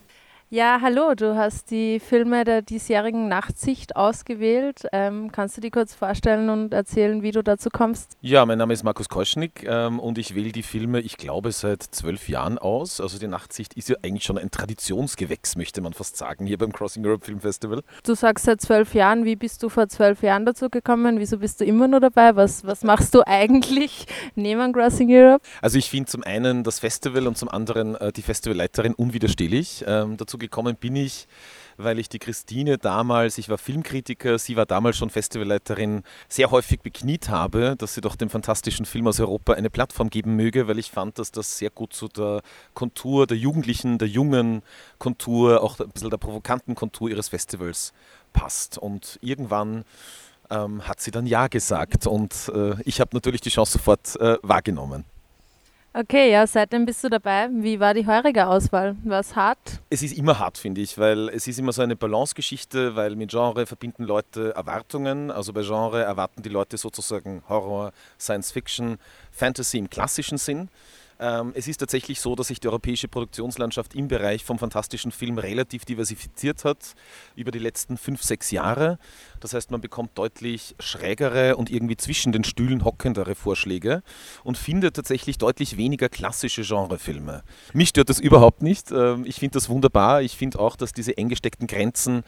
ja, 0.52 0.80
hallo, 0.82 1.14
du 1.14 1.36
hast 1.36 1.70
die 1.70 2.00
Filme 2.00 2.44
der 2.44 2.64
diesjährigen 2.64 3.28
Nachtsicht 3.28 3.96
ausgewählt. 3.96 4.88
Ähm, 4.92 5.32
kannst 5.32 5.56
du 5.58 5.62
dir 5.62 5.70
kurz 5.70 5.94
vorstellen 5.94 6.50
und 6.50 6.74
erzählen, 6.74 7.22
wie 7.22 7.30
du 7.30 7.44
dazu 7.44 7.70
kommst? 7.70 8.18
Ja, 8.22 8.44
mein 8.48 8.58
Name 8.58 8.74
ist 8.74 8.84
Markus 8.84 9.10
Koschnik 9.10 9.64
ähm, 9.64 10.00
und 10.00 10.18
ich 10.18 10.34
wähle 10.34 10.52
die 10.52 10.64
Filme, 10.64 11.02
ich 11.02 11.18
glaube, 11.18 11.52
seit 11.52 11.84
zwölf 11.84 12.30
Jahren 12.30 12.58
aus. 12.58 13.00
Also 13.00 13.20
die 13.20 13.28
Nachtsicht 13.28 13.76
ist 13.76 13.90
ja 13.90 13.98
eigentlich 14.02 14.24
schon 14.24 14.40
ein 14.40 14.50
Traditionsgewächs, 14.50 15.56
möchte 15.56 15.82
man 15.82 15.94
fast 15.94 16.18
sagen, 16.18 16.48
hier 16.48 16.58
beim 16.58 16.74
Crossing 16.74 17.06
Europe 17.06 17.26
Film 17.26 17.42
Festival. 17.42 17.84
Du 18.04 18.16
sagst 18.16 18.46
seit 18.46 18.60
zwölf 18.60 18.96
Jahren, 18.96 19.26
wie 19.26 19.36
bist 19.36 19.62
du 19.62 19.70
vor 19.70 19.88
zwölf 19.88 20.24
Jahren 20.24 20.48
dazu 20.48 20.72
gekommen? 20.72 21.20
Wieso 21.20 21.38
bist 21.38 21.62
du 21.62 21.66
immer 21.66 21.88
nur 21.88 22.00
dabei? 22.00 22.36
Was, 22.36 22.66
was 22.66 22.84
machst 22.84 23.14
du 23.14 23.22
eigentlich 23.28 24.08
neben 24.34 24.74
Crossing 24.74 25.10
Europe? 25.12 25.46
Also 25.62 25.78
ich 25.78 25.92
finde 25.92 26.10
zum 26.10 26.24
einen 26.24 26.64
das 26.64 26.80
Festival 26.80 27.28
und 27.28 27.38
zum 27.38 27.50
anderen 27.50 27.94
äh, 27.94 28.12
die 28.12 28.24
Festivalleiterin 28.24 28.96
unwiderstehlich. 28.96 29.86
Ähm, 29.86 30.18
dazu 30.18 30.39
gekommen 30.40 30.76
bin 30.76 30.96
ich, 30.96 31.28
weil 31.78 32.00
ich 32.00 32.10
die 32.10 32.20
Christine 32.20 32.78
damals, 32.78 33.38
ich 33.38 33.50
war 33.50 33.58
Filmkritiker, 33.58 34.38
sie 34.40 34.56
war 34.56 34.66
damals 34.66 34.98
schon 34.98 35.10
Festivalleiterin, 35.10 36.04
sehr 36.28 36.52
häufig 36.52 36.82
bekniet 36.82 37.30
habe, 37.30 37.76
dass 37.78 37.94
sie 37.94 38.02
doch 38.02 38.16
dem 38.16 38.30
fantastischen 38.30 38.86
Film 38.86 39.08
aus 39.08 39.20
Europa 39.20 39.54
eine 39.54 39.70
Plattform 39.70 40.10
geben 40.10 40.36
möge, 40.36 40.68
weil 40.68 40.80
ich 40.80 40.92
fand, 40.92 41.20
dass 41.20 41.32
das 41.32 41.58
sehr 41.58 41.70
gut 41.70 41.94
zu 41.94 42.08
der 42.08 42.42
Kontur 42.74 43.28
der 43.28 43.38
Jugendlichen, 43.38 43.98
der 43.98 44.08
jungen 44.08 44.62
Kontur, 44.98 45.64
auch 45.64 45.80
ein 45.80 45.90
bisschen 45.90 46.10
der 46.10 46.18
provokanten 46.18 46.76
Kontur 46.76 47.10
ihres 47.10 47.30
Festivals 47.30 47.94
passt. 48.34 48.78
Und 48.78 49.20
irgendwann 49.22 49.86
ähm, 50.50 50.88
hat 50.88 51.00
sie 51.00 51.12
dann 51.12 51.26
Ja 51.26 51.48
gesagt 51.48 52.08
und 52.08 52.52
äh, 52.54 52.76
ich 52.84 53.00
habe 53.00 53.12
natürlich 53.14 53.42
die 53.42 53.50
Chance 53.50 53.74
sofort 53.74 54.16
äh, 54.20 54.38
wahrgenommen. 54.42 55.06
Okay, 55.92 56.32
ja, 56.32 56.46
seitdem 56.46 56.86
bist 56.86 57.04
du 57.04 57.10
dabei. 57.10 57.50
Wie 57.52 57.80
war 57.80 57.96
die 57.96 58.06
heurige 58.06 58.46
Auswahl? 58.46 58.96
War 59.04 59.22
es 59.22 59.36
hart? 59.36 59.82
Es 59.90 60.04
ist 60.04 60.16
immer 60.16 60.38
hart, 60.38 60.60
finde 60.60 60.82
ich, 60.82 61.00
weil 61.00 61.30
es 61.30 61.48
ist 61.48 61.58
immer 61.58 61.72
so 61.72 61.82
eine 61.82 61.96
Balancegeschichte, 61.96 62.96
weil 62.96 63.16
mit 63.16 63.32
Genre 63.32 63.66
verbinden 63.66 64.04
Leute 64.04 64.54
Erwartungen. 64.56 65.32
Also 65.32 65.52
bei 65.52 65.64
Genre 65.64 66.04
erwarten 66.04 66.44
die 66.44 66.50
Leute 66.50 66.78
sozusagen 66.78 67.42
Horror, 67.50 67.92
Science 68.20 68.52
Fiction, 68.52 69.00
Fantasy 69.32 69.80
im 69.80 69.90
klassischen 69.90 70.38
Sinn. 70.38 70.70
Ähm, 71.20 71.52
es 71.56 71.68
ist 71.68 71.78
tatsächlich 71.78 72.22
so, 72.22 72.36
dass 72.36 72.48
sich 72.48 72.60
die 72.60 72.68
europäische 72.68 73.08
Produktionslandschaft 73.08 73.94
im 73.94 74.08
Bereich 74.08 74.46
vom 74.46 74.58
fantastischen 74.58 75.12
Film 75.12 75.38
relativ 75.38 75.84
diversifiziert 75.84 76.64
hat 76.64 76.96
über 77.36 77.52
die 77.52 77.60
letzten 77.60 77.98
fünf, 77.98 78.24
sechs 78.24 78.52
Jahre. 78.52 79.00
Das 79.40 79.54
heißt, 79.54 79.72
man 79.72 79.82
bekommt 79.82 80.18
deutlich 80.18 80.76
schrägere 80.80 81.58
und 81.58 81.70
irgendwie 81.70 81.98
zwischen 81.98 82.32
den 82.32 82.44
Stühlen 82.44 82.86
hockendere 82.86 83.36
Vorschläge 83.36 84.02
und 84.44 84.58
findet 84.58 84.96
tatsächlich 84.96 85.38
deutlich 85.38 85.76
weniger 85.76 86.08
klassische 86.08 86.62
Genrefilme. 86.62 87.44
Mich 87.74 87.90
stört 87.90 88.10
das 88.10 88.20
überhaupt 88.20 88.62
nicht. 88.62 88.92
Ähm, 88.92 89.26
ich 89.26 89.36
finde 89.36 89.54
das 89.56 89.68
wunderbar. 89.68 90.22
Ich 90.22 90.38
finde 90.38 90.60
auch, 90.60 90.78
dass 90.78 90.94
diese 90.94 91.18
eng 91.18 91.30
gesteckten 91.30 91.68
Grenzen 91.68 92.24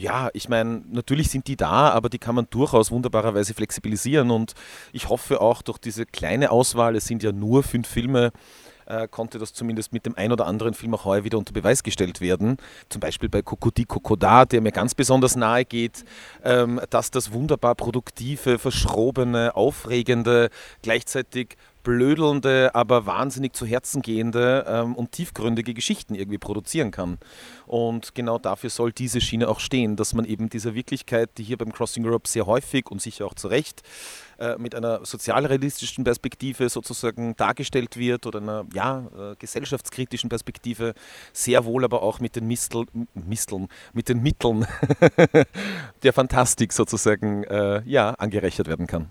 ja, 0.00 0.30
ich 0.32 0.48
meine, 0.48 0.82
natürlich 0.90 1.30
sind 1.30 1.46
die 1.46 1.56
da, 1.56 1.90
aber 1.90 2.08
die 2.08 2.18
kann 2.18 2.34
man 2.34 2.46
durchaus 2.48 2.90
wunderbarerweise 2.90 3.52
flexibilisieren 3.52 4.30
und 4.30 4.54
ich 4.92 5.10
hoffe 5.10 5.40
auch 5.40 5.60
durch 5.60 5.78
diese 5.78 6.06
kleine 6.06 6.50
Auswahl, 6.50 6.96
es 6.96 7.04
sind 7.04 7.22
ja 7.22 7.32
nur 7.32 7.62
fünf 7.62 7.86
Filme, 7.86 8.32
äh, 8.86 9.06
konnte 9.08 9.38
das 9.38 9.52
zumindest 9.52 9.92
mit 9.92 10.06
dem 10.06 10.16
ein 10.16 10.32
oder 10.32 10.46
anderen 10.46 10.72
Film 10.72 10.94
auch 10.94 11.04
heuer 11.04 11.24
wieder 11.24 11.36
unter 11.36 11.52
Beweis 11.52 11.82
gestellt 11.82 12.22
werden. 12.22 12.56
Zum 12.88 13.00
Beispiel 13.00 13.28
bei 13.28 13.42
Kokodi 13.42 13.84
Kokoda, 13.84 14.46
der 14.46 14.62
mir 14.62 14.72
ganz 14.72 14.94
besonders 14.94 15.36
nahe 15.36 15.66
geht, 15.66 16.04
ähm, 16.44 16.80
dass 16.88 17.10
das 17.10 17.32
wunderbar 17.32 17.74
produktive, 17.74 18.58
verschrobene, 18.58 19.54
aufregende, 19.54 20.48
gleichzeitig 20.82 21.56
blödelnde, 21.82 22.74
aber 22.74 23.06
wahnsinnig 23.06 23.54
zu 23.54 23.66
Herzen 23.66 24.02
gehende 24.02 24.64
ähm, 24.68 24.94
und 24.94 25.12
tiefgründige 25.12 25.74
Geschichten 25.74 26.14
irgendwie 26.14 26.38
produzieren 26.38 26.90
kann. 26.90 27.18
Und 27.66 28.14
genau 28.14 28.38
dafür 28.38 28.70
soll 28.70 28.92
diese 28.92 29.20
Schiene 29.20 29.48
auch 29.48 29.60
stehen, 29.60 29.96
dass 29.96 30.14
man 30.14 30.24
eben 30.24 30.48
dieser 30.48 30.74
Wirklichkeit, 30.74 31.30
die 31.38 31.44
hier 31.44 31.56
beim 31.56 31.72
Crossing 31.72 32.04
Europe 32.04 32.28
sehr 32.28 32.46
häufig 32.46 32.90
und 32.90 33.00
sicher 33.00 33.26
auch 33.26 33.34
zu 33.34 33.48
Recht 33.48 33.82
äh, 34.40 34.56
mit 34.58 34.74
einer 34.74 35.04
sozialrealistischen 35.04 36.02
Perspektive 36.02 36.68
sozusagen 36.68 37.36
dargestellt 37.36 37.96
wird 37.96 38.26
oder 38.26 38.40
einer 38.40 38.64
ja, 38.72 39.06
äh, 39.16 39.36
gesellschaftskritischen 39.38 40.30
Perspektive, 40.30 40.94
sehr 41.32 41.64
wohl 41.66 41.84
aber 41.84 42.02
auch 42.02 42.20
mit 42.20 42.36
den 42.36 42.46
Mistel, 42.46 42.86
Misteln, 43.12 43.68
mit 43.92 44.08
den 44.08 44.22
Mitteln 44.22 44.66
der 46.02 46.12
Fantastik 46.12 46.72
sozusagen 46.72 47.44
äh, 47.44 47.82
ja, 47.84 48.10
angerechnet 48.12 48.66
werden 48.66 48.86
kann. 48.86 49.10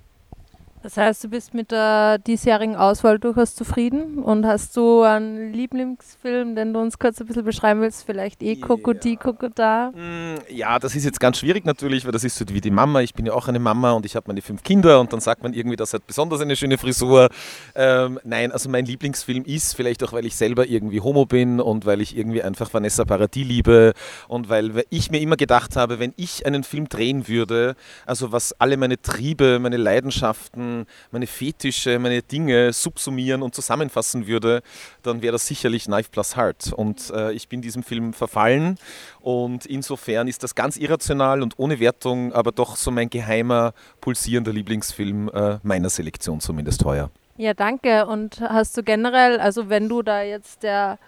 Das 0.81 0.95
heißt, 0.95 1.25
du 1.25 1.27
bist 1.27 1.53
mit 1.53 1.71
der 1.71 2.19
diesjährigen 2.19 2.77
Auswahl 2.77 3.19
durchaus 3.19 3.53
zufrieden 3.53 4.19
und 4.19 4.45
hast 4.45 4.77
du 4.77 5.01
einen 5.01 5.51
Lieblingsfilm, 5.51 6.55
den 6.55 6.73
du 6.73 6.79
uns 6.79 6.97
kurz 6.97 7.19
ein 7.19 7.27
bisschen 7.27 7.43
beschreiben 7.43 7.81
willst? 7.81 8.05
Vielleicht 8.05 8.41
eh 8.41 8.55
Kokodi 8.55 9.17
Kokoda? 9.17 9.91
Mm, 9.91 10.35
ja, 10.47 10.79
das 10.79 10.95
ist 10.95 11.03
jetzt 11.03 11.19
ganz 11.19 11.39
schwierig 11.39 11.65
natürlich, 11.65 12.05
weil 12.05 12.13
das 12.13 12.23
ist 12.23 12.37
so 12.37 12.45
wie 12.47 12.61
die 12.61 12.71
Mama. 12.71 13.01
Ich 13.01 13.13
bin 13.13 13.25
ja 13.25 13.33
auch 13.33 13.49
eine 13.49 13.59
Mama 13.59 13.91
und 13.91 14.05
ich 14.05 14.15
habe 14.15 14.25
meine 14.27 14.41
fünf 14.41 14.63
Kinder 14.63 15.01
und 15.01 15.11
dann 15.11 15.19
sagt 15.19 15.43
man 15.43 15.53
irgendwie, 15.53 15.75
das 15.75 15.93
hat 15.93 16.07
besonders 16.07 16.39
eine 16.39 16.55
schöne 16.55 16.77
Frisur. 16.77 17.27
Ähm, 17.75 18.17
nein, 18.23 18.53
also 18.53 18.69
mein 18.69 18.85
Lieblingsfilm 18.85 19.43
ist 19.43 19.75
vielleicht 19.75 20.01
auch, 20.03 20.13
weil 20.13 20.25
ich 20.25 20.37
selber 20.37 20.65
irgendwie 20.65 21.01
Homo 21.01 21.25
bin 21.25 21.59
und 21.59 21.85
weil 21.85 21.99
ich 21.99 22.15
irgendwie 22.15 22.41
einfach 22.41 22.73
Vanessa 22.73 23.03
Paradis 23.03 23.45
liebe 23.45 23.93
und 24.29 24.47
weil 24.47 24.85
ich 24.89 25.11
mir 25.11 25.19
immer 25.19 25.35
gedacht 25.35 25.75
habe, 25.75 25.99
wenn 25.99 26.13
ich 26.15 26.45
einen 26.45 26.63
Film 26.63 26.87
drehen 26.87 27.27
würde, 27.27 27.75
also 28.05 28.31
was 28.31 28.53
alle 28.61 28.77
meine 28.77 29.01
Triebe, 29.01 29.59
meine 29.59 29.77
Leidenschaften, 29.77 30.68
meine 31.11 31.27
Fetische, 31.27 31.99
meine 31.99 32.21
Dinge 32.21 32.73
subsumieren 32.73 33.41
und 33.41 33.55
zusammenfassen 33.55 34.27
würde, 34.27 34.61
dann 35.03 35.21
wäre 35.21 35.33
das 35.33 35.47
sicherlich 35.47 35.85
Knife 35.85 36.09
Plus 36.11 36.35
Heart. 36.35 36.73
Und 36.73 37.11
äh, 37.11 37.31
ich 37.33 37.47
bin 37.47 37.61
diesem 37.61 37.83
Film 37.83 38.13
verfallen 38.13 38.77
und 39.21 39.65
insofern 39.65 40.27
ist 40.27 40.43
das 40.43 40.55
ganz 40.55 40.77
irrational 40.77 41.41
und 41.41 41.57
ohne 41.57 41.79
Wertung, 41.79 42.33
aber 42.33 42.51
doch 42.51 42.75
so 42.75 42.91
mein 42.91 43.09
geheimer, 43.09 43.73
pulsierender 44.01 44.53
Lieblingsfilm 44.53 45.29
äh, 45.29 45.59
meiner 45.63 45.89
Selektion 45.89 46.39
zumindest 46.39 46.83
heuer. 46.85 47.09
Ja, 47.37 47.53
danke. 47.53 48.05
Und 48.05 48.41
hast 48.41 48.75
du 48.75 48.83
generell, 48.83 49.39
also 49.39 49.69
wenn 49.69 49.87
du 49.87 50.01
da 50.01 50.23
jetzt 50.23 50.61
der 50.63 50.99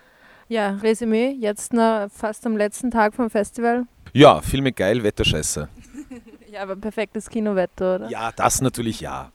ja, 0.48 0.70
Resümee, 0.82 1.32
jetzt 1.32 1.74
noch 1.74 2.08
fast 2.10 2.46
am 2.46 2.56
letzten 2.56 2.90
Tag 2.90 3.14
vom 3.14 3.30
Festival? 3.30 3.86
Ja, 4.14 4.42
Filme 4.42 4.72
geil, 4.72 5.04
Wetter 5.04 5.26
scheiße. 5.26 5.68
ja, 6.52 6.62
aber 6.62 6.76
perfektes 6.76 7.30
Kinowetter, 7.30 7.96
oder? 7.96 8.10
Ja, 8.10 8.32
das 8.32 8.62
natürlich 8.62 9.02
ja. 9.02 9.32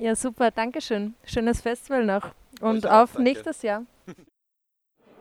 Ja, 0.00 0.14
super, 0.14 0.52
danke 0.52 0.80
schön. 0.80 1.14
Schönes 1.24 1.60
Festival 1.60 2.04
noch 2.04 2.30
und 2.60 2.86
auf 2.86 3.14
danke. 3.14 3.22
nächstes 3.22 3.62
Jahr. 3.62 3.82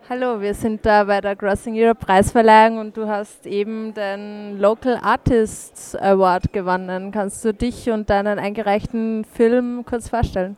Hallo, 0.09 0.39
wir 0.39 0.53
sind 0.53 0.85
da 0.85 1.05
bei 1.05 1.19
der 1.19 1.35
Crossing 1.35 1.73
Europe 1.75 2.05
Preisverleihung 2.05 2.77
und 2.77 2.95
du 2.95 3.07
hast 3.07 3.47
eben 3.47 3.95
den 3.95 4.59
Local 4.59 4.99
Artists 5.01 5.95
Award 5.95 6.53
gewonnen. 6.53 7.11
Kannst 7.11 7.43
du 7.43 7.55
dich 7.55 7.89
und 7.89 8.11
deinen 8.11 8.37
eingereichten 8.37 9.25
Film 9.25 9.83
kurz 9.83 10.09
vorstellen? 10.09 10.55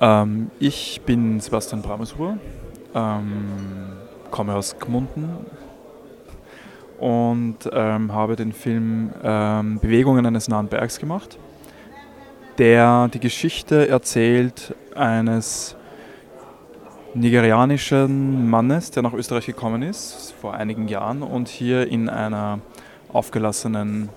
Ähm, 0.00 0.50
ich 0.58 1.02
bin 1.02 1.40
Sebastian 1.40 1.82
Bramesruhr, 1.82 2.38
ähm, 2.94 3.98
komme 4.30 4.54
aus 4.54 4.78
Gmunden 4.78 5.44
und 6.98 7.68
ähm, 7.70 8.14
habe 8.14 8.36
den 8.36 8.54
Film 8.54 9.12
ähm, 9.22 9.78
Bewegungen 9.78 10.24
eines 10.24 10.48
nahen 10.48 10.68
Bergs 10.68 10.98
gemacht 10.98 11.38
der 12.60 13.08
die 13.08 13.20
Geschichte 13.20 13.88
erzählt 13.88 14.74
eines 14.94 15.76
nigerianischen 17.14 18.50
Mannes, 18.50 18.90
der 18.90 19.02
nach 19.02 19.14
Österreich 19.14 19.46
gekommen 19.46 19.80
ist 19.80 20.34
vor 20.42 20.52
einigen 20.52 20.86
Jahren 20.86 21.22
und 21.22 21.48
hier 21.48 21.88
in 21.88 22.10
einer 22.10 22.60
aufgelassenen 23.10 24.10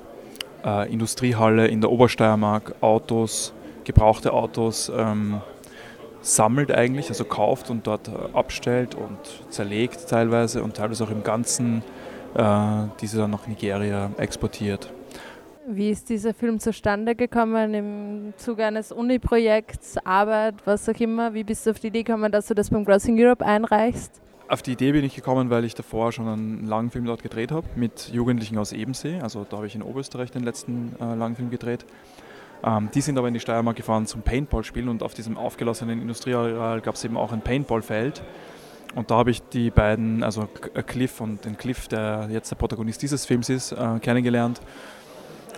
äh, 0.65 0.91
Industriehalle 0.91 1.67
in 1.67 1.79
der 1.79 1.89
Obersteiermark 1.89 2.75
Autos, 2.81 3.53
gebrauchte 3.85 4.33
Autos 4.33 4.91
ähm, 4.93 5.39
sammelt 6.21 6.69
eigentlich, 6.69 7.07
also 7.07 7.23
kauft 7.23 7.69
und 7.69 7.87
dort 7.87 8.09
äh, 8.09 8.11
abstellt 8.33 8.93
und 8.93 9.19
zerlegt 9.51 10.09
teilweise 10.09 10.63
und 10.63 10.75
teilweise 10.75 11.05
auch 11.05 11.11
im 11.11 11.23
Ganzen 11.23 11.81
äh, 12.35 12.43
diese 12.99 13.19
dann 13.19 13.31
nach 13.31 13.47
Nigeria 13.47 14.11
exportiert. 14.17 14.91
Wie 15.65 15.91
ist 15.91 16.09
dieser 16.09 16.33
Film 16.33 16.59
zustande 16.59 17.15
gekommen 17.15 17.73
im 17.73 18.33
Zuge 18.35 18.65
eines 18.65 18.91
Uni-Projekts, 18.91 19.97
Arbeit, 20.03 20.55
was 20.65 20.89
auch 20.89 20.99
immer? 20.99 21.33
Wie 21.33 21.45
bist 21.45 21.65
du 21.65 21.71
auf 21.71 21.79
die 21.79 21.87
Idee 21.87 22.03
gekommen, 22.03 22.33
dass 22.33 22.47
du 22.47 22.53
das 22.53 22.69
beim 22.69 22.83
Crossing 22.83 23.17
Europe 23.17 23.45
einreichst? 23.45 24.21
Auf 24.49 24.61
die 24.61 24.73
Idee 24.73 24.91
bin 24.91 25.05
ich 25.05 25.15
gekommen, 25.15 25.49
weil 25.49 25.63
ich 25.63 25.73
davor 25.73 26.11
schon 26.11 26.27
einen 26.27 26.67
langen 26.67 26.91
Film 26.91 27.05
dort 27.05 27.23
gedreht 27.23 27.53
habe 27.53 27.65
mit 27.77 28.09
Jugendlichen 28.09 28.57
aus 28.57 28.73
Ebensee. 28.73 29.21
Also 29.21 29.45
da 29.49 29.57
habe 29.57 29.67
ich 29.67 29.75
in 29.75 29.83
Oberösterreich 29.83 30.31
den 30.31 30.43
letzten 30.43 30.97
äh, 30.99 31.15
langen 31.15 31.37
Film 31.37 31.49
gedreht. 31.49 31.85
Ähm, 32.61 32.89
die 32.93 32.99
sind 32.99 33.17
aber 33.17 33.29
in 33.29 33.33
die 33.33 33.39
Steiermark 33.39 33.77
gefahren 33.77 34.05
zum 34.05 34.21
Paintball-Spielen 34.21 34.89
und 34.89 35.01
auf 35.01 35.13
diesem 35.13 35.37
aufgelassenen 35.37 36.01
Industrieareal 36.01 36.81
gab 36.81 36.95
es 36.95 37.05
eben 37.05 37.15
auch 37.15 37.31
ein 37.31 37.41
Paintballfeld. 37.41 38.21
Und 38.95 39.11
da 39.11 39.15
habe 39.15 39.31
ich 39.31 39.41
die 39.41 39.71
beiden, 39.71 40.23
also 40.23 40.49
äh, 40.73 40.83
Cliff 40.83 41.21
und 41.21 41.45
den 41.45 41.57
Cliff, 41.57 41.87
der 41.87 42.27
jetzt 42.29 42.51
der 42.51 42.57
Protagonist 42.57 43.01
dieses 43.01 43.25
Films 43.25 43.47
ist, 43.47 43.71
äh, 43.71 43.99
kennengelernt. 44.01 44.59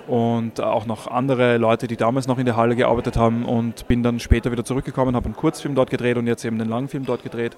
Und 0.08 0.62
auch 0.62 0.86
noch 0.86 1.08
andere 1.08 1.58
Leute, 1.58 1.88
die 1.88 1.98
damals 1.98 2.28
noch 2.28 2.38
in 2.38 2.46
der 2.46 2.56
Halle 2.56 2.76
gearbeitet 2.76 3.18
haben 3.18 3.44
und 3.44 3.88
bin 3.88 4.04
dann 4.04 4.20
später 4.20 4.52
wieder 4.52 4.64
zurückgekommen, 4.64 5.16
habe 5.16 5.26
einen 5.26 5.36
Kurzfilm 5.36 5.74
dort 5.74 5.90
gedreht 5.90 6.18
und 6.18 6.28
jetzt 6.28 6.46
eben 6.46 6.60
den 6.60 6.70
Langfilm 6.70 7.06
dort 7.06 7.24
gedreht, 7.24 7.58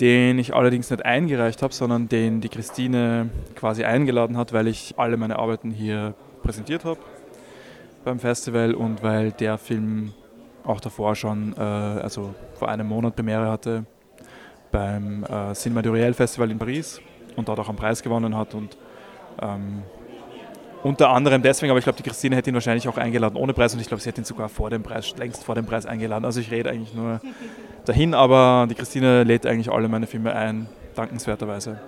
den 0.00 0.38
ich 0.38 0.54
allerdings 0.54 0.90
nicht 0.90 1.04
eingereicht 1.04 1.62
habe, 1.62 1.74
sondern 1.74 2.08
den 2.08 2.40
die 2.40 2.48
Christine 2.48 3.30
quasi 3.56 3.84
eingeladen 3.84 4.36
hat, 4.36 4.52
weil 4.52 4.68
ich 4.68 4.94
alle 4.96 5.16
meine 5.16 5.40
Arbeiten 5.40 5.72
hier 5.72 6.14
präsentiert 6.42 6.84
habe 6.84 7.00
beim 8.04 8.18
Festival 8.18 8.74
und 8.74 9.02
weil 9.02 9.32
der 9.32 9.58
Film 9.58 10.12
auch 10.64 10.80
davor 10.80 11.16
schon, 11.16 11.54
äh, 11.56 11.60
also 11.60 12.34
vor 12.54 12.68
einem 12.68 12.86
Monat 12.88 13.16
Premiere 13.16 13.50
hatte 13.50 13.84
beim 14.70 15.24
äh, 15.24 15.52
Cinema 15.54 15.82
du 15.82 15.92
Réel 15.92 16.14
Festival 16.14 16.50
in 16.50 16.58
Paris 16.58 17.00
und 17.36 17.48
dort 17.48 17.58
auch 17.58 17.68
einen 17.68 17.76
Preis 17.76 18.02
gewonnen 18.02 18.36
hat. 18.36 18.54
Und 18.54 18.76
ähm, 19.42 19.82
unter 20.82 21.10
anderem 21.10 21.42
deswegen, 21.42 21.70
aber 21.70 21.78
ich 21.78 21.84
glaube, 21.84 21.96
die 21.96 22.02
Christine 22.02 22.36
hätte 22.36 22.50
ihn 22.50 22.54
wahrscheinlich 22.54 22.88
auch 22.88 22.96
eingeladen 22.96 23.36
ohne 23.36 23.52
Preis 23.52 23.74
und 23.74 23.80
ich 23.80 23.88
glaube, 23.88 24.02
sie 24.02 24.08
hätte 24.08 24.22
ihn 24.22 24.24
sogar 24.24 24.48
vor 24.48 24.70
dem 24.70 24.82
Preis, 24.82 25.14
längst 25.18 25.44
vor 25.44 25.54
dem 25.54 25.66
Preis 25.66 25.86
eingeladen. 25.86 26.24
Also 26.24 26.40
ich 26.40 26.50
rede 26.50 26.70
eigentlich 26.70 26.94
nur 26.94 27.20
dahin, 27.84 28.14
aber 28.14 28.66
die 28.68 28.74
Christine 28.74 29.24
lädt 29.24 29.46
eigentlich 29.46 29.70
alle 29.70 29.88
meine 29.88 30.06
Filme 30.06 30.34
ein, 30.34 30.66
dankenswerterweise. 30.94 31.78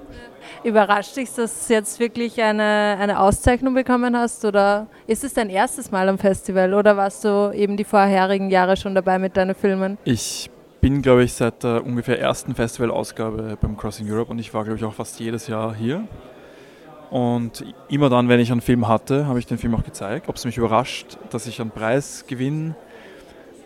Überrascht 0.64 1.16
dich, 1.16 1.30
dass 1.34 1.66
du 1.66 1.72
jetzt 1.72 1.98
wirklich 1.98 2.40
eine, 2.40 2.96
eine 3.00 3.20
Auszeichnung 3.20 3.74
bekommen 3.74 4.16
hast 4.16 4.44
oder 4.44 4.86
ist 5.06 5.24
es 5.24 5.34
dein 5.34 5.50
erstes 5.50 5.90
Mal 5.90 6.08
am 6.08 6.18
Festival 6.18 6.74
oder 6.74 6.96
warst 6.96 7.24
du 7.24 7.52
eben 7.54 7.76
die 7.76 7.84
vorherigen 7.84 8.50
Jahre 8.50 8.76
schon 8.76 8.94
dabei 8.94 9.18
mit 9.18 9.36
deinen 9.36 9.54
Filmen? 9.54 9.98
Ich 10.04 10.50
bin, 10.82 11.00
glaube 11.00 11.24
ich, 11.24 11.32
seit 11.32 11.62
der 11.62 11.84
ungefähr 11.86 12.20
ersten 12.20 12.54
Festivalausgabe 12.54 13.56
beim 13.60 13.76
Crossing 13.76 14.10
Europe 14.10 14.30
und 14.30 14.38
ich 14.38 14.52
war, 14.52 14.64
glaube 14.64 14.78
ich, 14.78 14.84
auch 14.84 14.94
fast 14.94 15.18
jedes 15.18 15.46
Jahr 15.46 15.74
hier. 15.74 16.04
Und 17.12 17.62
immer 17.90 18.08
dann, 18.08 18.30
wenn 18.30 18.40
ich 18.40 18.50
einen 18.50 18.62
Film 18.62 18.88
hatte, 18.88 19.26
habe 19.26 19.38
ich 19.38 19.44
den 19.44 19.58
Film 19.58 19.74
auch 19.74 19.84
gezeigt. 19.84 20.30
Ob 20.30 20.36
es 20.36 20.46
mich 20.46 20.56
überrascht, 20.56 21.18
dass 21.28 21.46
ich 21.46 21.60
einen 21.60 21.70
Preis 21.70 22.24
gewinne? 22.26 22.74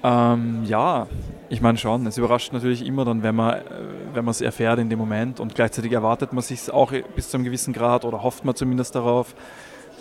Ähm, 0.03 0.65
ja, 0.65 1.07
ich 1.49 1.61
meine 1.61 1.79
schon. 1.79 2.05
Es 2.09 2.19
überrascht 2.19 2.53
natürlich 2.53 2.85
immer 2.85 3.05
dann, 3.05 3.23
wenn 3.23 3.37
man 3.37 3.55
äh, 3.55 3.63
wenn 4.15 4.27
es 4.27 4.41
erfährt 4.41 4.81
in 4.81 4.91
dem 4.91 4.99
Moment 4.99 5.39
und 5.39 5.55
gleichzeitig 5.55 5.93
erwartet 5.93 6.33
man 6.33 6.43
sich 6.43 6.73
auch 6.73 6.91
bis 7.15 7.31
zu 7.31 7.37
einem 7.37 7.45
gewissen 7.45 7.73
Grad 7.73 8.05
oder 8.05 8.25
hofft 8.25 8.45
man 8.45 8.57
zumindest 8.57 8.97
darauf, 8.97 9.37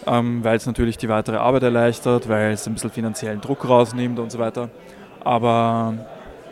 ähm, 0.07 0.43
weil 0.43 0.57
es 0.57 0.65
natürlich 0.65 0.97
die 0.97 1.07
weitere 1.07 1.37
Arbeit 1.37 1.61
erleichtert, 1.61 2.27
weil 2.27 2.53
es 2.53 2.65
ein 2.65 2.73
bisschen 2.73 2.89
finanziellen 2.89 3.41
Druck 3.41 3.69
rausnimmt 3.69 4.17
und 4.17 4.31
so 4.31 4.39
weiter. 4.39 4.71
Aber 5.23 5.93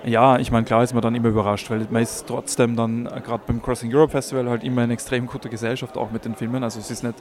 ja, 0.05 0.37
ich 0.37 0.51
meine, 0.51 0.65
klar 0.65 0.83
ist 0.83 0.93
man 0.93 1.01
dann 1.01 1.15
immer 1.15 1.29
überrascht, 1.29 1.69
weil 1.69 1.87
man 1.89 2.01
ist 2.01 2.27
trotzdem 2.27 2.75
dann 2.75 3.05
äh, 3.05 3.21
gerade 3.21 3.43
beim 3.47 3.61
Crossing 3.61 3.93
Europe 3.93 4.11
Festival 4.11 4.49
halt 4.49 4.63
immer 4.63 4.81
eine 4.81 4.93
extrem 4.93 5.27
gute 5.27 5.49
Gesellschaft, 5.49 5.97
auch 5.97 6.11
mit 6.11 6.25
den 6.25 6.35
Filmen. 6.35 6.63
Also 6.63 6.79
es 6.79 6.91
ist 6.91 7.03
nicht, 7.03 7.15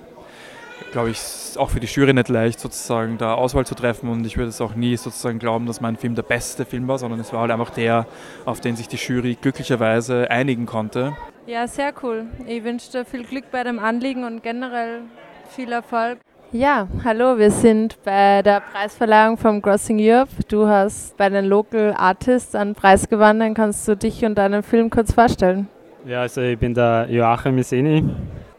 glaube 0.91 1.11
ich, 1.11 1.21
auch 1.57 1.71
für 1.71 1.81
die 1.81 1.87
Jury 1.87 2.13
nicht 2.13 2.29
leicht, 2.29 2.61
sozusagen 2.61 3.19
da 3.19 3.35
Auswahl 3.35 3.67
zu 3.67 3.75
treffen 3.75 4.09
und 4.09 4.27
ich 4.27 4.37
würde 4.37 4.49
es 4.49 4.61
auch 4.61 4.75
nie 4.75 4.97
sozusagen 4.97 5.39
glauben, 5.39 5.67
dass 5.67 5.81
mein 5.81 5.97
Film 5.97 6.15
der 6.15 6.23
beste 6.23 6.65
Film 6.65 6.89
war, 6.89 6.99
sondern 6.99 7.21
es 7.21 7.33
war 7.33 7.43
halt 7.43 7.51
einfach 7.51 7.71
der, 7.71 8.07
auf 8.45 8.61
den 8.61 8.77
sich 8.77 8.89
die 8.89 8.97
Jury 8.97 9.37
glücklicherweise 9.41 10.31
einigen 10.31 10.67
konnte. 10.67 11.17
Ja, 11.47 11.67
sehr 11.67 11.93
cool. 12.03 12.27
Ich 12.47 12.65
wünsche 12.65 12.91
dir 12.91 13.05
viel 13.05 13.25
Glück 13.25 13.51
bei 13.51 13.65
dem 13.65 13.79
Anliegen 13.79 14.25
und 14.25 14.43
generell 14.43 15.03
viel 15.51 15.73
Erfolg. 15.73 16.19
Ja, 16.55 16.87
hallo, 17.03 17.39
wir 17.39 17.51
sind 17.51 17.97
bei 18.05 18.43
der 18.43 18.61
Preisverleihung 18.61 19.39
vom 19.39 19.63
Crossing 19.63 19.97
Europe. 19.99 20.29
Du 20.49 20.67
hast 20.67 21.17
bei 21.17 21.31
den 21.31 21.47
Local 21.47 21.95
Artists 21.97 22.55
einen 22.55 22.75
Preis 22.75 23.09
gewonnen. 23.09 23.55
Kannst 23.55 23.89
du 23.89 23.97
dich 23.97 24.23
und 24.23 24.37
deinen 24.37 24.63
Film 24.63 24.91
kurz 24.91 25.15
vorstellen? 25.15 25.69
Ja, 26.05 26.21
also 26.21 26.43
ich 26.43 26.59
bin 26.59 26.75
der 26.75 27.07
Joachim 27.09 27.55
Miseni. 27.55 28.05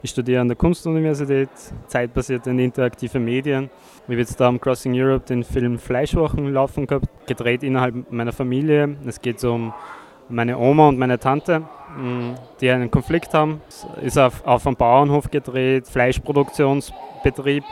Ich 0.02 0.10
studiere 0.10 0.40
an 0.40 0.48
der 0.48 0.56
Kunstuniversität, 0.56 1.50
zeitbasierte 1.86 2.50
und 2.50 2.58
interaktive 2.58 3.20
Medien. 3.20 3.70
Ich 4.02 4.08
habe 4.08 4.16
jetzt 4.16 4.40
da 4.40 4.48
am 4.48 4.60
Crossing 4.60 5.00
Europe 5.00 5.26
den 5.28 5.44
Film 5.44 5.78
Fleischwochen 5.78 6.52
laufen 6.52 6.88
gehabt, 6.88 7.06
gedreht 7.28 7.62
innerhalb 7.62 8.10
meiner 8.10 8.32
Familie. 8.32 8.96
Es 9.06 9.20
geht 9.20 9.44
um 9.44 9.72
meine 10.28 10.58
Oma 10.58 10.88
und 10.88 10.98
meine 10.98 11.20
Tante, 11.20 11.62
die 12.60 12.70
einen 12.70 12.90
Konflikt 12.90 13.34
haben. 13.34 13.60
Es 13.68 13.86
ist 14.02 14.18
auf, 14.18 14.44
auf 14.46 14.66
einem 14.66 14.76
Bauernhof 14.76 15.30
gedreht, 15.30 15.86
Fleischproduktionsbetrieb. 15.86 17.64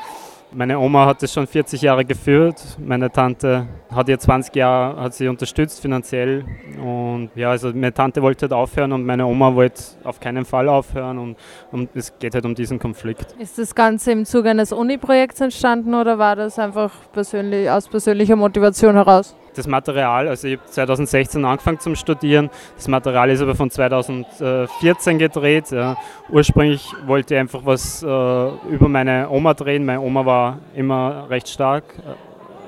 Meine 0.55 0.79
Oma 0.79 1.07
hat 1.07 1.23
es 1.23 1.33
schon 1.33 1.47
40 1.47 1.81
Jahre 1.81 2.05
geführt. 2.05 2.63
Meine 2.79 3.11
Tante 3.11 3.67
hat 3.91 4.09
ihr 4.11 4.19
20 4.19 4.55
Jahre 4.55 5.01
hat 5.01 5.15
sie 5.15 5.27
unterstützt 5.27 5.81
finanziell. 5.81 6.45
Und 6.79 7.31
ja, 7.35 7.51
also 7.51 7.69
meine 7.69 7.95
Tante 7.95 8.21
wollte 8.21 8.43
halt 8.43 8.53
aufhören 8.53 8.93
und 8.93 9.07
meine 9.07 9.25
Oma 9.25 9.55
wollte 9.55 9.83
auf 10.05 10.21
keinen 10.21 10.45
Fall 10.45 10.69
aufhören. 10.69 11.19
Und, 11.19 11.37
und 11.71 11.89
es 11.95 12.19
geht 12.19 12.35
halt 12.35 12.45
um 12.45 12.55
diesen 12.55 12.79
Konflikt. 12.79 13.35
Ist 13.39 13.57
das 13.57 13.75
Ganze 13.75 14.13
im 14.13 14.27
Zuge 14.27 14.51
eines 14.51 14.73
Uni-Projekts 14.73 15.41
entstanden 15.41 15.95
oder 15.95 16.19
war 16.19 16.37
das 16.37 16.59
einfach 16.59 16.93
persönlich, 17.13 17.71
aus 17.71 17.89
persönlicher 17.89 18.37
Motivation 18.37 18.95
heraus? 18.95 19.35
Das 19.55 19.67
Material, 19.67 20.29
also 20.29 20.49
ich 20.49 20.59
habe 20.59 20.71
2016 20.71 21.45
angefangen 21.45 21.81
zum 21.81 21.95
Studieren, 21.95 22.51
das 22.77 22.89
Material 22.89 23.31
ist 23.31 23.41
aber 23.41 23.55
von 23.55 23.71
2014 23.71 25.19
gedreht. 25.19 25.71
Ja. 25.71 25.97
Ursprünglich 26.31 26.93
wollte 27.07 27.35
ich 27.35 27.41
einfach 27.41 27.65
was 27.65 28.03
äh, 28.03 28.07
über 28.07 28.89
meine 28.89 29.29
Oma 29.31 29.55
drehen. 29.55 29.85
Meine 29.85 30.01
Oma 30.01 30.25
war 30.25 30.59
immer 30.75 31.27
recht 31.29 31.49
stark. 31.49 31.85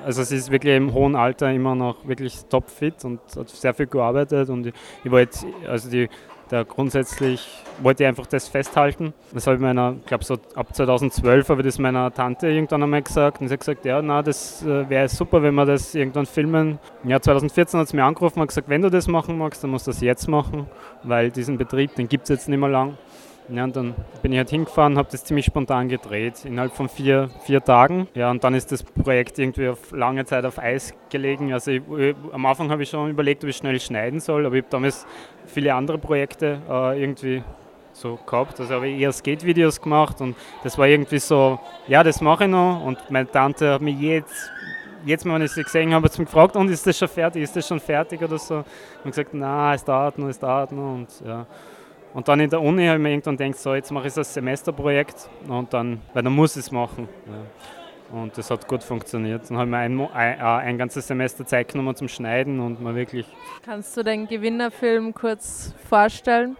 Also 0.05 0.23
sie 0.23 0.35
ist 0.35 0.51
wirklich 0.51 0.75
im 0.75 0.93
hohen 0.93 1.15
Alter 1.15 1.51
immer 1.51 1.73
noch 1.73 2.07
wirklich 2.07 2.45
topfit 2.45 3.03
und 3.03 3.19
hat 3.35 3.49
sehr 3.49 3.73
viel 3.73 3.87
gearbeitet 3.87 4.49
und 4.49 4.67
ich, 4.67 4.73
ich 5.03 5.09
wollte, 5.09 5.39
also 5.67 5.89
die 5.89 6.07
da 6.49 6.63
grundsätzlich 6.63 7.47
wollte 7.81 8.03
ich 8.03 8.07
einfach 8.07 8.27
das 8.27 8.47
festhalten. 8.47 9.13
Das 9.33 9.47
habe 9.47 9.55
ich 9.55 9.61
meiner, 9.61 9.95
ich 9.99 10.05
glaube 10.05 10.23
so 10.23 10.37
ab 10.55 10.73
2012 10.75 11.49
habe 11.49 11.61
ich 11.61 11.67
das 11.67 11.79
meiner 11.79 12.13
Tante 12.13 12.47
irgendwann 12.47 12.83
einmal 12.83 13.01
gesagt 13.01 13.41
und 13.41 13.47
sie 13.47 13.53
hat 13.53 13.59
gesagt, 13.59 13.85
ja, 13.85 14.01
na, 14.01 14.21
das 14.21 14.63
äh, 14.63 14.89
wäre 14.89 15.09
super, 15.09 15.41
wenn 15.41 15.55
wir 15.55 15.65
das 15.65 15.95
irgendwann 15.95 16.25
filmen. 16.25 16.79
Im 17.03 17.09
Jahr 17.09 17.21
2014 17.21 17.79
hat 17.79 17.87
sie 17.89 17.95
mir 17.97 18.03
angerufen 18.03 18.39
und 18.39 18.47
gesagt, 18.47 18.69
wenn 18.69 18.81
du 18.81 18.89
das 18.89 19.07
machen 19.07 19.37
magst, 19.37 19.63
dann 19.63 19.71
musst 19.71 19.87
du 19.87 19.91
das 19.91 20.01
jetzt 20.01 20.27
machen, 20.27 20.67
weil 21.03 21.31
diesen 21.31 21.57
Betrieb, 21.57 21.95
den 21.95 22.07
gibt 22.07 22.23
es 22.23 22.29
jetzt 22.29 22.49
nicht 22.49 22.59
mehr 22.59 22.69
lang. 22.69 22.97
Ja, 23.47 23.63
und 23.63 23.75
dann 23.75 23.93
bin 24.23 24.31
ich 24.31 24.39
halt 24.39 24.49
hingefahren, 24.49 24.97
habe 24.97 25.07
das 25.11 25.23
ziemlich 25.23 25.45
spontan 25.45 25.87
gedreht, 25.87 26.45
innerhalb 26.45 26.73
von 26.73 26.89
vier, 26.89 27.29
vier 27.45 27.63
Tagen. 27.63 28.07
Ja, 28.15 28.31
und 28.31 28.43
dann 28.43 28.55
ist 28.55 28.71
das 28.71 28.81
Projekt 28.81 29.37
irgendwie 29.37 29.69
auf 29.69 29.91
lange 29.91 30.25
Zeit 30.25 30.45
auf 30.45 30.57
Eis 30.57 30.93
gelegen. 31.11 31.53
Also 31.53 31.71
ich, 31.71 31.81
am 32.31 32.45
Anfang 32.45 32.71
habe 32.71 32.81
ich 32.81 32.89
schon 32.89 33.09
überlegt, 33.09 33.43
ob 33.43 33.49
ich 33.49 33.57
schnell 33.57 33.79
schneiden 33.79 34.19
soll, 34.19 34.45
aber 34.45 34.55
ich 34.55 34.63
habe 34.63 34.71
damals 34.71 35.05
viele 35.45 35.75
andere 35.75 35.99
Projekte 35.99 36.59
äh, 36.67 37.01
irgendwie 37.01 37.43
so 37.93 38.17
gehabt. 38.25 38.59
Also 38.59 38.73
habe 38.73 38.87
ich 38.87 38.99
eher 38.99 39.11
Skate-Videos 39.11 39.79
gemacht 39.79 40.21
und 40.21 40.35
das 40.63 40.77
war 40.77 40.87
irgendwie 40.87 41.19
so, 41.19 41.59
ja, 41.87 42.03
das 42.03 42.21
mache 42.21 42.45
ich 42.45 42.49
noch. 42.49 42.83
Und 42.83 42.97
meine 43.11 43.29
Tante 43.29 43.73
hat 43.73 43.81
mich 43.81 43.99
jetzt, 43.99 44.51
jetzt 45.05 45.23
wenn 45.23 45.41
ich 45.43 45.51
sie 45.51 45.63
gesehen 45.63 45.93
habe, 45.93 46.05
hat 46.05 46.17
mich 46.17 46.27
gefragt, 46.27 46.55
und 46.55 46.69
ist 46.69 46.85
das 46.87 46.97
schon 46.97 47.09
fertig, 47.09 47.43
ist 47.43 47.55
das 47.55 47.67
schon 47.67 47.79
fertig 47.79 48.23
oder 48.23 48.39
so? 48.39 48.63
Und 49.03 49.11
gesagt, 49.11 49.29
na, 49.33 49.75
es 49.75 49.83
dauert 49.83 50.17
noch, 50.17 50.29
es 50.29 50.39
dauert 50.39 50.71
noch. 50.71 50.95
Und 50.95 51.09
ja. 51.23 51.45
Und 52.15 52.29
dann 52.29 52.39
in 52.39 52.49
der 52.49 52.61
Uni 52.61 52.85
habe 52.85 52.95
ich 52.95 53.03
mir 53.03 53.09
irgendwann 53.09 53.35
gedacht, 53.35 53.59
so 53.59 53.75
jetzt 53.75 53.91
mache 53.91 54.07
ich 54.07 54.13
das 54.13 54.33
Semesterprojekt 54.33 55.29
und 55.49 55.73
dann, 55.73 55.99
weil 56.13 56.23
dann 56.23 56.31
muss 56.31 56.55
ich 56.55 56.61
es 56.61 56.71
machen. 56.71 57.09
Ja. 57.27 58.17
Und 58.17 58.37
das 58.37 58.49
hat 58.49 58.65
gut 58.69 58.83
funktioniert. 58.83 59.49
Dann 59.49 59.57
habe 59.57 59.65
ich 59.67 59.71
mir 59.71 59.77
ein, 59.79 59.99
ein, 60.13 60.39
äh, 60.39 60.43
ein, 60.43 60.77
ganzes 60.77 61.05
Semester 61.07 61.45
Zeit 61.45 61.67
genommen 61.67 61.93
zum 61.93 62.07
Schneiden 62.07 62.61
und 62.61 62.81
mal 62.81 62.95
wirklich. 62.95 63.25
Kannst 63.65 63.97
du 63.97 64.03
den 64.03 64.29
Gewinnerfilm 64.29 65.13
kurz 65.13 65.75
vorstellen? 65.89 66.55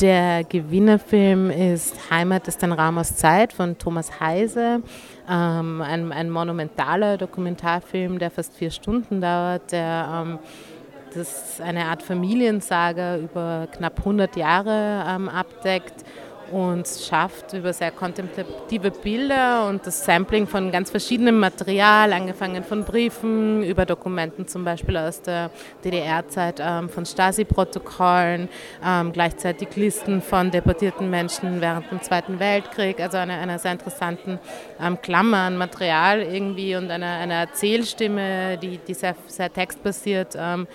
Der 0.00 0.42
Gewinnerfilm 0.42 1.50
ist 1.50 2.10
Heimat 2.10 2.48
ist 2.48 2.64
ein 2.64 2.72
Raum 2.72 2.98
aus 2.98 3.14
Zeit 3.14 3.52
von 3.52 3.78
Thomas 3.78 4.18
Heise. 4.18 4.82
Ähm, 5.30 5.80
ein, 5.80 6.10
ein 6.10 6.30
monumentaler 6.30 7.18
Dokumentarfilm, 7.18 8.18
der 8.18 8.32
fast 8.32 8.56
vier 8.56 8.72
Stunden 8.72 9.20
dauert, 9.20 9.70
der 9.70 10.24
ähm, 10.26 10.38
das 11.14 11.60
eine 11.60 11.86
Art 11.86 12.02
Familiensaga 12.02 13.16
über 13.16 13.68
knapp 13.72 13.98
100 13.98 14.36
Jahre 14.36 15.04
ähm, 15.08 15.28
abdeckt 15.28 16.04
und 16.52 16.86
schafft 16.86 17.52
über 17.52 17.72
sehr 17.72 17.90
kontemplative 17.90 18.90
Bilder 18.90 19.68
und 19.68 19.86
das 19.86 20.04
Sampling 20.04 20.46
von 20.46 20.70
ganz 20.70 20.90
verschiedenem 20.90 21.38
Material, 21.38 22.12
angefangen 22.12 22.64
von 22.64 22.84
Briefen 22.84 23.62
über 23.62 23.84
Dokumenten 23.86 24.46
zum 24.46 24.64
Beispiel 24.64 24.96
aus 24.96 25.22
der 25.22 25.50
DDR-Zeit, 25.84 26.60
ähm, 26.60 26.88
von 26.88 27.04
Stasi-Protokollen, 27.04 28.48
ähm, 28.84 29.12
gleichzeitig 29.12 29.76
Listen 29.76 30.22
von 30.22 30.50
deportierten 30.50 31.10
Menschen 31.10 31.60
während 31.60 31.90
dem 31.90 32.02
Zweiten 32.02 32.38
Weltkrieg, 32.40 33.00
also 33.00 33.18
einer 33.18 33.38
eine 33.38 33.58
sehr 33.58 33.72
interessanten 33.72 34.38
ähm, 34.80 35.00
Klammer 35.00 35.38
an 35.38 35.56
Material 35.56 36.20
irgendwie 36.22 36.76
und 36.76 36.90
einer 36.90 37.18
eine 37.18 37.34
Erzählstimme, 37.34 38.58
die, 38.58 38.78
die 38.78 38.94
sehr, 38.94 39.14
sehr 39.26 39.52
textbasiert 39.52 40.36
ähm, 40.38 40.66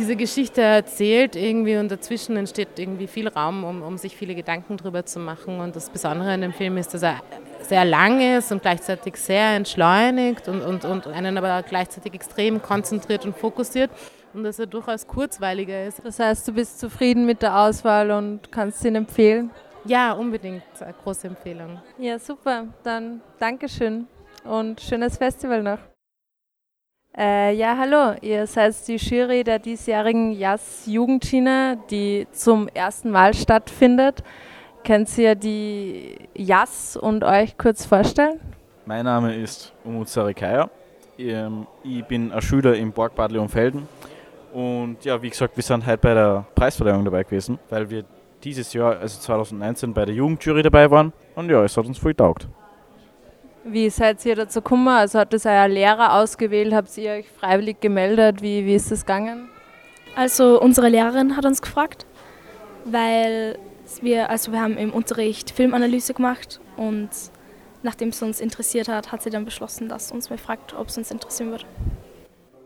diese 0.00 0.16
Geschichte 0.16 0.62
erzählt 0.62 1.36
irgendwie 1.36 1.76
und 1.76 1.90
dazwischen 1.90 2.34
entsteht 2.38 2.78
irgendwie 2.78 3.06
viel 3.06 3.28
Raum, 3.28 3.64
um, 3.64 3.82
um 3.82 3.98
sich 3.98 4.16
viele 4.16 4.34
Gedanken 4.34 4.78
drüber 4.78 5.04
zu 5.04 5.18
machen. 5.18 5.60
Und 5.60 5.76
das 5.76 5.90
Besondere 5.90 6.32
an 6.32 6.40
dem 6.40 6.54
Film 6.54 6.78
ist, 6.78 6.94
dass 6.94 7.02
er 7.02 7.20
sehr 7.60 7.84
lang 7.84 8.18
ist 8.38 8.50
und 8.50 8.62
gleichzeitig 8.62 9.16
sehr 9.16 9.56
entschleunigt 9.56 10.48
und, 10.48 10.62
und, 10.62 10.86
und 10.86 11.06
einen 11.06 11.36
aber 11.36 11.62
gleichzeitig 11.62 12.14
extrem 12.14 12.62
konzentriert 12.62 13.26
und 13.26 13.36
fokussiert 13.36 13.90
und 14.32 14.42
dass 14.42 14.58
er 14.58 14.66
durchaus 14.66 15.06
kurzweiliger 15.06 15.84
ist. 15.86 16.00
Das 16.02 16.18
heißt, 16.18 16.48
du 16.48 16.54
bist 16.54 16.80
zufrieden 16.80 17.26
mit 17.26 17.42
der 17.42 17.58
Auswahl 17.60 18.10
und 18.10 18.50
kannst 18.50 18.82
ihn 18.86 18.94
empfehlen? 18.94 19.50
Ja, 19.84 20.12
unbedingt. 20.12 20.62
Eine 20.80 20.94
große 20.94 21.26
Empfehlung. 21.26 21.78
Ja, 21.98 22.18
super. 22.18 22.68
Dann 22.82 23.20
Dankeschön 23.38 24.06
und 24.44 24.80
schönes 24.80 25.18
Festival 25.18 25.62
noch. 25.62 25.89
Äh, 27.16 27.54
ja, 27.54 27.76
hallo, 27.76 28.14
ihr 28.22 28.46
seid 28.46 28.74
die 28.86 28.94
Jury 28.94 29.42
der 29.42 29.58
diesjährigen 29.58 30.30
Jazz 30.30 30.84
Jugendschiene, 30.86 31.76
die 31.90 32.28
zum 32.30 32.68
ersten 32.68 33.10
Mal 33.10 33.34
stattfindet. 33.34 34.22
Könnt 34.84 35.18
ihr 35.18 35.34
die 35.34 36.16
Jazz 36.36 36.96
und 36.96 37.24
euch 37.24 37.58
kurz 37.58 37.84
vorstellen? 37.84 38.38
Mein 38.86 39.04
Name 39.04 39.34
ist 39.34 39.72
Umut 39.84 40.08
Sarikaya. 40.08 40.70
Ähm, 41.18 41.66
ich 41.82 42.04
bin 42.04 42.30
ein 42.30 42.40
Schüler 42.42 42.76
im 42.76 42.92
Borgbad 42.92 43.32
Leonfelden. 43.32 43.88
Und 44.52 45.04
ja, 45.04 45.20
wie 45.20 45.30
gesagt, 45.30 45.56
wir 45.56 45.64
sind 45.64 45.84
heute 45.84 45.98
bei 45.98 46.14
der 46.14 46.46
Preisverleihung 46.54 47.04
dabei 47.04 47.24
gewesen, 47.24 47.58
weil 47.70 47.90
wir 47.90 48.04
dieses 48.44 48.72
Jahr, 48.72 48.98
also 48.98 49.20
2019, 49.20 49.92
bei 49.92 50.04
der 50.04 50.14
Jugendjury 50.14 50.62
dabei 50.62 50.88
waren. 50.88 51.12
Und 51.34 51.50
ja, 51.50 51.62
es 51.64 51.76
hat 51.76 51.86
uns 51.86 51.98
voll 51.98 52.14
taugt. 52.14 52.46
Wie 53.64 53.90
seid 53.90 54.24
ihr 54.24 54.36
dazu 54.36 54.62
gekommen? 54.62 54.88
Also 54.88 55.18
hat 55.18 55.32
das 55.32 55.44
euer 55.44 55.68
Lehrer 55.68 56.14
ausgewählt? 56.14 56.72
Habt 56.72 56.96
ihr 56.96 57.12
euch 57.12 57.28
freiwillig 57.28 57.80
gemeldet? 57.80 58.40
Wie, 58.40 58.64
wie 58.64 58.74
ist 58.74 58.90
das 58.90 59.04
gegangen? 59.04 59.48
Also 60.16 60.60
unsere 60.60 60.88
Lehrerin 60.88 61.36
hat 61.36 61.44
uns 61.44 61.60
gefragt, 61.60 62.06
weil 62.84 63.58
wir, 64.00 64.30
also 64.30 64.52
wir 64.52 64.60
haben 64.60 64.76
im 64.76 64.92
Unterricht 64.92 65.50
Filmanalyse 65.50 66.14
gemacht 66.14 66.60
und 66.76 67.10
nachdem 67.82 68.08
es 68.08 68.22
uns 68.22 68.40
interessiert 68.40 68.88
hat, 68.88 69.12
hat 69.12 69.22
sie 69.22 69.30
dann 69.30 69.44
beschlossen, 69.44 69.88
dass 69.88 70.10
uns 70.10 70.30
mal 70.30 70.38
fragt, 70.38 70.74
ob 70.74 70.88
es 70.88 70.98
uns 70.98 71.10
interessieren 71.10 71.50
würde. 71.50 71.64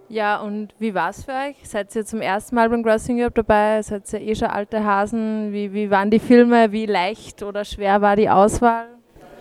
Ja, 0.09 0.40
und 0.40 0.74
wie 0.78 0.95
war 0.95 1.11
es 1.11 1.24
für 1.24 1.32
euch? 1.32 1.57
Seid 1.64 1.95
ihr 1.97 2.05
zum 2.05 2.20
ersten 2.20 2.55
Mal 2.55 2.68
beim 2.68 2.84
Crossing 2.84 3.20
Europe 3.20 3.42
dabei? 3.42 3.82
Seid 3.82 4.12
ihr 4.12 4.20
eh 4.20 4.34
schon 4.34 4.49
alte 4.49 4.84
Hasen? 4.84 5.53
Wie, 5.53 5.72
wie 5.72 5.90
waren 5.90 6.11
die 6.11 6.18
Filme? 6.18 6.72
Wie 6.72 6.86
leicht 6.86 7.42
oder 7.42 7.64
schwer 7.64 8.01
war 8.01 8.14
die 8.14 8.28
Auswahl? 8.28 8.86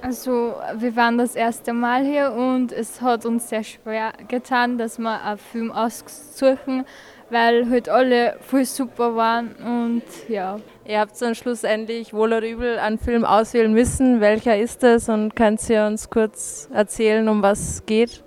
Also 0.04 0.56
wir 0.76 0.97
waren 0.97 1.18
das 1.18 1.34
erste 1.34 1.72
Mal 1.72 2.04
hier 2.04 2.34
und 2.34 2.74
es 2.74 2.99
hat 2.99 3.26
uns 3.26 3.47
sehr 3.47 3.64
schwer 3.64 4.12
getan, 4.28 4.78
dass 4.78 4.99
wir 4.99 5.22
einen 5.22 5.38
Film 5.38 5.72
aussuchen, 5.72 6.86
weil 7.30 7.70
halt 7.70 7.88
alle 7.88 8.36
voll 8.41 8.66
super 8.66 9.16
waren 9.16 9.56
und 9.56 10.04
ja. 10.28 10.60
Ihr 10.84 10.99
habt 10.99 11.22
dann 11.22 11.36
schlussendlich 11.36 12.14
wohl 12.14 12.34
oder 12.34 12.45
übel 12.45 12.80
einen 12.80 12.99
Film 12.99 13.24
auswählen 13.24 13.72
müssen. 13.72 14.20
Welcher 14.20 14.58
ist 14.58 14.84
es 14.84 15.08
und 15.08 15.38
könnt 15.38 15.70
ihr 15.70 15.86
uns 15.86 16.10
kurz 16.10 16.68
erzählen, 16.74 17.30
um 17.30 17.41
was 17.41 17.62
es 17.62 17.86
geht? 17.86 18.22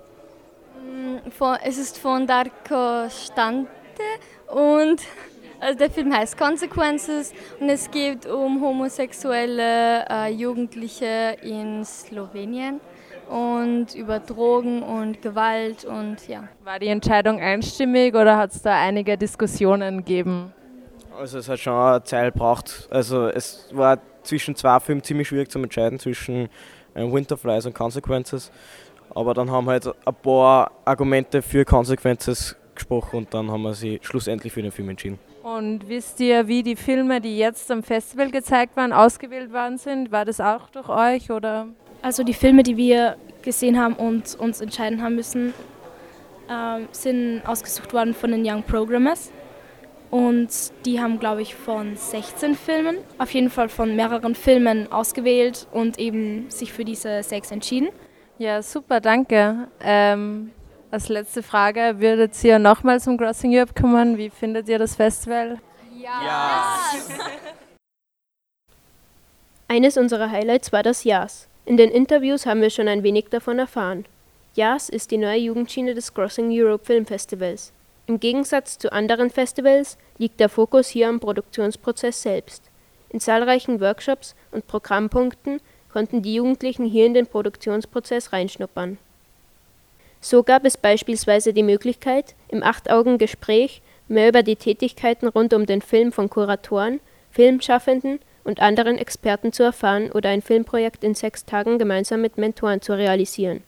Mm, 0.83 1.17
es 1.63 1.77
ist 1.77 1.99
von 1.99 2.25
Darko 2.25 3.07
Stante 3.11 3.67
und 4.47 4.99
also 5.59 5.77
der 5.77 5.89
Film 5.89 6.13
heißt 6.13 6.37
Consequences 6.37 7.33
und 7.59 7.69
es 7.69 7.89
geht 7.89 8.25
um 8.25 8.61
homosexuelle 8.61 10.05
äh, 10.09 10.31
Jugendliche 10.31 11.37
in 11.41 11.83
Slowenien 11.83 12.79
und 13.29 13.93
über 13.95 14.19
Drogen 14.19 14.81
und 14.83 15.21
Gewalt 15.21 15.85
und 15.85 16.27
ja. 16.27 16.47
War 16.63 16.79
die 16.79 16.87
Entscheidung 16.87 17.39
einstimmig 17.39 18.15
oder 18.15 18.37
hat 18.37 18.51
es 18.51 18.61
da 18.61 18.75
einige 18.75 19.17
Diskussionen 19.17 19.97
gegeben? 19.97 20.53
Also 21.17 21.39
es 21.39 21.49
hat 21.49 21.59
schon 21.59 21.73
eine 21.73 22.03
Zeit 22.03 22.33
gebraucht. 22.33 22.87
Also 22.91 23.27
es 23.27 23.69
war 23.73 23.99
zwischen 24.23 24.55
zwei 24.55 24.79
Filmen 24.79 25.03
ziemlich 25.03 25.27
schwierig 25.27 25.49
zu 25.49 25.59
entscheiden, 25.59 25.99
zwischen 25.99 26.49
äh, 26.93 27.11
Winterflies 27.11 27.65
und 27.65 27.73
Consequences. 27.73 28.51
Aber 29.09 29.33
dann 29.33 29.49
haben 29.49 29.67
halt 29.67 29.87
ein 29.87 30.15
paar 30.21 30.71
Argumente 30.85 31.41
für 31.41 31.65
Consequences 31.65 32.55
gesprochen 32.75 33.17
und 33.17 33.33
dann 33.33 33.49
haben 33.49 33.63
wir 33.63 33.73
sie 33.73 33.99
schlussendlich 34.03 34.53
für 34.53 34.61
den 34.61 34.71
Film 34.71 34.89
entschieden. 34.89 35.19
Und 35.55 35.87
wisst 35.87 36.19
ihr, 36.19 36.49
wie 36.49 36.61
die 36.61 36.75
Filme, 36.75 37.21
die 37.21 37.37
jetzt 37.37 37.71
am 37.71 37.81
Festival 37.81 38.31
gezeigt 38.31 38.75
waren, 38.75 38.91
ausgewählt 38.91 39.53
worden 39.53 39.77
sind? 39.77 40.11
War 40.11 40.25
das 40.25 40.41
auch 40.41 40.69
durch 40.71 40.89
euch 40.89 41.31
oder? 41.31 41.69
Also 42.01 42.25
die 42.25 42.33
Filme, 42.33 42.63
die 42.63 42.75
wir 42.75 43.15
gesehen 43.43 43.79
haben 43.79 43.93
und 43.93 44.35
uns 44.35 44.59
entscheiden 44.59 45.01
haben 45.01 45.15
müssen, 45.15 45.53
äh, 46.49 46.81
sind 46.91 47.43
ausgesucht 47.45 47.93
worden 47.93 48.13
von 48.13 48.31
den 48.31 48.45
Young 48.45 48.61
Programmers. 48.63 49.31
Und 50.11 50.49
die 50.85 50.99
haben, 50.99 51.17
glaube 51.17 51.43
ich, 51.43 51.55
von 51.55 51.95
16 51.95 52.55
Filmen, 52.55 52.97
auf 53.17 53.33
jeden 53.33 53.49
Fall 53.49 53.69
von 53.69 53.95
mehreren 53.95 54.35
Filmen 54.35 54.91
ausgewählt 54.91 55.65
und 55.71 55.97
eben 55.97 56.49
sich 56.49 56.73
für 56.73 56.83
diese 56.83 57.23
sechs 57.23 57.51
entschieden. 57.51 57.87
Ja, 58.37 58.61
super, 58.61 58.99
danke. 58.99 59.69
Ähm, 59.79 60.51
als 60.91 61.09
letzte 61.09 61.43
Frage, 61.43 61.95
würdet 61.99 62.41
ihr 62.43 62.59
nochmal 62.59 62.99
zum 62.99 63.17
Crossing 63.17 63.53
Europe 63.53 63.73
kommen? 63.79 64.17
Wie 64.17 64.29
findet 64.29 64.69
ihr 64.69 64.79
das 64.79 64.95
Festival? 64.95 65.59
Ja! 65.97 66.21
ja. 66.25 66.73
Eines 69.67 69.97
unserer 69.97 70.31
Highlights 70.31 70.71
war 70.71 70.83
das 70.83 71.03
JAS. 71.03 71.47
In 71.65 71.75
den 71.75 71.91
Interviews 71.91 72.45
haben 72.45 72.61
wir 72.61 72.69
schon 72.69 72.87
ein 72.87 73.03
wenig 73.03 73.25
davon 73.29 73.59
erfahren. 73.59 74.05
JAS 74.55 74.87
ist 74.87 75.11
die 75.11 75.17
neue 75.17 75.39
Jugendschiene 75.39 75.93
des 75.93 76.13
Crossing 76.13 76.49
Europe 76.51 76.85
Film 76.85 77.05
Festivals. 77.05 77.73
Im 78.05 78.21
Gegensatz 78.21 78.77
zu 78.77 78.93
anderen 78.93 79.29
Festivals 79.29 79.97
liegt 80.17 80.39
der 80.39 80.47
Fokus 80.47 80.87
hier 80.87 81.09
am 81.09 81.19
Produktionsprozess 81.19 82.21
selbst. 82.21 82.63
In 83.09 83.19
zahlreichen 83.19 83.81
Workshops 83.81 84.35
und 84.51 84.67
Programmpunkten 84.67 85.59
konnten 85.91 86.21
die 86.21 86.35
Jugendlichen 86.35 86.85
hier 86.85 87.05
in 87.05 87.13
den 87.13 87.27
Produktionsprozess 87.27 88.31
reinschnuppern. 88.31 88.97
So 90.21 90.43
gab 90.43 90.65
es 90.65 90.77
beispielsweise 90.77 91.53
die 91.53 91.63
Möglichkeit, 91.63 92.35
im 92.49 92.63
Acht-Augen-Gespräch 92.63 93.81
mehr 94.07 94.29
über 94.29 94.43
die 94.43 94.55
Tätigkeiten 94.55 95.27
rund 95.27 95.53
um 95.53 95.65
den 95.65 95.81
Film 95.81 96.11
von 96.11 96.29
Kuratoren, 96.29 96.99
Filmschaffenden 97.31 98.19
und 98.43 98.61
anderen 98.61 98.97
Experten 98.97 99.51
zu 99.51 99.63
erfahren 99.63 100.11
oder 100.11 100.29
ein 100.29 100.41
Filmprojekt 100.41 101.03
in 101.03 101.15
sechs 101.15 101.45
Tagen 101.45 101.77
gemeinsam 101.77 102.21
mit 102.21 102.37
Mentoren 102.37 102.81
zu 102.81 102.93
realisieren. 102.93 103.63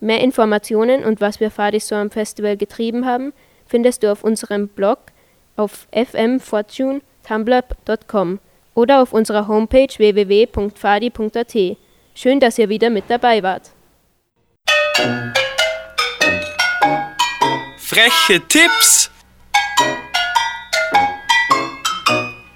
Mehr 0.00 0.20
Informationen 0.20 1.04
und 1.04 1.20
was 1.20 1.38
wir 1.40 1.50
Fadis 1.50 1.88
so 1.88 1.94
am 1.94 2.10
Festival 2.10 2.56
getrieben 2.56 3.06
haben, 3.06 3.32
findest 3.66 4.02
du 4.02 4.12
auf 4.12 4.24
unserem 4.24 4.68
Blog 4.68 4.98
auf 5.56 5.88
fmfortune.tumblr.com 5.92 8.38
oder 8.74 9.00
auf 9.00 9.12
unserer 9.12 9.46
Homepage 9.48 9.88
www.fadi.at. 9.96 11.56
Schön, 12.14 12.40
dass 12.40 12.58
ihr 12.58 12.68
wieder 12.68 12.90
mit 12.90 13.04
dabei 13.08 13.42
wart. 13.42 13.70
Freche 17.86 18.40
Tipps 18.48 19.08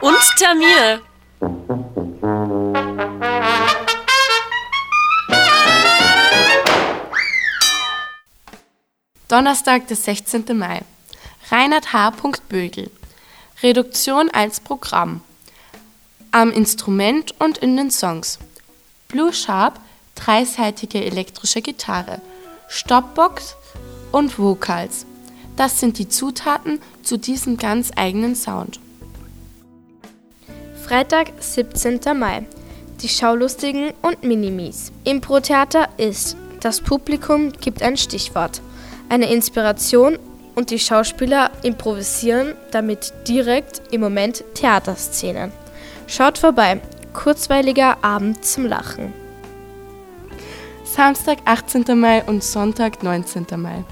und 0.01 0.17
Termine. 0.37 1.03
Donnerstag, 9.29 9.87
der 9.87 9.97
16. 9.97 10.47
Mai. 10.59 10.83
Reinhard 11.49 11.93
H. 11.93 12.13
Bögel. 12.49 12.91
Reduktion 13.63 14.31
als 14.31 14.59
Programm. 14.59 15.23
Am 16.33 16.51
Instrument 16.51 17.37
und 17.39 17.59
in 17.59 17.77
den 17.77 17.93
Songs. 17.93 18.41
Blue 19.07 19.33
Sharp, 19.33 19.79
dreiseitige 20.17 21.05
elektrische 21.05 21.63
Gitarre. 21.63 22.21
Stopbox, 22.67 23.55
und 24.13 24.39
Vocals. 24.39 25.07
Das 25.61 25.79
sind 25.79 25.99
die 25.99 26.09
Zutaten 26.09 26.81
zu 27.03 27.19
diesem 27.19 27.59
ganz 27.59 27.91
eigenen 27.95 28.35
Sound. 28.35 28.81
Freitag, 30.87 31.33
17. 31.39 32.01
Mai. 32.19 32.47
Die 33.03 33.11
Schaulustigen 33.11 33.93
und 34.01 34.25
Minimis. 34.25 34.91
Impro-Theater 35.05 35.91
ist, 35.99 36.39
das 36.61 36.81
Publikum 36.81 37.53
gibt 37.53 37.83
ein 37.83 37.99
Stichwort, 37.99 38.63
eine 39.11 39.31
Inspiration 39.31 40.19
und 40.55 40.71
die 40.71 40.79
Schauspieler 40.79 41.51
improvisieren 41.63 42.55
damit 42.71 43.13
direkt 43.29 43.83
im 43.91 44.01
Moment 44.01 44.43
Theaterszenen. 44.55 45.53
Schaut 46.07 46.39
vorbei, 46.39 46.81
kurzweiliger 47.13 48.03
Abend 48.03 48.47
zum 48.47 48.65
Lachen. 48.65 49.13
Samstag, 50.85 51.37
18. 51.45 51.85
Mai 52.01 52.25
und 52.25 52.43
Sonntag, 52.43 53.03
19. 53.03 53.45
Mai. 53.59 53.85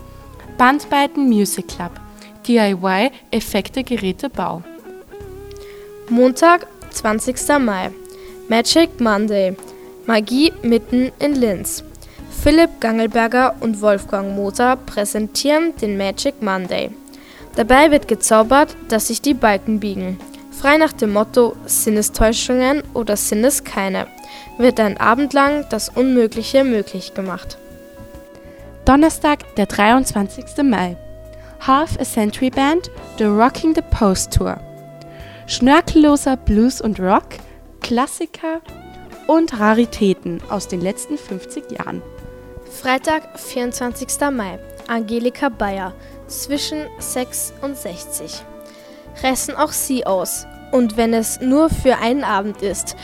Bandbeiten 0.58 1.28
Music 1.28 1.68
Club. 1.68 1.92
DIY 2.44 3.12
Effekte 3.30 3.84
Geräte 3.84 4.28
Bau. 4.28 4.64
Montag, 6.08 6.66
20. 6.90 7.36
Mai. 7.60 7.92
Magic 8.48 9.00
Monday. 9.00 9.56
Magie 10.06 10.52
mitten 10.62 11.12
in 11.20 11.36
Linz. 11.36 11.84
Philipp 12.42 12.80
Gangelberger 12.80 13.54
und 13.60 13.80
Wolfgang 13.80 14.34
Moser 14.34 14.74
präsentieren 14.74 15.76
den 15.76 15.96
Magic 15.96 16.42
Monday. 16.42 16.90
Dabei 17.54 17.92
wird 17.92 18.08
gezaubert, 18.08 18.76
dass 18.88 19.06
sich 19.06 19.22
die 19.22 19.34
Balken 19.34 19.78
biegen. 19.78 20.18
Frei 20.50 20.76
nach 20.76 20.92
dem 20.92 21.12
Motto 21.12 21.54
Sinnestäuschungen 21.66 22.82
oder 22.94 23.16
Sinnes 23.16 23.62
keine 23.62 24.08
wird 24.58 24.80
ein 24.80 24.96
Abend 24.96 25.34
lang 25.34 25.66
das 25.70 25.88
Unmögliche 25.88 26.64
möglich 26.64 27.14
gemacht. 27.14 27.58
Donnerstag, 28.88 29.54
der 29.56 29.66
23. 29.66 30.62
Mai. 30.62 30.96
Half 31.60 32.00
a 32.00 32.04
Century 32.04 32.48
Band, 32.48 32.90
The 33.18 33.24
Rocking 33.24 33.74
the 33.74 33.82
Post 33.82 34.32
Tour. 34.32 34.58
Schnörkelloser 35.46 36.38
Blues 36.38 36.80
und 36.80 36.98
Rock, 36.98 37.36
Klassiker 37.82 38.62
und 39.26 39.60
Raritäten 39.60 40.40
aus 40.48 40.68
den 40.68 40.80
letzten 40.80 41.18
50 41.18 41.70
Jahren. 41.72 42.00
Freitag, 42.64 43.38
24. 43.38 44.08
Mai. 44.32 44.58
Angelika 44.86 45.50
Bayer, 45.50 45.92
zwischen 46.26 46.86
6 46.98 47.52
und 47.60 47.76
60. 47.76 48.42
Ressen 49.22 49.54
auch 49.54 49.72
Sie 49.72 50.06
aus. 50.06 50.46
Und 50.72 50.96
wenn 50.96 51.12
es 51.12 51.42
nur 51.42 51.68
für 51.68 51.98
einen 51.98 52.24
Abend 52.24 52.62
ist, 52.62 52.96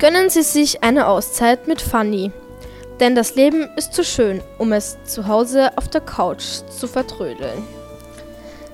gönnen 0.00 0.28
Sie 0.28 0.42
sich 0.42 0.82
eine 0.82 1.06
Auszeit 1.06 1.68
mit 1.68 1.80
Fanny. 1.80 2.32
Denn 3.00 3.14
das 3.14 3.34
Leben 3.34 3.68
ist 3.76 3.94
zu 3.94 4.04
schön, 4.04 4.42
um 4.58 4.72
es 4.72 4.98
zu 5.04 5.26
Hause 5.26 5.76
auf 5.76 5.88
der 5.88 6.02
Couch 6.02 6.44
zu 6.70 6.86
vertrödeln. 6.86 7.62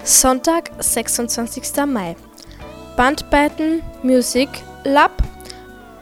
Sonntag, 0.02 0.70
26. 0.80 1.86
Mai. 1.86 2.16
Bandbeiten, 2.96 3.82
Musik, 4.02 4.48
Lab, 4.84 5.22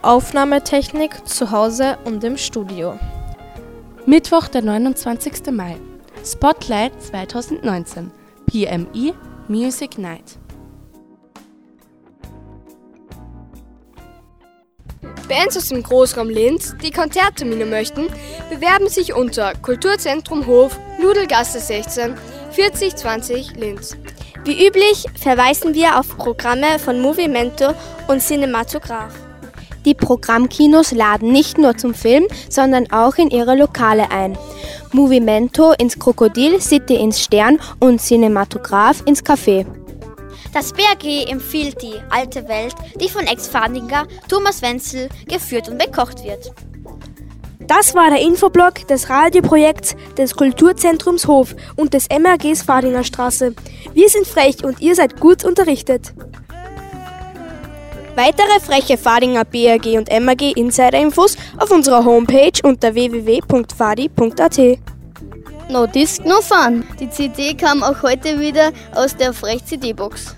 Aufnahmetechnik 0.01 1.27
zu 1.27 1.51
Hause 1.51 1.99
und 2.05 2.25
im 2.25 2.37
Studio. 2.39 2.99
Mittwoch, 4.07 4.49
der 4.49 4.62
29. 4.62 5.51
Mai. 5.51 5.77
Spotlight 6.25 6.93
2019. 7.03 8.11
PMI 8.47 9.14
Music 9.49 9.99
Night. 9.99 10.39
Bands 15.27 15.57
aus 15.57 15.68
dem 15.68 15.83
Großraum 15.83 16.29
Linz, 16.29 16.75
die 16.83 16.91
Konzerttermine 16.91 17.66
möchten, 17.66 18.09
bewerben 18.51 18.89
sich 18.89 19.14
unter 19.14 19.53
Kulturzentrum 19.55 20.47
Hof, 20.47 20.79
Nudelgasse 21.01 21.61
16, 21.61 22.14
4020 22.51 23.57
Linz. 23.57 23.97
Wie 24.45 24.66
üblich 24.66 25.07
verweisen 25.18 25.75
wir 25.75 25.99
auf 25.99 26.16
Programme 26.16 26.79
von 26.79 27.01
Movimento 27.01 27.75
und 28.09 28.20
Cinematograph. 28.20 29.14
Die 29.85 29.95
Programmkinos 29.95 30.93
laden 30.93 31.31
nicht 31.33 31.59
nur 31.59 31.77
zum 31.77 31.95
Film, 31.95 32.27
sondern 32.49 32.91
auch 32.91 33.16
in 33.16 33.31
ihre 33.31 33.55
Lokale 33.55 34.11
ein. 34.11 34.39
Movimento 34.93 35.72
ins 35.72 35.99
Krokodil, 35.99 36.61
City 36.61 36.95
ins 36.95 37.20
Stern 37.20 37.59
und 37.81 38.01
Cinematograph 38.01 39.03
ins 39.07 39.22
Café. 39.22 39.66
Das 40.55 40.73
BRG 40.73 41.29
empfiehlt 41.29 41.83
die 41.83 41.95
alte 42.11 42.47
Welt, 42.47 42.77
die 43.01 43.09
von 43.09 43.27
Ex-Fadinger 43.27 44.07
Thomas 44.29 44.63
Wenzel 44.63 45.09
geführt 45.27 45.69
und 45.69 45.79
bekocht 45.79 46.23
wird. 46.23 46.53
Das 47.67 47.93
war 47.95 48.11
der 48.11 48.21
Infoblog 48.21 48.87
des 48.87 49.11
Radioprojekts 49.11 49.97
des 50.17 50.37
Kulturzentrums 50.37 51.27
Hof 51.27 51.57
und 51.75 51.93
des 51.93 52.07
MRGs 52.09 52.63
Fadinger 52.63 53.03
Straße. 53.03 53.53
Wir 53.95 54.09
sind 54.09 54.29
frech 54.29 54.63
und 54.63 54.81
ihr 54.81 54.95
seid 54.95 55.19
gut 55.19 55.45
unterrichtet. 55.45 56.15
Weitere 58.15 58.61
freche 58.61 58.97
Fadinger 58.97 59.45
BRG 59.45 59.99
und 59.99 60.09
MRG 60.09 60.53
Insider-Infos 60.53 61.37
auf 61.59 61.73
unserer 61.73 62.05
Homepage 62.05 62.53
unter 62.63 62.95
www.fadi.at. 62.95 64.61
No 65.69 65.87
Disc, 65.87 66.25
no 66.25 66.41
Fun. 66.41 66.87
Die 67.01 67.09
CD 67.09 67.55
kam 67.55 67.83
auch 67.83 68.03
heute 68.03 68.39
wieder 68.39 68.73
aus 68.95 69.17
der 69.17 69.33
Frech 69.33 69.65
CD-Box. 69.65 70.37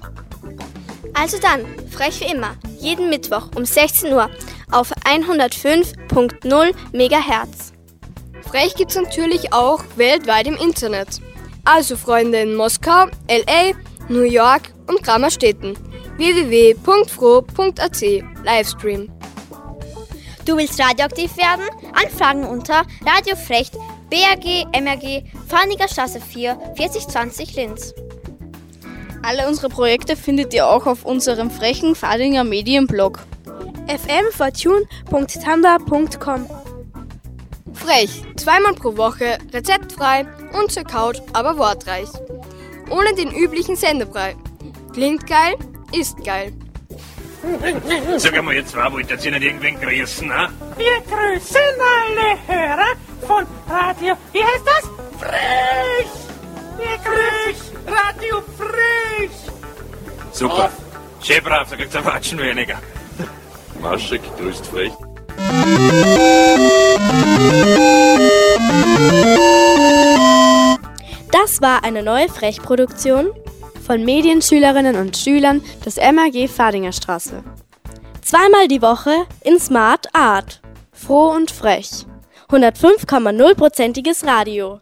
Also 1.15 1.39
dann, 1.39 1.65
frech 1.91 2.21
wie 2.21 2.33
immer, 2.33 2.55
jeden 2.79 3.09
Mittwoch 3.11 3.49
um 3.57 3.65
16 3.65 4.13
Uhr 4.13 4.31
auf 4.71 4.93
105.0 5.05 6.75
MHz. 6.93 7.73
Frech 8.49 8.75
gibt's 8.77 8.95
natürlich 8.95 9.53
auch 9.53 9.83
weltweit 9.97 10.47
im 10.47 10.57
Internet. 10.57 11.21
Also 11.65 11.97
Freunde 11.97 12.39
in 12.41 12.55
Moskau, 12.55 13.07
LA, 13.29 13.73
New 14.09 14.23
York 14.23 14.73
und 14.87 15.03
Grammerstädten 15.03 15.77
www.fro.at 16.17 18.01
Livestream. 18.45 19.11
Du 20.45 20.57
willst 20.57 20.81
radioaktiv 20.81 21.37
werden? 21.37 21.65
Anfragen 21.93 22.45
unter 22.45 22.85
Radiofrecht 23.05 23.75
BRG 24.11 24.67
MRG 24.73 25.25
Farniger 25.49 25.89
Straße 25.89 26.21
4 26.21 26.75
4020 26.77 27.57
Linz. 27.57 27.93
Alle 29.23 29.49
unsere 29.49 29.69
Projekte 29.69 30.17
findet 30.17 30.55
ihr 30.55 30.69
auch 30.69 30.87
auf 30.87 31.05
unserem 31.05 31.51
frechen 31.51 31.97
Fadinger 31.97 32.45
Medienblog 32.45 33.27
fmfortune.tanda.com 33.89 36.47
Frech, 37.75 38.23
zweimal 38.37 38.75
pro 38.75 38.97
Woche, 38.97 39.39
rezeptfrei 39.53 40.25
und 40.59 40.73
zur 40.73 40.85
Couch, 40.85 41.19
aber 41.33 41.59
wortreich. 41.59 42.09
Ohne 42.91 43.13
den 43.15 43.33
üblichen 43.33 43.77
Sendebrei. 43.77 44.35
Klingt 44.93 45.27
geil, 45.27 45.57
ist 45.93 46.23
geil. 46.25 46.53
Sag 48.17 48.35
einmal, 48.35 48.55
ihr 48.55 48.67
zwei 48.67 48.91
wollt 48.93 49.11
ihr 49.11 49.17
nicht 49.17 49.43
irgendwen 49.43 49.81
grüßen, 49.81 50.27
ne? 50.27 50.49
Wir 50.77 51.01
grüßen 51.07 51.61
alle 51.81 52.37
Hörer 52.47 52.93
von 53.21 53.47
Radio, 53.69 54.15
wie 54.33 54.43
heißt 54.43 54.65
das? 54.65 54.91
Wir 56.77 56.99
grüßen 57.05 57.77
Radio 57.87 58.43
Frech! 58.57 59.31
Super. 60.33 60.71
Schön 61.23 61.43
brav, 61.43 61.69
da 61.71 61.77
kriegt's 61.77 61.97
ein 61.97 62.05
Watschen 62.05 62.39
weniger. 62.39 62.79
Maschek 63.81 64.23
grüßt 64.39 64.67
frech. 64.67 64.93
Das 71.33 71.61
war 71.61 71.85
eine 71.85 72.03
neue 72.03 72.29
Frechproduktion 72.29 73.33
von 73.85 74.05
Medienschülerinnen 74.05 74.97
und 74.97 75.17
Schülern 75.17 75.63
des 75.85 75.97
MAG 75.97 76.49
Fadinger 76.49 76.93
Straße. 76.93 77.43
Zweimal 78.23 78.69
die 78.69 78.83
Woche 78.83 79.27
in 79.43 79.59
Smart 79.61 80.15
Art. 80.15 80.61
Froh 80.93 81.31
und 81.31 81.51
frech. 81.51 82.07
105,0%iges 82.49 84.25
Radio. 84.25 84.79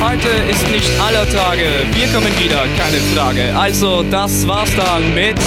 Heute 0.00 0.28
ist 0.50 0.68
nicht 0.70 1.00
aller 1.00 1.28
Tage. 1.28 1.64
Wir 1.92 2.06
kommen 2.12 2.32
wieder, 2.38 2.64
keine 2.78 2.98
Frage. 3.14 3.56
Also, 3.58 4.04
das 4.04 4.46
war's 4.46 4.74
dann 4.76 5.14
mit 5.14 5.38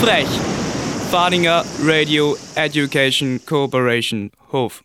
Frech. 0.00 0.26
Fadinger 1.10 1.64
Radio 1.82 2.36
Education 2.54 3.40
Cooperation 3.44 4.30
Hof. 4.50 4.82